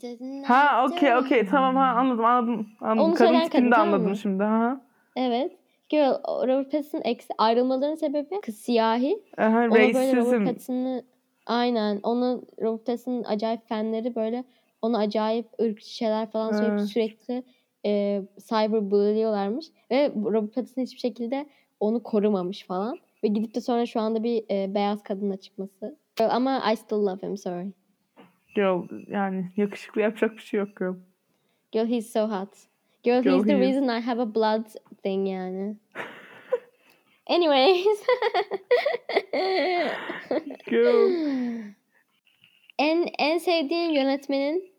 Did 0.00 0.20
not 0.20 0.48
Ha 0.48 0.86
okey 0.86 1.16
okey 1.16 1.46
tamam 1.46 1.76
ha 1.76 1.84
anladım 2.00 2.24
anladım. 2.24 2.66
anladım. 2.80 3.04
Onu 3.08 3.16
söyleyen 3.16 3.44
tipini 3.44 3.60
kadın, 3.60 3.70
de 3.70 3.74
tamam 3.74 3.94
anladım 3.94 4.08
mı? 4.10 4.16
şimdi. 4.16 4.42
Ha. 4.42 4.80
Evet. 5.16 5.52
Girl, 5.88 6.14
Robert 6.48 6.72
Pattinson 6.72 7.00
eksi. 7.04 7.34
Ayrılmalarının 7.38 7.96
sebebi 7.96 8.40
kız 8.42 8.56
siyahi. 8.56 9.22
Aha, 9.38 9.48
Ona 9.48 9.70
böyle 9.74 9.88
Robert 9.88 9.94
racism. 10.16 10.44
Pattinson'ı 10.44 11.04
aynen 11.46 12.00
onu 12.02 12.42
Robert 12.62 12.86
Pattinson'ın 12.86 13.24
acayip 13.24 13.68
fanları 13.68 14.14
böyle 14.14 14.44
ona 14.82 14.98
acayip 14.98 15.46
ırkçı 15.60 15.94
şeyler 15.94 16.30
falan 16.30 16.52
söyleyip 16.52 16.78
Evet. 16.78 16.88
sürekli 16.88 17.42
e, 17.86 18.22
cyberbully'liyorlarmış 18.48 19.66
ve 19.90 20.08
Robert 20.16 20.54
Pattinson 20.54 20.82
hiçbir 20.82 20.98
şekilde 21.00 21.46
onu 21.80 22.02
korumamış 22.02 22.66
falan 22.66 22.98
ve 23.24 23.28
gidip 23.28 23.54
de 23.54 23.60
sonra 23.60 23.86
şu 23.86 24.00
anda 24.00 24.22
bir 24.22 24.44
e, 24.50 24.74
beyaz 24.74 25.02
kadınla 25.02 25.36
çıkması. 25.36 25.96
Ama 26.20 26.72
I 26.72 26.76
still 26.76 26.96
love 27.06 27.22
him 27.26 27.36
sorry. 27.36 27.72
Girl 28.54 28.88
yani 29.08 29.50
yakışıklı 29.56 30.00
yapacak 30.00 30.36
bir 30.36 30.42
şey 30.42 30.60
yok 30.60 30.76
girl. 30.76 30.94
Girl 31.72 31.86
he's 31.86 32.12
so 32.12 32.20
hot. 32.28 32.48
Girl, 33.02 33.22
Girl, 33.22 33.34
he's 33.36 33.44
the 33.46 33.52
he 33.58 33.68
is. 33.68 33.76
reason 33.76 33.98
I 33.98 34.00
have 34.00 34.22
a 34.22 34.34
blood 34.34 34.66
thing 35.02 35.28
yani. 35.28 35.76
Anyways. 37.26 37.86
Girl. 40.70 41.10
en 42.78 43.06
en 43.18 43.38
sevdiğin 43.38 43.90
yönetmenin 43.90 44.70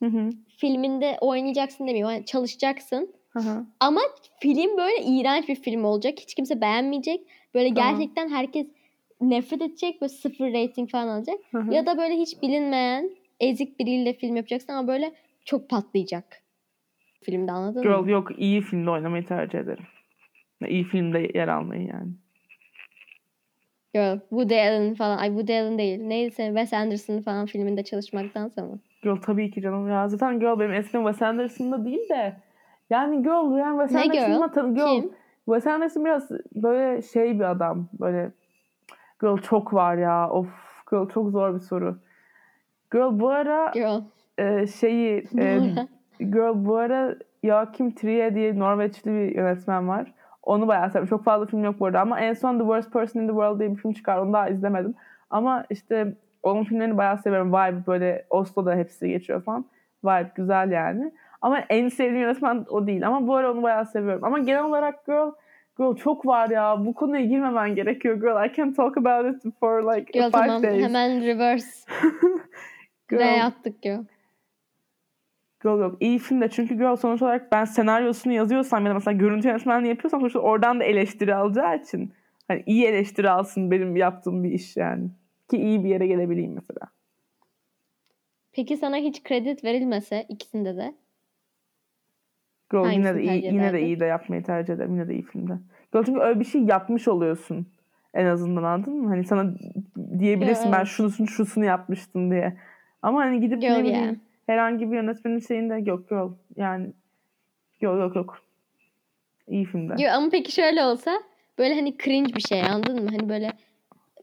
Hı 0.00 0.06
hı. 0.06 0.30
filminde 0.56 1.18
oynayacaksın 1.20 1.86
demiyor. 1.86 2.10
Yani 2.10 2.24
çalışacaksın. 2.24 3.14
Aha. 3.34 3.66
Ama 3.80 4.00
film 4.40 4.76
böyle 4.76 5.02
iğrenç 5.04 5.48
bir 5.48 5.54
film 5.54 5.84
olacak. 5.84 6.14
Hiç 6.20 6.34
kimse 6.34 6.60
beğenmeyecek. 6.60 7.20
Böyle 7.54 7.68
gerçekten 7.68 8.28
herkes 8.28 8.66
nefret 9.20 9.62
edecek. 9.62 10.00
Böyle 10.00 10.08
sıfır 10.08 10.52
rating 10.52 10.90
falan 10.90 11.08
alacak. 11.08 11.36
Hı 11.50 11.58
hı. 11.58 11.74
Ya 11.74 11.86
da 11.86 11.98
böyle 11.98 12.14
hiç 12.14 12.42
bilinmeyen 12.42 13.10
ezik 13.40 13.78
biriyle 13.80 14.12
film 14.12 14.36
yapacaksın 14.36 14.72
ama 14.72 14.88
böyle 14.88 15.12
çok 15.44 15.68
patlayacak 15.68 16.42
filmde 17.22 17.52
anladın 17.52 17.82
Girl 17.82 18.02
mı? 18.02 18.10
yok 18.10 18.28
iyi 18.38 18.60
filmde 18.60 18.90
oynamayı 18.90 19.26
tercih 19.26 19.58
ederim. 19.58 19.84
İyi 20.68 20.84
filmde 20.84 21.30
yer 21.34 21.48
almayı 21.48 21.82
yani. 21.82 22.10
Girl, 23.94 24.18
Woody 24.28 24.60
Allen 24.60 24.94
falan. 24.94 25.18
Ay 25.18 25.28
Woody 25.28 25.58
Allen 25.60 25.78
değil. 25.78 26.00
Neyse 26.00 26.46
Wes 26.46 26.72
Anderson 26.72 27.20
falan 27.20 27.46
filminde 27.46 27.84
çalışmaktansa 27.84 28.62
mı? 28.62 28.80
Girl 29.02 29.16
tabii 29.16 29.50
ki 29.50 29.62
canım 29.62 29.88
ya. 29.88 30.08
Zaten 30.08 30.40
Girl 30.40 30.58
benim 30.58 30.72
eskiden 30.72 31.04
Wes 31.04 31.22
Anderson'da 31.22 31.84
değil 31.84 32.08
de 32.08 32.36
yani 32.90 33.22
Girl 33.22 33.58
yani 33.58 33.88
Wes? 33.88 34.04
Anderson'la 34.04 34.50
tan- 34.50 34.74
Girl. 34.74 34.86
Kim? 35.00 35.10
Wes 35.44 35.66
Anderson 35.66 36.04
biraz 36.04 36.30
böyle 36.54 37.02
şey 37.02 37.38
bir 37.38 37.50
adam. 37.50 37.88
Böyle 38.00 38.30
Girl 39.20 39.36
çok 39.36 39.74
var 39.74 39.96
ya. 39.96 40.30
Of 40.30 40.46
Girl 40.90 41.08
çok 41.08 41.30
zor 41.30 41.54
bir 41.54 41.58
soru. 41.60 41.96
Girl 42.92 43.20
bu 43.20 43.30
ara 43.30 43.70
Girl. 43.74 44.00
e, 44.38 44.66
şeyi 44.66 45.24
e, 45.38 45.58
Girl 46.20 46.64
bu 46.64 46.76
ara 46.76 47.14
Joachim 47.44 47.90
Trier 47.94 48.34
diye 48.34 48.58
Norveçli 48.58 49.12
bir 49.12 49.34
yönetmen 49.36 49.88
var. 49.88 50.12
Onu 50.42 50.68
bayağı 50.68 50.90
sevdim. 50.90 51.06
Çok 51.08 51.24
fazla 51.24 51.46
film 51.46 51.64
yok 51.64 51.80
bu 51.80 51.86
arada 51.86 52.00
ama 52.00 52.20
en 52.20 52.32
son 52.32 52.52
The 52.54 52.64
Worst 52.64 52.92
Person 52.92 53.20
in 53.20 53.26
the 53.26 53.32
World 53.32 53.58
diye 53.60 53.70
bir 53.70 53.76
film 53.76 53.92
çıkar. 53.92 54.18
Onu 54.18 54.32
daha 54.32 54.48
izlemedim. 54.48 54.94
Ama 55.30 55.64
işte 55.70 56.14
onun 56.42 56.64
filmlerini 56.64 56.96
bayağı 56.98 57.18
seviyorum. 57.18 57.48
Vibe 57.52 57.86
böyle 57.86 58.26
Oslo'da 58.30 58.74
hepsi 58.74 59.08
geçiyor 59.08 59.42
falan. 59.42 59.64
Vibe 60.04 60.30
güzel 60.34 60.70
yani. 60.70 61.12
Ama 61.40 61.58
en 61.58 61.88
sevdiğim 61.88 62.20
yönetmen 62.20 62.64
o 62.68 62.86
değil. 62.86 63.06
Ama 63.06 63.26
bu 63.26 63.36
ara 63.36 63.52
onu 63.52 63.62
bayağı 63.62 63.86
seviyorum. 63.86 64.24
Ama 64.24 64.38
genel 64.38 64.64
olarak 64.64 65.06
Girl 65.06 65.32
Girl 65.78 65.96
çok 65.96 66.26
var 66.26 66.50
ya. 66.50 66.84
Bu 66.84 66.94
konuya 66.94 67.24
girmemen 67.24 67.74
gerekiyor 67.74 68.14
Girl. 68.14 68.46
I 68.46 68.56
can 68.56 68.72
talk 68.72 68.96
about 68.96 69.36
it 69.36 69.54
for 69.60 69.94
like 69.94 70.12
Girl 70.12 70.22
five 70.22 70.32
tamam 70.32 70.62
days. 70.62 70.84
hemen 70.84 71.24
reverse. 71.26 71.90
Girl. 73.08 73.20
R 73.20 73.42
attık 73.42 73.82
girl. 73.82 74.04
Girl 75.62 75.78
yok. 75.78 75.96
İyi 76.00 76.18
film 76.18 76.40
de 76.40 76.48
çünkü 76.50 76.74
Girl 76.74 76.96
sonuç 76.96 77.22
olarak 77.22 77.52
ben 77.52 77.64
senaryosunu 77.64 78.32
yazıyorsam 78.32 78.84
ya 78.84 78.90
da 78.90 78.94
mesela 78.94 79.16
görüntü 79.16 79.48
yönetmenliği 79.48 79.90
yapıyorsam 79.90 80.20
sonuçta 80.20 80.38
oradan 80.38 80.80
da 80.80 80.84
eleştiri 80.84 81.34
alacağı 81.34 81.76
için 81.76 82.12
hani 82.48 82.62
iyi 82.66 82.86
eleştiri 82.86 83.30
alsın 83.30 83.70
benim 83.70 83.96
yaptığım 83.96 84.44
bir 84.44 84.50
iş 84.50 84.76
yani. 84.76 85.10
Ki 85.50 85.56
iyi 85.56 85.84
bir 85.84 85.88
yere 85.88 86.06
gelebileyim 86.06 86.52
mesela. 86.54 86.86
Peki 88.52 88.76
sana 88.76 88.96
hiç 88.96 89.22
kredi 89.22 89.56
verilmese 89.64 90.26
ikisinde 90.28 90.76
de 90.76 90.94
Girl 92.70 92.90
yine 92.92 93.04
de 93.04 93.08
Hangisini 93.08 93.38
iyi, 93.38 93.54
yine 93.54 93.72
de 93.72 93.82
iyi 93.82 94.00
de 94.00 94.04
yapmayı 94.04 94.42
tercih 94.42 94.74
ederim. 94.74 94.94
Yine 94.94 95.08
de 95.08 95.14
iyi 95.14 95.22
filmde. 95.22 95.52
Girl 95.92 96.04
çünkü 96.04 96.20
öyle 96.20 96.40
bir 96.40 96.44
şey 96.44 96.62
yapmış 96.62 97.08
oluyorsun. 97.08 97.66
En 98.14 98.26
azından 98.26 98.62
anladın 98.62 98.96
mı? 98.96 99.08
Hani 99.08 99.24
sana 99.24 99.54
diyebilirsin 100.18 100.66
Ya, 100.66 100.72
ben 100.72 100.84
şunusunu 100.84 101.26
şusunu 101.26 101.64
yapmıştım 101.64 102.30
diye. 102.30 102.56
Ama 103.02 103.20
hani 103.20 103.40
gidip 103.40 103.60
Girl 103.60 103.72
ne 103.72 103.84
bileyim 103.84 104.20
herhangi 104.46 104.90
bir 104.90 104.96
yönetmenin 104.96 105.38
şeyinde 105.38 105.90
yok 105.90 106.08
girl. 106.08 106.28
Yani 106.56 106.86
yok 107.80 107.98
yok 107.98 108.16
yok. 108.16 108.42
İyi 109.48 109.64
filmde. 109.64 110.02
Yo, 110.02 110.10
ama 110.12 110.28
peki 110.30 110.52
şöyle 110.52 110.84
olsa 110.84 111.22
böyle 111.58 111.74
hani 111.74 111.98
cringe 111.98 112.34
bir 112.34 112.40
şey 112.40 112.62
anladın 112.62 113.04
mı? 113.04 113.10
Hani 113.10 113.28
böyle 113.28 113.52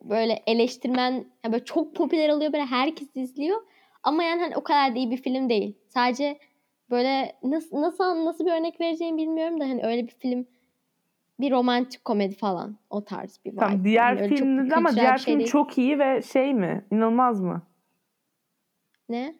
böyle 0.02 0.44
eleştirmen 0.48 1.12
yani 1.12 1.54
böyle 1.54 1.66
çok 1.66 1.96
popüler 1.96 2.30
oluyor 2.30 2.54
böyle 2.54 2.66
herkes 2.66 3.16
izliyor. 3.16 3.58
Ama 4.04 4.24
yani 4.24 4.42
hani 4.42 4.56
o 4.56 4.64
kadar 4.64 4.96
da 4.96 5.00
iyi 5.00 5.12
bir 5.12 5.18
film 5.18 5.50
değil. 5.50 5.76
Sadece 5.88 6.38
böyle 6.92 7.34
nasıl 7.44 7.82
nasıl 7.82 8.26
nasıl 8.26 8.46
bir 8.46 8.52
örnek 8.52 8.82
vereceğimi 8.82 9.18
bilmiyorum 9.22 9.60
da 9.60 9.64
hani 9.66 9.84
öyle 9.84 10.04
bir 10.08 10.12
film 10.14 10.48
bir 11.40 11.52
romantik 11.52 12.06
komedi 12.06 12.36
falan 12.36 12.78
o 12.90 13.04
tarz 13.06 13.40
bir 13.46 13.52
vibe. 13.52 13.60
Tamam, 13.60 13.84
diğer 13.84 14.16
Yani 14.16 14.70
de 14.70 14.76
ama 14.76 14.96
diğer 14.96 15.18
şey 15.18 15.34
film 15.34 15.40
değil. 15.40 15.52
çok 15.52 15.78
iyi 15.78 16.00
ve 16.00 16.22
şey 16.22 16.54
mi? 16.54 16.86
İnanılmaz 16.92 17.42
mı? 17.42 17.62
ne? 19.10 19.36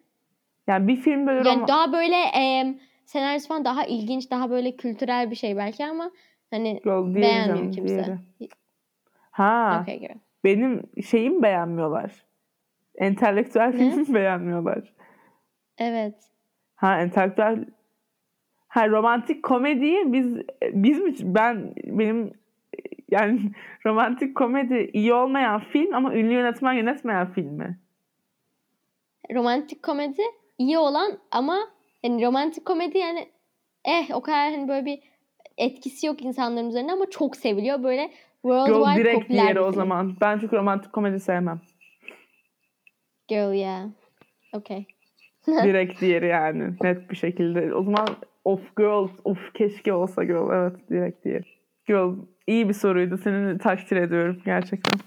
Yani 0.66 0.88
bir 0.88 0.96
film 0.96 1.26
böyle 1.26 1.48
Yani 1.48 1.68
daha 1.68 1.92
böyle 1.92 2.16
em, 2.16 2.78
senaryosu 3.04 3.48
falan 3.48 3.64
daha 3.64 3.84
ilginç, 3.84 4.30
daha 4.30 4.50
böyle 4.50 4.76
kültürel 4.76 5.30
bir 5.30 5.36
şey 5.36 5.56
belki 5.56 5.86
ama 5.86 6.10
hani 6.50 6.80
diğeri 6.84 7.14
beğenmiyor 7.14 7.72
kimse. 7.72 8.04
diğeri. 8.04 8.18
Ha, 9.30 9.80
Okay, 9.82 9.98
girl. 10.00 10.18
benim 10.44 10.82
şeyim 11.04 11.42
beğenmiyorlar. 11.42 12.24
Entelektüel 12.94 13.72
filmi 13.72 14.14
beğenmiyorlar. 14.14 14.94
Evet. 15.78 16.14
Ha, 16.78 17.00
entelektüel 17.00 17.64
Ha, 18.68 18.88
romantik 18.88 19.42
komediyi 19.42 20.12
biz 20.12 20.36
biz 20.72 20.98
mi 20.98 21.14
ben 21.22 21.74
benim 21.76 22.32
yani 23.10 23.40
romantik 23.86 24.36
komedi 24.36 24.90
iyi 24.92 25.14
olmayan 25.14 25.60
film 25.60 25.94
ama 25.94 26.14
ünlü 26.14 26.32
yönetmen 26.32 26.72
yönetmeyen 26.72 27.32
film 27.32 27.54
mi? 27.54 27.78
romantik 29.34 29.82
komedi 29.82 30.22
iyi 30.58 30.78
olan 30.78 31.18
ama 31.30 31.58
hani 32.02 32.26
romantik 32.26 32.66
komedi 32.66 32.98
yani 32.98 33.28
eh 33.84 34.10
o 34.12 34.20
kadar 34.20 34.52
hani 34.52 34.68
böyle 34.68 34.86
bir 34.86 35.00
etkisi 35.56 36.06
yok 36.06 36.22
insanların 36.22 36.68
üzerine 36.68 36.92
ama 36.92 37.10
çok 37.10 37.36
seviliyor. 37.36 37.82
Böyle 37.82 38.10
Girl 38.44 38.64
worldwide 38.66 38.98
direkt 39.00 39.20
popüler 39.20 39.44
diğeri 39.44 39.60
o 39.60 39.72
zaman. 39.72 40.16
Ben 40.20 40.38
çünkü 40.38 40.56
romantik 40.56 40.92
komedi 40.92 41.20
sevmem. 41.20 41.60
Girl 43.28 43.52
yeah. 43.52 43.86
Okay. 44.52 44.86
Direkt 45.64 46.00
diğeri 46.00 46.26
yani. 46.26 46.72
Net 46.82 47.10
bir 47.10 47.16
şekilde. 47.16 47.74
O 47.74 47.82
zaman 47.82 48.06
of 48.44 48.76
girl, 48.76 49.08
of 49.24 49.52
keşke 49.54 49.92
olsa 49.92 50.24
girl. 50.24 50.50
Evet 50.52 50.90
direkt 50.90 51.24
diğeri. 51.24 51.44
Girl 51.86 52.14
iyi 52.46 52.68
bir 52.68 52.74
soruydu. 52.74 53.18
Seni 53.18 53.58
takdir 53.58 53.96
ediyorum 53.96 54.42
gerçekten. 54.44 55.00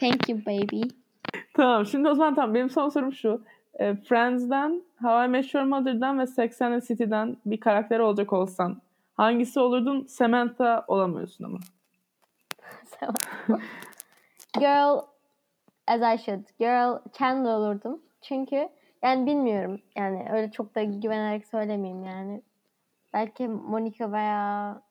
Thank 0.00 0.28
you 0.28 0.38
baby. 0.46 0.82
Tamam 1.54 1.86
şimdi 1.86 2.08
o 2.08 2.14
zaman 2.14 2.34
tamam 2.34 2.54
benim 2.54 2.70
son 2.70 2.88
sorum 2.88 3.12
şu. 3.12 3.42
E, 3.78 3.94
Friends'den, 3.94 4.82
How 5.00 5.24
I 5.24 5.28
Met 5.28 5.54
Your 5.54 5.64
Mother'dan 5.64 6.18
ve 6.18 6.26
Sex 6.26 6.62
and 6.62 6.80
the 6.80 6.86
City'den 6.86 7.36
bir 7.46 7.60
karakter 7.60 8.00
olacak 8.00 8.32
olsan 8.32 8.82
hangisi 9.14 9.60
olurdun? 9.60 10.04
Samantha 10.08 10.84
olamıyorsun 10.88 11.44
ama. 11.44 11.58
Girl 14.58 15.00
as 15.86 16.00
I 16.00 16.24
should. 16.24 16.58
Girl 16.58 16.98
Chandler 17.18 17.50
olurdum. 17.50 18.02
Çünkü 18.22 18.68
yani 19.06 19.26
bilmiyorum. 19.26 19.80
Yani 19.96 20.26
öyle 20.32 20.50
çok 20.50 20.74
da 20.74 20.82
güvenerek 20.82 21.46
söylemeyeyim 21.46 22.04
yani. 22.04 22.42
Belki 23.14 23.48
Monica 23.48 24.12
veya 24.12 24.82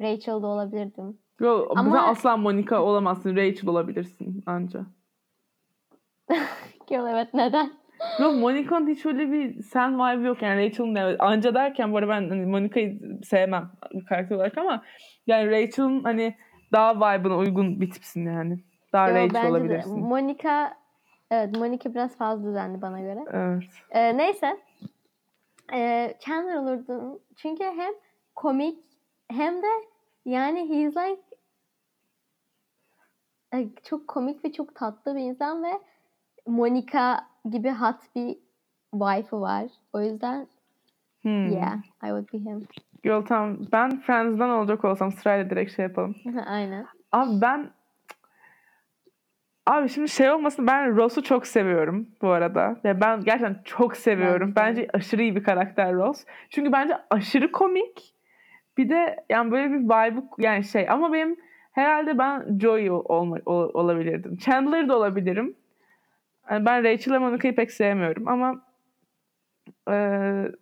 Rachel 0.00 0.42
da 0.42 0.46
olabilirdim. 0.46 1.18
Girl, 1.38 1.66
Ama- 1.76 1.90
sen 1.90 2.10
asla 2.10 2.36
Monica 2.36 2.80
olamazsın. 2.80 3.36
Rachel 3.36 3.68
olabilirsin 3.68 4.42
anca. 4.46 4.86
Girl 6.88 7.06
evet 7.06 7.34
neden? 7.34 7.72
Yok 8.20 8.34
Monica'nın 8.34 8.88
hiç 8.88 9.06
öyle 9.06 9.32
bir 9.32 9.62
sen 9.62 9.94
vibe 9.94 10.28
yok 10.28 10.42
yani 10.42 10.66
Rachel'ın 10.66 10.94
evet. 10.94 11.16
Anca 11.20 11.54
derken 11.54 11.92
bu 11.92 11.96
arada 11.96 12.10
ben 12.10 12.28
hani 12.28 12.46
Monica'yı 12.46 13.00
sevmem 13.24 13.70
karakter 14.08 14.36
olarak 14.36 14.58
ama 14.58 14.82
yani 15.26 15.50
Rachel'ın 15.50 16.04
hani 16.04 16.36
daha 16.72 16.96
vibe'ına 16.96 17.36
uygun 17.36 17.80
bir 17.80 17.90
tipsin 17.90 18.26
yani. 18.26 18.64
Daha 18.92 19.08
Yo, 19.08 19.14
Rachel 19.14 19.34
bence 19.34 19.48
de. 19.48 19.50
olabilirsin. 19.50 19.98
Monica 20.00 20.81
evet 21.32 21.56
Monica 21.56 21.94
biraz 21.94 22.16
fazla 22.16 22.44
düzenli 22.48 22.82
bana 22.82 23.00
göre. 23.00 23.24
Evet. 23.32 23.64
Ee, 23.90 24.16
neyse. 24.16 24.56
Ee, 25.72 26.14
Chandler 26.20 26.54
olurdum. 26.56 27.18
Çünkü 27.36 27.64
hem 27.64 27.92
komik 28.34 28.78
hem 29.30 29.62
de 29.62 29.66
yani 30.24 30.60
he's 30.60 30.96
like 30.96 31.22
e, 33.54 33.68
çok 33.84 34.08
komik 34.08 34.44
ve 34.44 34.52
çok 34.52 34.74
tatlı 34.74 35.14
bir 35.14 35.20
insan 35.20 35.62
ve 35.62 35.72
Monica 36.46 37.20
gibi 37.50 37.70
hot 37.70 38.14
bir 38.16 38.38
wife'ı 38.92 39.40
var. 39.40 39.66
O 39.92 40.00
yüzden 40.00 40.46
Hmm. 41.22 41.50
yeah, 41.52 41.76
I 42.04 42.06
would 42.06 42.32
be 42.32 42.38
him. 42.38 42.66
Girl 43.02 43.24
tamam. 43.24 43.58
Ben 43.72 44.00
Friends'dan 44.00 44.50
olacak 44.50 44.84
olsam 44.84 45.12
sırayla 45.12 45.50
direkt 45.50 45.76
şey 45.76 45.82
yapalım. 45.82 46.14
Aynen. 46.46 46.86
Abi 47.12 47.40
ben 47.40 47.70
Abi 49.66 49.88
şimdi 49.88 50.08
şey 50.08 50.30
olmasın 50.30 50.66
ben 50.66 50.96
Ross'u 50.96 51.22
çok 51.22 51.46
seviyorum 51.46 52.08
bu 52.22 52.28
arada. 52.30 52.76
Ve 52.84 53.00
ben 53.00 53.20
gerçekten 53.20 53.60
çok 53.64 53.96
seviyorum. 53.96 54.52
Ben 54.56 54.66
bence 54.66 54.88
aşırı 54.92 55.22
iyi 55.22 55.36
bir 55.36 55.42
karakter 55.42 55.94
Ross. 55.94 56.24
Çünkü 56.50 56.72
bence 56.72 56.94
aşırı 57.10 57.52
komik. 57.52 58.14
Bir 58.78 58.88
de 58.88 59.24
yani 59.30 59.50
böyle 59.50 59.70
bir 59.72 59.78
vibe 59.78 60.22
yani 60.38 60.64
şey 60.64 60.90
ama 60.90 61.12
benim 61.12 61.36
herhalde 61.72 62.18
ben 62.18 62.58
Joey 62.60 62.90
olma, 62.90 63.36
ol- 63.46 63.70
olabilirdim. 63.74 64.36
Chandler 64.36 64.88
da 64.88 64.96
olabilirim. 64.96 65.54
Yani 66.50 66.66
ben 66.66 66.84
Rachel 66.84 67.14
ve 67.14 67.18
Monica'yı 67.18 67.54
pek 67.56 67.70
sevmiyorum 67.70 68.28
ama 68.28 68.62
eee 69.88 70.52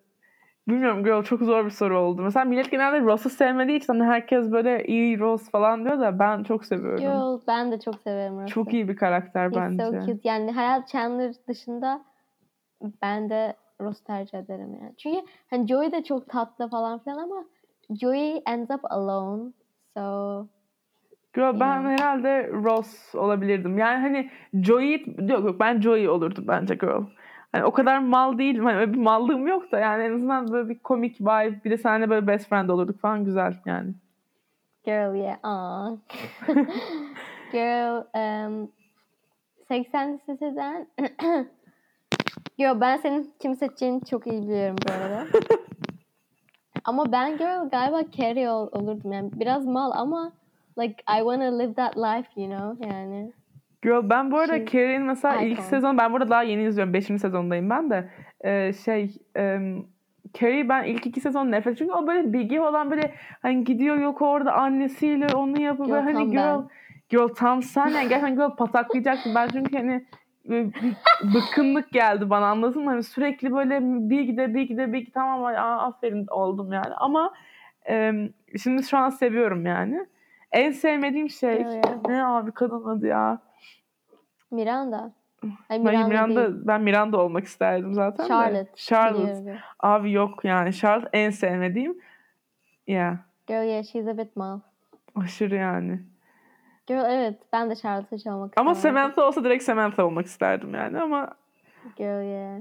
bilmiyorum 0.71 1.05
girl 1.05 1.23
çok 1.23 1.41
zor 1.41 1.65
bir 1.65 1.71
soru 1.71 1.99
oldu. 1.99 2.23
Mesela 2.23 2.45
millet 2.45 2.71
genelde 2.71 3.01
Ross'u 3.01 3.31
sevmediği 3.31 3.79
için 3.79 3.93
hani 3.93 4.05
herkes 4.05 4.53
böyle 4.53 4.85
iyi 4.85 5.19
Ross 5.19 5.51
falan 5.51 5.85
diyor 5.85 6.01
da 6.01 6.19
ben 6.19 6.43
çok 6.43 6.65
seviyorum. 6.65 6.99
Girl, 6.99 7.41
ben 7.49 7.73
de 7.73 7.81
çok 7.81 7.95
severim 8.01 8.41
Ross'u. 8.41 8.55
Çok 8.55 8.73
iyi 8.73 8.89
bir 8.89 8.97
karakter 8.97 9.47
He's 9.47 9.57
bence. 9.57 9.85
so 9.85 10.07
cute. 10.07 10.29
Yani 10.29 10.53
hayal 10.53 10.87
Chandler 10.87 11.35
dışında 11.49 12.05
ben 13.03 13.31
de 13.31 13.55
Ross 13.81 14.01
tercih 14.05 14.39
ederim 14.39 14.79
yani. 14.83 14.95
Çünkü 14.99 15.21
hani 15.51 15.67
Joey 15.69 15.93
de 15.93 16.05
çok 16.05 16.29
tatlı 16.29 16.69
falan 16.69 16.99
filan 16.99 17.19
ama 17.19 17.45
Joey 18.01 18.43
ends 18.47 18.71
up 18.71 18.93
alone. 18.93 19.53
So 19.97 20.47
Girl, 21.35 21.61
ben 21.61 21.81
Yeah. 21.83 21.91
herhalde 21.91 22.49
Ross 22.53 23.15
olabilirdim. 23.15 23.79
Yani 23.79 23.99
hani 23.99 24.31
Joey 24.65 25.07
yok 25.19 25.45
yok 25.45 25.61
ben 25.61 25.81
Joey 25.81 26.09
olurdum 26.09 26.45
bence 26.49 26.75
girl. 26.75 27.03
Hani 27.53 27.65
o 27.65 27.71
kadar 27.73 27.99
mal 27.99 28.39
değilim. 28.39 28.65
Hani 28.65 28.77
öyle 28.77 28.93
bir 28.93 28.99
mallığım 28.99 29.47
yok 29.47 29.73
da 29.73 29.79
yani 29.79 30.05
en 30.05 30.15
azından 30.15 30.53
böyle 30.53 30.69
bir 30.69 30.79
komik 30.79 31.21
vibe. 31.21 31.65
Bir 31.65 31.71
de 31.71 31.79
seninle 31.79 32.11
böyle 32.11 32.27
best 32.27 32.49
friend 32.49 32.69
olurduk 32.69 33.01
falan 33.01 33.25
güzel 33.25 33.55
yani. 33.67 33.95
Girl 34.85 35.15
yeah. 35.15 35.39
Aa. 35.43 35.91
Girl 37.53 38.05
um, 38.15 38.69
80 39.69 40.21
liseden 40.29 40.87
Yo 42.59 42.81
ben 42.81 42.97
senin 42.97 43.35
kim 43.41 43.57
seçeceğini 43.57 44.05
çok 44.05 44.27
iyi 44.27 44.43
biliyorum 44.43 44.77
bu 44.89 44.93
arada. 44.93 45.27
ama 46.85 47.13
ben 47.13 47.39
girl 47.39 47.69
galiba 47.71 48.03
Carrie 48.19 48.51
ol, 48.51 48.69
olurdum 48.73 49.13
yani. 49.13 49.31
Biraz 49.33 49.67
mal 49.67 49.91
ama 49.95 50.33
like 50.79 50.95
I 51.09 51.19
wanna 51.19 51.59
live 51.59 51.75
that 51.75 51.97
life 51.97 52.41
you 52.41 52.51
know 52.51 52.89
yani. 52.89 53.33
Girl 53.83 54.11
ben 54.11 54.31
bu 54.31 54.39
arada 54.39 54.57
Şey, 54.57 54.67
Carrie'nin 54.67 55.07
mesela 55.07 55.41
ilk 55.41 55.53
icon. 55.59 55.63
sezon 55.65 55.99
ben 55.99 56.13
burada 56.13 56.31
daha 56.31 56.43
yeni 56.43 56.65
izliyorum. 56.65 56.95
Beşinci 56.95 57.21
sezondayım 57.21 57.71
ben 57.71 57.91
de. 57.91 58.11
Ee, 58.41 58.73
şey 58.73 59.17
em, 59.35 59.85
Carrie 60.41 60.69
ben 60.69 60.85
ilk 60.85 61.07
iki 61.07 61.21
sezon 61.21 61.51
nefret 61.51 61.79
çünkü 61.79 61.93
o 61.93 62.07
böyle 62.07 62.33
bilgi 62.33 62.61
olan 62.61 62.91
böyle 62.91 63.15
hani 63.43 63.65
gidiyor 63.65 63.97
yok 63.97 64.23
orada 64.23 64.53
annesiyle 64.53 65.27
onu 65.35 65.61
yapıyor 65.61 65.87
Girl, 65.87 65.95
böyle 65.95 66.13
hani 66.13 66.31
girl 66.31 66.37
ben. 66.37 66.69
girl 67.09 67.29
tam 67.29 67.63
sen 67.63 67.89
yani 67.89 68.09
gerçekten 68.09 68.35
girl 68.35 68.57
pataklayacaktım 68.57 69.35
ben 69.35 69.49
çünkü 69.49 69.77
hani 69.77 70.05
böyle 70.49 70.73
bir 70.73 70.95
bıkkınlık 71.35 71.93
geldi 71.93 72.31
bana 72.31 72.47
anladın 72.47 72.85
mı? 72.85 72.91
Hani 72.91 73.03
sürekli 73.03 73.53
böyle 73.53 73.81
bir 73.83 74.21
gide 74.21 74.55
bir 74.55 74.63
gide 74.63 74.93
bir 74.93 74.99
gide 74.99 75.11
tamam 75.11 75.45
aa, 75.45 75.87
aferin 75.87 76.27
oldum 76.31 76.73
yani 76.73 76.95
ama 76.97 77.33
em, 77.85 78.31
şimdi 78.63 78.83
şu 78.83 78.99
an 78.99 79.09
seviyorum 79.11 79.67
yani. 79.67 80.07
En 80.53 80.71
sevmediğim 80.71 81.31
şey 81.31 81.61
yeah. 81.61 82.07
ne 82.09 82.25
abi 82.25 82.53
kadın 82.53 82.85
adı 82.85 83.07
ya. 83.07 83.39
Miranda. 84.51 85.13
Ay 85.69 85.79
Miranda, 85.79 86.09
Miranda, 86.09 86.53
değil. 86.53 86.63
ben 86.67 86.83
Miranda 86.83 87.21
olmak 87.21 87.45
isterdim 87.45 87.95
zaten 87.95 88.25
de. 88.25 88.29
Charlotte. 88.29 88.71
Charlotte. 88.77 89.41
biliyorum. 89.41 89.61
Abi 89.81 90.13
yok 90.13 90.45
yani. 90.45 90.73
Charlotte 90.73 91.09
en 91.13 91.31
sevmediğim. 91.31 91.99
Ya. 92.87 93.19
Girl 93.47 93.65
yeah 93.65 93.85
she's 93.85 94.09
a 94.09 94.19
bit 94.19 94.37
mal. 94.37 94.61
aşırı 95.17 95.55
yani. 95.55 96.01
Girl 96.87 97.05
evet 97.11 97.39
ben 97.53 97.71
de 97.71 97.77
Charlotte 97.77 98.17
hiç 98.17 98.27
olmak 98.27 98.53
Ama 98.57 98.73
isterdim. 98.73 98.97
Samantha 98.97 99.27
olsa 99.27 99.45
direkt 99.45 99.63
Samantha 99.63 100.07
olmak 100.07 100.27
isterdim 100.27 100.75
yani 100.75 101.01
ama 101.01 101.35
Girl 101.97 102.25
yeah. 102.25 102.61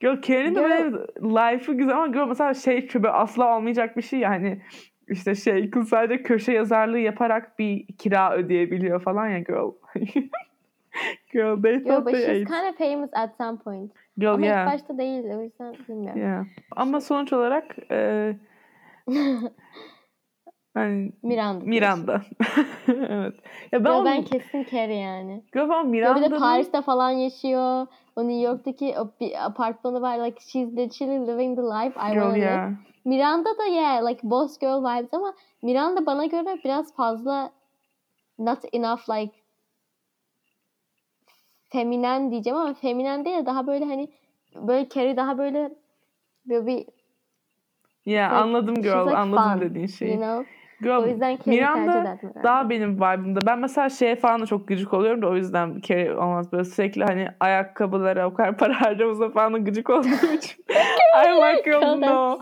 Girl 0.00 0.22
Karen'in 0.22 0.54
de 0.54 0.62
böyle 0.62 0.92
life'ı 1.20 1.74
güzel 1.74 1.96
ama 1.96 2.06
girl 2.06 2.28
mesela 2.28 2.54
şey 2.54 2.88
böyle 2.94 3.08
asla 3.08 3.56
olmayacak 3.56 3.96
bir 3.96 4.02
şey 4.02 4.18
yani 4.18 4.62
işte 5.08 5.34
şey 5.34 5.70
kız 5.70 5.88
sadece 5.88 6.22
köşe 6.22 6.52
yazarlığı 6.52 6.98
yaparak 6.98 7.58
bir 7.58 7.86
kira 7.86 8.34
ödeyebiliyor 8.34 9.02
falan 9.02 9.28
ya 9.28 9.38
girl. 9.38 9.70
girl 11.32 11.62
they 11.62 11.78
Girl 11.78 11.84
thought 11.88 12.04
but 12.04 12.12
they 12.12 12.20
she's 12.26 12.42
ate. 12.42 12.44
kind 12.46 12.68
of 12.68 12.76
famous 12.78 13.10
at 13.14 13.36
some 13.36 13.58
point. 13.58 13.92
Girl 14.18 14.34
Ama 14.34 14.46
yeah. 14.46 14.66
ilk 14.66 14.72
başta 14.74 14.98
değildi 14.98 15.34
o 15.38 15.42
yüzden 15.42 15.74
bilmiyorum. 15.88 16.20
yeah. 16.20 16.44
Ama 16.76 17.00
sonuç 17.00 17.32
olarak 17.32 17.64
e, 17.90 18.32
hani 20.74 21.12
Miranda. 21.22 21.64
Miranda. 21.64 22.22
evet. 22.88 23.34
Ya 23.72 23.84
ben, 23.84 23.90
Yo, 23.90 23.96
onu, 23.96 24.04
ben 24.04 24.22
kesin 24.22 24.66
Carrie 24.72 24.96
yani. 24.96 25.44
Girl 25.52 25.68
ben 25.70 25.74
Yo, 25.84 25.92
bir 25.92 26.02
de 26.02 26.06
Miranda'nın 26.08 26.38
Paris'te 26.38 26.82
falan 26.82 27.10
yaşıyor. 27.10 27.86
O 28.16 28.22
New 28.28 28.40
York'taki 28.40 28.94
o 28.98 29.10
bir 29.20 29.44
apartmanı 29.46 30.02
var. 30.02 30.18
Like 30.26 30.40
she's 30.40 30.76
literally 30.76 31.26
living 31.26 31.56
the 31.56 31.62
life 31.62 32.00
I 32.00 32.12
Girl 32.12 32.20
wanna 32.20 32.32
live. 32.34 32.44
yeah. 32.44 32.70
Miranda 33.04 33.48
da 33.58 33.64
yeah 33.66 34.06
like 34.06 34.20
boss 34.22 34.58
girl 34.58 34.80
vibes 34.84 35.14
ama 35.14 35.34
Miranda 35.62 36.06
bana 36.06 36.26
göre 36.26 36.58
biraz 36.64 36.94
fazla 36.94 37.50
not 38.38 38.58
enough 38.72 39.00
like 39.10 39.32
feminen 41.68 42.30
diyeceğim 42.30 42.58
ama 42.58 42.74
feminen 42.74 43.24
değil 43.24 43.36
de 43.36 43.46
daha 43.46 43.66
böyle 43.66 43.84
hani 43.84 44.08
böyle 44.54 44.88
Carrie 44.88 45.16
daha 45.16 45.38
böyle 45.38 45.70
böyle 46.48 46.66
bir 46.66 46.86
Yeah, 48.06 48.30
like, 48.30 48.36
anladım 48.42 48.74
girl. 48.74 49.06
like 49.06 49.16
anladım 49.16 49.52
fun, 49.52 49.60
dediğin 49.60 49.86
şeyi. 49.86 50.12
You 50.12 50.20
know? 50.20 50.46
Girl, 50.80 51.02
O 51.02 51.06
yüzden 51.06 51.36
Carrie 51.36 51.50
Miranda 51.50 52.18
daha 52.44 52.70
benim 52.70 52.96
vibe'ımda. 52.96 53.40
Ben 53.46 53.58
mesela 53.58 53.88
şeye 53.88 54.16
falan 54.16 54.40
da 54.40 54.46
çok 54.46 54.68
gıcık 54.68 54.94
oluyorum 54.94 55.22
da 55.22 55.28
o 55.28 55.36
yüzden 55.36 55.80
kere 55.80 56.16
olmaz. 56.18 56.52
Böyle 56.52 56.64
sürekli 56.64 57.04
hani 57.04 57.28
ayakkabılara 57.40 58.28
o 58.28 58.34
kadar 58.34 58.56
para 58.56 58.80
harcamamıza 58.80 59.30
falan 59.30 59.52
da 59.54 59.58
gıcık 59.58 59.90
olduğum 59.90 60.08
için. 60.34 60.64
I 61.24 61.28
like 61.28 61.62
girl 61.70 61.96
no. 61.96 62.38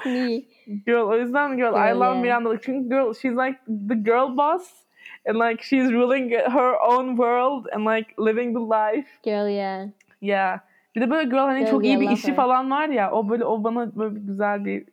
Girl 0.87 1.09
o 1.09 1.17
yüzden 1.17 1.57
girl, 1.57 1.75
I 1.75 1.95
love 1.95 2.05
yeah. 2.05 2.21
Miranda. 2.23 2.61
Çünkü 2.61 2.89
girl 2.89 3.13
she's 3.13 3.33
like 3.37 3.59
the 3.89 3.95
girl 3.95 4.37
boss. 4.37 4.84
And 5.27 5.39
like 5.39 5.63
she's 5.63 5.93
ruling 5.93 6.31
her 6.31 6.75
own 6.91 7.09
world 7.09 7.67
and 7.73 7.85
like 7.85 8.15
living 8.19 8.55
the 8.55 8.61
life. 8.61 9.09
Girl 9.23 9.49
yeah. 9.49 9.89
Yeah. 10.21 10.59
Bir 10.97 11.01
de 11.01 11.11
böyle 11.11 11.29
girl 11.29 11.39
hani 11.39 11.61
Girl, 11.61 11.71
çok 11.71 11.85
iyi 11.85 11.89
yeah, 11.89 12.01
bir 12.01 12.07
love 12.07 12.15
işi 12.15 12.29
her. 12.29 12.37
falan 12.37 12.71
var 12.71 12.89
ya. 12.89 13.13
O 13.13 13.29
böyle 13.29 13.45
o 13.45 13.65
bana 13.65 13.97
böyle 13.97 14.15
bir 14.15 14.21
güzel 14.21 14.65
bir 14.65 14.85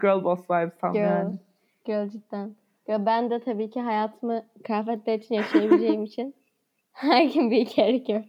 girl 0.00 0.24
boss 0.24 0.50
vibes 0.50 0.78
tam 0.80 0.92
Girl. 0.92 1.02
yani. 1.02 1.34
Girl 1.84 2.08
cidden. 2.08 2.54
Girl, 2.86 3.06
ben 3.06 3.30
de 3.30 3.40
tabii 3.40 3.70
ki 3.70 3.80
hayatımı 3.80 4.42
kıyafetler 4.64 5.18
için 5.18 5.34
yaşayabileceğim 5.34 6.02
için 6.04 6.34
I 7.02 7.32
can 7.32 7.50
be 7.50 7.64
Carrie 7.64 7.98
girl. 7.98 8.22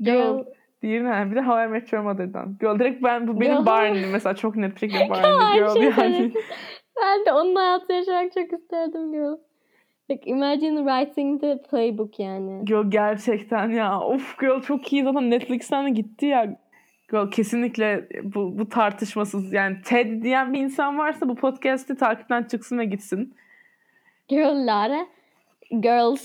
Girl. 0.00 0.44
Değil 0.82 1.00
mi? 1.00 1.30
Bir 1.30 1.36
de 1.36 1.40
How 1.40 1.64
I 1.64 1.68
Met 1.68 1.92
Your 1.92 2.04
Mother'dan. 2.04 2.56
Girl 2.60 2.78
direkt 2.78 3.02
ben 3.02 3.28
bu 3.28 3.40
benim 3.40 3.56
Girl. 3.56 3.66
Barney 3.66 4.06
mesela 4.12 4.34
çok 4.34 4.56
net 4.56 4.74
bir 4.74 4.78
şekilde 4.80 5.10
Barney. 5.10 5.54
Girl 5.58 5.74
şey 5.74 5.82
yani. 5.82 6.32
Ben 7.02 7.26
de 7.26 7.32
onun 7.32 7.54
hayatını 7.54 7.96
yaşamak 7.96 8.32
çok 8.32 8.52
isterdim 8.52 9.12
girl. 9.12 9.36
Like 10.10 10.30
imagine 10.30 10.76
writing 10.78 11.40
the 11.40 11.62
playbook 11.70 12.18
yani. 12.20 12.64
Girl 12.64 12.90
gerçekten 12.90 13.70
ya. 13.70 14.00
Of 14.00 14.38
girl 14.38 14.60
çok 14.60 14.92
iyi 14.92 15.02
zaten 15.04 15.30
Netflix'ten 15.30 15.86
de 15.86 15.90
gitti 15.90 16.26
ya. 16.26 16.56
Girl 17.10 17.30
kesinlikle 17.30 18.08
bu, 18.22 18.58
bu 18.58 18.68
tartışmasız 18.68 19.52
yani 19.52 19.76
Ted 19.84 20.22
diyen 20.22 20.52
bir 20.52 20.58
insan 20.58 20.98
varsa 20.98 21.28
bu 21.28 21.34
podcast'i 21.34 21.96
takipten 21.96 22.42
çıksın 22.42 22.78
ve 22.78 22.84
gitsin. 22.84 23.34
Girl 24.28 24.66
Lara. 24.66 25.06
Girls. 25.70 26.22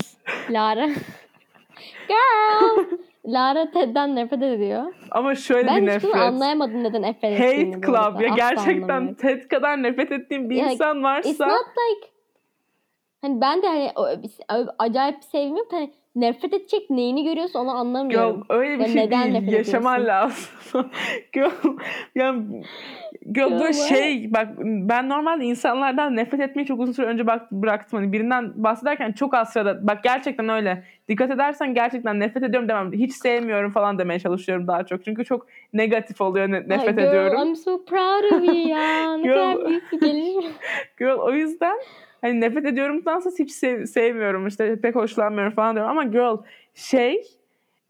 Lara. 0.50 0.88
Girl. 2.08 2.86
Lara 3.26 3.72
Ted'den 3.72 4.16
nefret 4.16 4.42
ediyor. 4.44 4.84
Ama 5.12 5.36
şöyle 5.36 5.68
Ben 5.68 5.88
bir 5.88 5.92
hiç 5.92 6.04
bunu 6.04 6.12
nefret. 6.12 6.24
anlayamadım 6.28 6.84
neden 6.84 7.02
nefret 7.02 7.40
ettiğini. 7.40 7.74
Hate 7.76 7.86
Club 7.88 8.22
ya 8.22 8.34
Asla 8.34 8.36
gerçekten 8.36 8.90
anlamıyorum. 8.90 9.16
Ted 9.16 9.48
kadar 9.48 9.84
nefret 9.84 10.12
ettiğim 10.12 10.50
bir 10.50 10.56
Ya, 10.56 10.72
insan 10.72 10.98
It's 10.98 11.04
varsa 11.04 11.48
not 11.48 11.66
like 11.68 12.13
hani 13.24 13.42
ben 13.42 13.62
de 13.62 13.68
hani 13.68 13.92
acayip 14.80 15.18
bir 15.18 15.22
sevgim 15.22 15.58
yok 15.58 15.68
hani 15.72 15.92
nefret 16.16 16.54
edecek 16.54 16.90
neyini 16.90 17.24
görüyorsa 17.24 17.60
onu 17.60 17.70
Girl 17.70 17.78
anlamıyorum. 17.80 18.44
öyle 18.50 18.74
bir 18.76 18.80
Ya 18.80 18.88
şey 18.88 18.96
neden 19.06 19.32
değil. 19.34 19.52
Yaşaman 19.52 20.02
ediyorsun? 20.02 20.08
lazım. 20.74 20.90
girl, 21.34 21.50
yani, 22.16 22.64
girl 23.34 23.50
Girl, 23.50 23.60
böyle 23.60 23.74
şey 23.74 24.34
bak 24.34 24.48
ben 24.60 25.10
normalde 25.10 25.46
insanlardan 25.46 26.16
nefret 26.16 26.42
etmeyi 26.42 26.66
çok 26.66 26.80
uzun 26.80 26.94
süre 26.94 27.06
önce 27.06 27.28
bak, 27.28 27.52
bıraktım. 27.52 28.00
Hani 28.00 28.14
birinden 28.14 28.64
bahsederken 28.64 29.12
çok 29.12 29.34
az 29.34 29.54
sırada 29.54 29.88
bak 29.88 30.04
gerçekten 30.04 30.50
öyle. 30.50 30.84
Dikkat 31.10 31.32
edersen 31.32 31.74
gerçekten 31.74 32.20
nefret 32.20 32.44
ediyorum 32.44 32.70
demem. 32.70 32.94
Hiç 32.94 33.14
sevmiyorum 33.14 33.72
falan 33.72 34.00
demeye 34.00 34.20
çalışıyorum 34.20 34.68
daha 34.68 34.86
çok. 34.86 35.06
Çünkü 35.06 35.26
çok 35.26 35.48
negatif 35.74 36.22
oluyor 36.22 36.48
ne- 36.52 36.70
nefret 36.70 36.88
Ay, 36.88 36.96
girl, 36.96 37.08
ediyorum. 37.08 37.42
I'm 37.48 37.56
so 37.56 37.86
proud 37.86 38.24
of 38.24 38.44
you 38.48 38.68
ya. 38.68 39.18
Ne 39.18 39.28
kadar 39.34 39.54
Girl. 39.56 39.68
büyük 39.70 39.92
bir 39.92 40.00
gelişim. 40.00 40.52
Girl 41.00 41.18
o 41.20 41.32
yüzden 41.34 41.78
hani 42.24 42.42
nefret 42.42 42.66
ediyorumdansa 42.66 43.30
hiç 43.40 43.52
sev- 43.52 43.86
sevmiyorum 43.86 44.48
işte 44.48 44.82
pek 44.82 44.96
hoşlanmıyorum 44.96 45.54
falan 45.54 45.76
diyorum 45.76 45.92
ama 45.92 46.04
girl 46.04 46.38
şey 46.74 47.22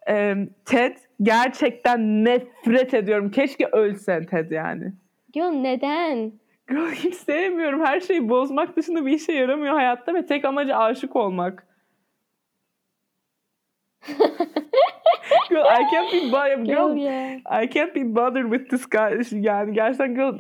e, 0.10 0.36
Ted 0.66 0.98
gerçekten 1.22 2.26
nefret 2.26 2.94
ediyorum. 2.94 3.32
Keşke 3.32 3.68
ölse 3.68 4.26
Ted 4.26 4.52
yani. 4.52 4.94
Girl 5.34 5.52
neden? 5.52 6.32
Girl 6.70 6.92
hiç 6.92 7.16
sevmiyorum. 7.16 7.86
Her 7.86 8.00
şeyi 8.00 8.30
bozmak 8.30 8.78
dışında 8.78 9.06
bir 9.06 9.12
işe 9.12 9.34
yaramıyor 9.34 9.74
hayatta 9.74 10.14
ve 10.14 10.26
tek 10.26 10.46
amacı 10.46 10.76
aşık 10.78 11.16
olmak. 11.16 11.68
Girl 15.50 15.66
I 15.66 15.84
can't 15.92 16.12
be 16.12 16.32
bothered. 16.32 16.66
Girl 16.66 16.88
Girl, 16.94 16.98
ya. 16.98 17.40
I 17.64 17.68
can't 17.68 17.94
be 17.96 18.04
bothered 18.16 18.52
with 18.52 18.70
this 18.70 18.86
guy. 18.90 19.22
Yani 19.32 19.74
gerçekten 19.74 20.16
girl 20.16 20.40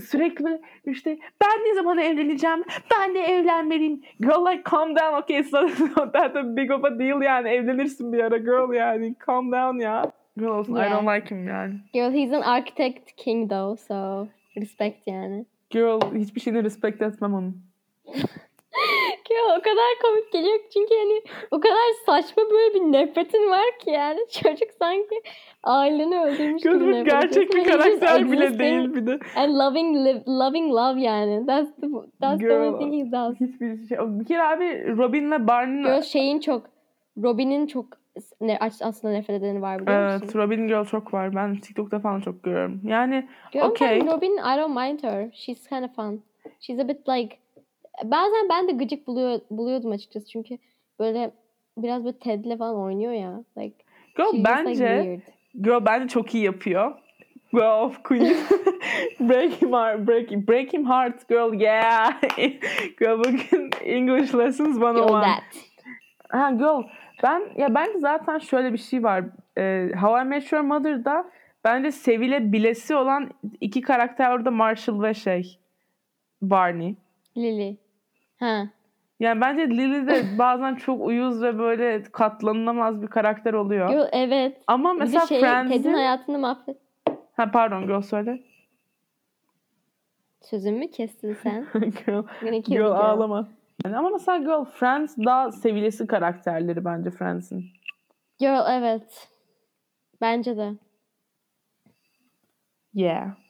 sürekli 0.00 0.60
işte 0.84 1.18
ben 1.42 1.64
ne 1.70 1.74
zaman 1.74 1.98
evleneceğim? 1.98 2.64
Ben 2.98 3.14
de 3.14 3.20
evlenmeliyim. 3.20 4.00
Girl 4.20 4.46
like 4.46 4.62
calm 4.70 4.96
down. 4.96 5.14
Okay 5.22 5.38
it's 5.38 5.52
not, 5.52 5.70
that 6.12 6.36
a 6.36 6.56
big 6.56 6.70
of 6.70 6.84
a 6.84 6.98
deal 6.98 7.22
yani. 7.22 7.48
Evlenirsin 7.48 8.12
bir 8.12 8.18
ara 8.18 8.36
girl 8.38 8.72
yani. 8.72 9.14
Calm 9.26 9.52
down 9.52 9.78
ya. 9.78 10.12
Girl 10.38 10.48
olsun 10.50 10.74
I 10.74 10.78
Yeah. 10.78 10.90
don't 10.90 11.16
like 11.16 11.34
him 11.34 11.48
yani. 11.48 11.74
Girl 11.92 12.12
he's 12.12 12.32
an 12.32 12.42
architect 12.42 13.16
king 13.16 13.50
though 13.50 13.78
so 13.78 14.28
respect 14.56 15.06
yani. 15.06 15.46
Girl 15.70 16.00
hiçbir 16.14 16.40
şeyini 16.40 16.64
respect 16.64 17.02
etmem 17.02 17.34
onun. 17.34 17.62
Girl 19.28 19.58
o 19.58 19.62
kadar 19.62 19.90
komik 20.02 20.32
geliyor 20.32 20.58
ki 20.58 20.68
çünkü 20.72 20.94
hani 20.94 21.22
o 21.50 21.60
kadar 21.60 21.92
saçma 22.06 22.42
böyle 22.50 22.74
bir 22.74 22.92
nefretin 22.92 23.50
var 23.50 23.78
ki 23.84 23.90
yani 23.90 24.20
çocuk 24.42 24.68
sanki 24.78 25.22
aileni 25.62 26.20
öldürmüş 26.20 26.62
gibi 26.62 26.92
nefret 26.92 27.06
gerçek 27.06 27.52
bir 27.52 27.64
just 27.64 27.70
karakter 27.70 28.32
bile 28.32 28.58
değil 28.58 28.94
bir 28.94 29.06
de. 29.06 29.18
And 29.36 29.54
loving 29.54 29.96
live, 29.96 30.22
loving 30.26 30.72
love 30.72 31.00
yani. 31.00 31.46
That's 31.46 31.70
the 31.80 31.86
that's 32.20 32.40
the 32.40 32.46
Girl. 32.46 32.52
only 32.52 32.78
thing 32.78 32.94
he 32.94 33.12
does. 33.12 33.34
Hiçbir 33.40 33.86
şey. 33.86 33.98
Bir 34.00 34.24
kere 34.24 34.42
abi 34.42 34.96
Robin'le 34.96 35.48
Barney'nin 35.48 35.82
Girl 35.82 36.02
şeyin 36.02 36.40
çok 36.40 36.62
Robin'in 37.22 37.66
çok 37.66 37.86
ne, 38.40 38.58
aslında 38.80 39.14
nefret 39.14 39.42
edeni 39.42 39.62
var 39.62 39.80
biliyor 39.80 40.10
Evet, 40.10 40.22
musun? 40.22 40.38
Robin 40.38 40.68
Girl 40.68 40.84
çok 40.84 41.14
var. 41.14 41.36
Ben 41.36 41.56
TikTok'ta 41.56 41.98
falan 42.00 42.20
çok 42.20 42.42
görüyorum. 42.42 42.80
Yani 42.84 43.28
okey. 43.62 44.00
Robin, 44.06 44.32
I 44.32 44.58
don't 44.58 44.76
mind 44.76 45.02
her. 45.02 45.30
She's 45.32 45.68
kind 45.68 45.84
of 45.84 45.94
fun. 45.94 46.22
She's 46.60 46.78
a 46.78 46.88
bit 46.88 47.08
like... 47.08 47.41
Bazen 48.04 48.48
ben 48.50 48.68
de 48.68 48.72
gıcık 48.72 49.06
buluyor, 49.06 49.40
buluyordum 49.50 49.90
açıkçası. 49.90 50.26
Çünkü 50.28 50.58
böyle 50.98 51.32
biraz 51.78 52.04
böyle 52.04 52.18
Ted'le 52.18 52.58
falan 52.58 52.76
oynuyor 52.76 53.12
ya. 53.12 53.44
Like, 53.58 53.76
Girl 54.16 54.34
like, 54.34 54.44
bence 54.44 54.74
weird. 54.74 55.20
Girl 55.64 55.84
bence 55.86 56.08
çok 56.08 56.34
iyi 56.34 56.44
yapıyor. 56.44 56.92
Girl 57.52 57.84
of 57.84 58.02
Queen. 58.02 58.36
break 59.20 59.62
him 59.62 59.72
heart, 59.72 60.08
break, 60.08 60.48
break 60.48 60.74
him 60.74 60.86
heart 60.86 61.28
girl 61.28 61.60
yeah. 61.60 62.20
girl 62.98 63.18
bugün 63.18 63.70
English 63.84 64.34
lessons 64.34 64.76
101. 64.76 64.98
Yo, 64.98 65.08
that. 65.08 65.42
Ha 66.28 66.50
girl 66.50 66.82
ben 67.22 67.42
ya 67.56 67.74
bence 67.74 67.98
zaten 67.98 68.38
şöyle 68.38 68.72
bir 68.72 68.78
şey 68.78 69.02
var. 69.02 69.24
Ee, 69.58 69.90
How 70.00 70.22
I 70.22 70.24
Met 70.24 70.52
Your 70.52 70.64
Mother'da 70.64 71.30
bence 71.64 71.92
sevilebilesi 71.92 72.94
olan 72.94 73.30
iki 73.60 73.80
karakter 73.80 74.30
orada 74.30 74.50
Marshall 74.50 75.02
ve 75.02 75.14
şey 75.14 75.58
Barney. 76.42 76.96
Lily. 77.36 77.76
Ha. 78.42 78.68
Yani 79.20 79.40
bence 79.40 79.70
Lily 79.70 80.06
de 80.06 80.24
bazen 80.38 80.74
çok 80.74 81.06
uyuz 81.06 81.42
ve 81.42 81.58
böyle 81.58 82.02
katlanılamaz 82.02 83.02
bir 83.02 83.06
karakter 83.06 83.52
oluyor. 83.52 83.88
Girl, 83.88 84.08
evet. 84.12 84.62
Ama 84.66 84.94
Bir 84.94 84.98
mesela 84.98 85.26
şey, 85.26 85.40
Ted'in 85.40 85.50
Friends'in... 85.50 85.92
hayatını 85.92 86.38
mahvet. 86.38 86.76
Ha 87.36 87.50
pardon 87.50 87.86
girl 87.86 88.00
söyle. 88.00 88.42
Sözümü 90.40 90.78
mü 90.78 90.90
kestin 90.90 91.34
sen? 91.42 91.66
girl, 91.74 92.22
girl 92.40 92.62
girl. 92.62 92.84
ağlama. 92.84 93.48
Yani 93.84 93.96
ama 93.96 94.10
mesela 94.10 94.38
girl 94.38 94.64
Friends 94.64 95.18
daha 95.18 95.52
sevilesi 95.52 96.06
karakterleri 96.06 96.84
bence 96.84 97.10
Friends'in. 97.10 97.64
Girl 98.38 98.64
evet. 98.70 99.28
Bence 100.20 100.56
de. 100.56 100.72
Yeah. 102.94 103.41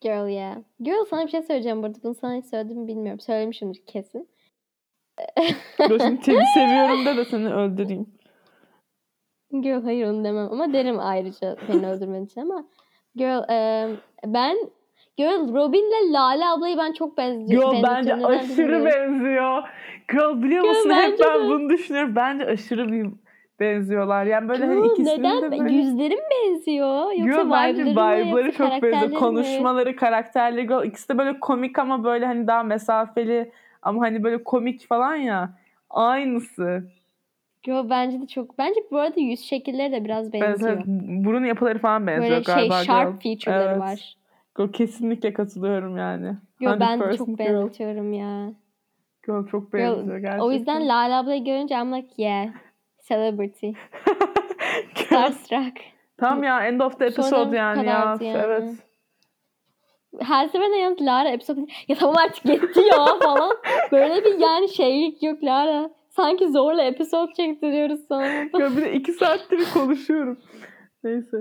Girl 0.00 0.28
yeah. 0.28 0.56
Girl 0.80 1.04
sana 1.10 1.24
bir 1.24 1.30
şey 1.30 1.42
söyleyeceğim 1.42 1.82
burada. 1.82 1.98
Bunu 2.02 2.14
sana 2.14 2.34
hiç 2.34 2.46
söyledim 2.46 2.78
mi 2.78 2.88
bilmiyorum. 2.88 3.20
Söylemişimdir 3.20 3.82
kesin. 3.86 4.28
Girl 5.78 5.98
şimdi 5.98 6.20
Ted'i 6.20 6.44
seviyorum 6.54 7.04
de 7.06 7.16
de 7.16 7.24
seni 7.24 7.54
öldüreyim. 7.54 8.06
Girl 9.60 9.82
hayır 9.82 10.06
onu 10.06 10.24
demem 10.24 10.52
ama 10.52 10.72
derim 10.72 10.98
ayrıca 11.00 11.56
beni 11.68 11.86
öldürmen 11.90 12.24
için 12.24 12.40
ama 12.40 12.64
Girl 13.14 13.50
em, 13.50 13.96
ben 14.26 14.56
Girl 15.16 15.54
Robin'le 15.54 16.12
Lale 16.12 16.46
ablayı 16.46 16.76
ben 16.76 16.92
çok 16.92 17.16
benziyorum. 17.18 17.72
Girl 17.72 17.82
bence 17.82 18.14
aşırı 18.14 18.84
benziyor. 18.84 19.62
Girl 20.12 20.42
biliyor 20.42 20.62
Girl, 20.62 20.68
musun 20.68 20.90
hep 20.90 21.18
ben 21.20 21.44
de. 21.44 21.48
bunu 21.48 21.68
düşünüyorum. 21.70 22.16
Bence 22.16 22.46
aşırı 22.46 22.92
bir 22.92 23.06
benziyorlar. 23.60 24.26
Yani 24.26 24.48
böyle 24.48 24.66
hani 24.66 24.86
ikisinin 24.86 25.22
neden? 25.22 25.42
de 25.42 25.58
böyle... 25.58 25.72
Yüzlerim 25.72 26.18
benziyor. 26.30 27.12
Yoksa 27.12 27.42
Girl 27.42 27.50
bence 27.50 27.84
vibe'ları 27.84 28.52
çok 28.52 28.82
benziyor. 28.82 29.08
mi? 29.08 29.14
Konuşmaları, 29.14 29.96
karakterleri. 29.96 30.88
İkisi 30.88 31.08
de 31.08 31.18
böyle 31.18 31.40
komik 31.40 31.78
ama 31.78 32.04
böyle 32.04 32.26
hani 32.26 32.46
daha 32.46 32.62
mesafeli. 32.62 33.52
Ama 33.82 34.02
hani 34.02 34.24
böyle 34.24 34.44
komik 34.44 34.88
falan 34.88 35.16
ya. 35.16 35.50
Aynısı. 35.90 36.84
Girl 37.62 37.90
bence 37.90 38.20
de 38.20 38.26
çok. 38.26 38.58
Bence 38.58 38.80
bu 38.90 38.98
arada 38.98 39.20
yüz 39.20 39.40
şekilleri 39.40 39.92
de 39.92 40.04
biraz 40.04 40.32
benziyor. 40.32 40.72
evet. 40.72 40.86
Burun 41.24 41.44
yapıları 41.44 41.78
falan 41.78 42.06
benziyor 42.06 42.30
Böyle 42.30 42.44
şey 42.44 42.54
galiba. 42.54 42.84
sharp 42.84 43.22
girl. 43.22 43.36
feature'ları 43.36 43.70
Evet. 43.70 43.80
var. 43.80 44.16
Girl, 44.58 44.72
kesinlikle 44.72 45.32
katılıyorum 45.32 45.96
yani. 45.96 46.36
Yo 46.60 46.76
ben 46.80 47.00
de 47.00 47.04
100% 47.04 47.16
çok 47.16 47.38
benziyorum 47.38 48.12
ya. 48.12 48.52
Girl 49.26 49.46
çok 49.46 49.72
benziyor 49.72 50.18
gerçekten. 50.18 50.38
O 50.38 50.52
yüzden 50.52 50.88
Lale 50.88 51.14
ablayı 51.14 51.44
görünce 51.44 51.74
I'm 51.74 51.92
like 51.94 52.22
yeah. 52.22 52.48
Celebrity. 53.08 53.66
Starstruck. 54.94 55.78
Tam 56.18 56.42
ya 56.42 56.66
end 56.66 56.80
of 56.80 56.98
the 56.98 57.06
episode 57.06 57.56
yani 57.56 57.86
ya. 57.86 58.16
yani. 58.20 58.34
Evet. 58.36 58.70
Her 60.20 60.48
seferinde 60.48 60.76
yalnız 60.76 61.00
Lara 61.00 61.28
episode 61.28 61.60
ya 61.88 61.96
tamam 61.96 62.16
artık 62.16 62.44
yetti 62.44 62.80
ya 62.80 63.06
falan. 63.22 63.56
Böyle 63.92 64.24
bir 64.24 64.38
yani 64.38 64.68
şeylik 64.68 65.22
yok 65.22 65.44
Lara. 65.44 65.90
Sanki 66.08 66.48
zorla 66.48 66.82
episode 66.82 67.32
çektiriyoruz 67.32 68.00
sana. 68.08 68.26
Ya 68.26 68.76
bir 68.76 68.82
de 68.82 68.92
iki 68.92 69.12
saattir 69.12 69.72
konuşuyorum. 69.74 70.40
Neyse. 71.04 71.36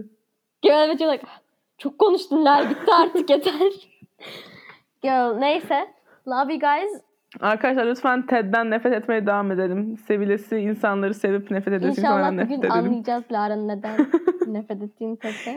Girl 0.61 0.89
ve 0.89 1.13
like, 1.13 1.27
çok 1.77 1.99
konuştun 1.99 2.45
Lara 2.45 2.69
bitti 2.69 2.93
artık 2.93 3.29
yeter. 3.29 3.71
Girl 5.03 5.37
neyse. 5.37 5.87
Love 6.27 6.53
you 6.53 6.59
guys. 6.59 7.04
Arkadaşlar 7.41 7.85
lütfen 7.85 8.25
Ted'den 8.27 8.71
nefret 8.71 8.93
etmeye 8.93 9.25
devam 9.27 9.51
edelim. 9.51 9.97
Sevilesi 10.07 10.57
insanları 10.57 11.13
sevip 11.13 11.51
nefret 11.51 11.73
edilesi 11.73 12.01
İnşallah 12.01 12.27
bugün 12.27 12.37
nefret 12.37 12.59
edelim. 12.59 12.71
anlayacağız 12.71 13.23
Lara'nın 13.31 13.67
neden 13.67 13.97
nefret 14.47 14.81
ettiğini 14.81 15.19
tekrar. 15.19 15.55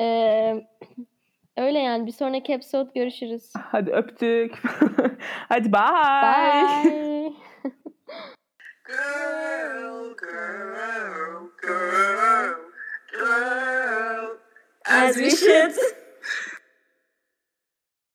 Ee, 0.00 0.66
öyle 1.56 1.78
yani 1.78 2.06
bir 2.06 2.12
sonraki 2.12 2.52
episode 2.52 2.90
görüşürüz. 2.94 3.52
Hadi 3.56 3.90
öptük. 3.90 4.54
Hadi 5.48 5.72
bye. 5.72 6.22
Bye. 6.22 7.32
Girl, 8.86 10.14
girl, 10.16 11.48
girl, 11.62 12.54
girl. 13.12 14.38
As 14.90 15.14
we 15.16 15.30
should. 15.30 15.97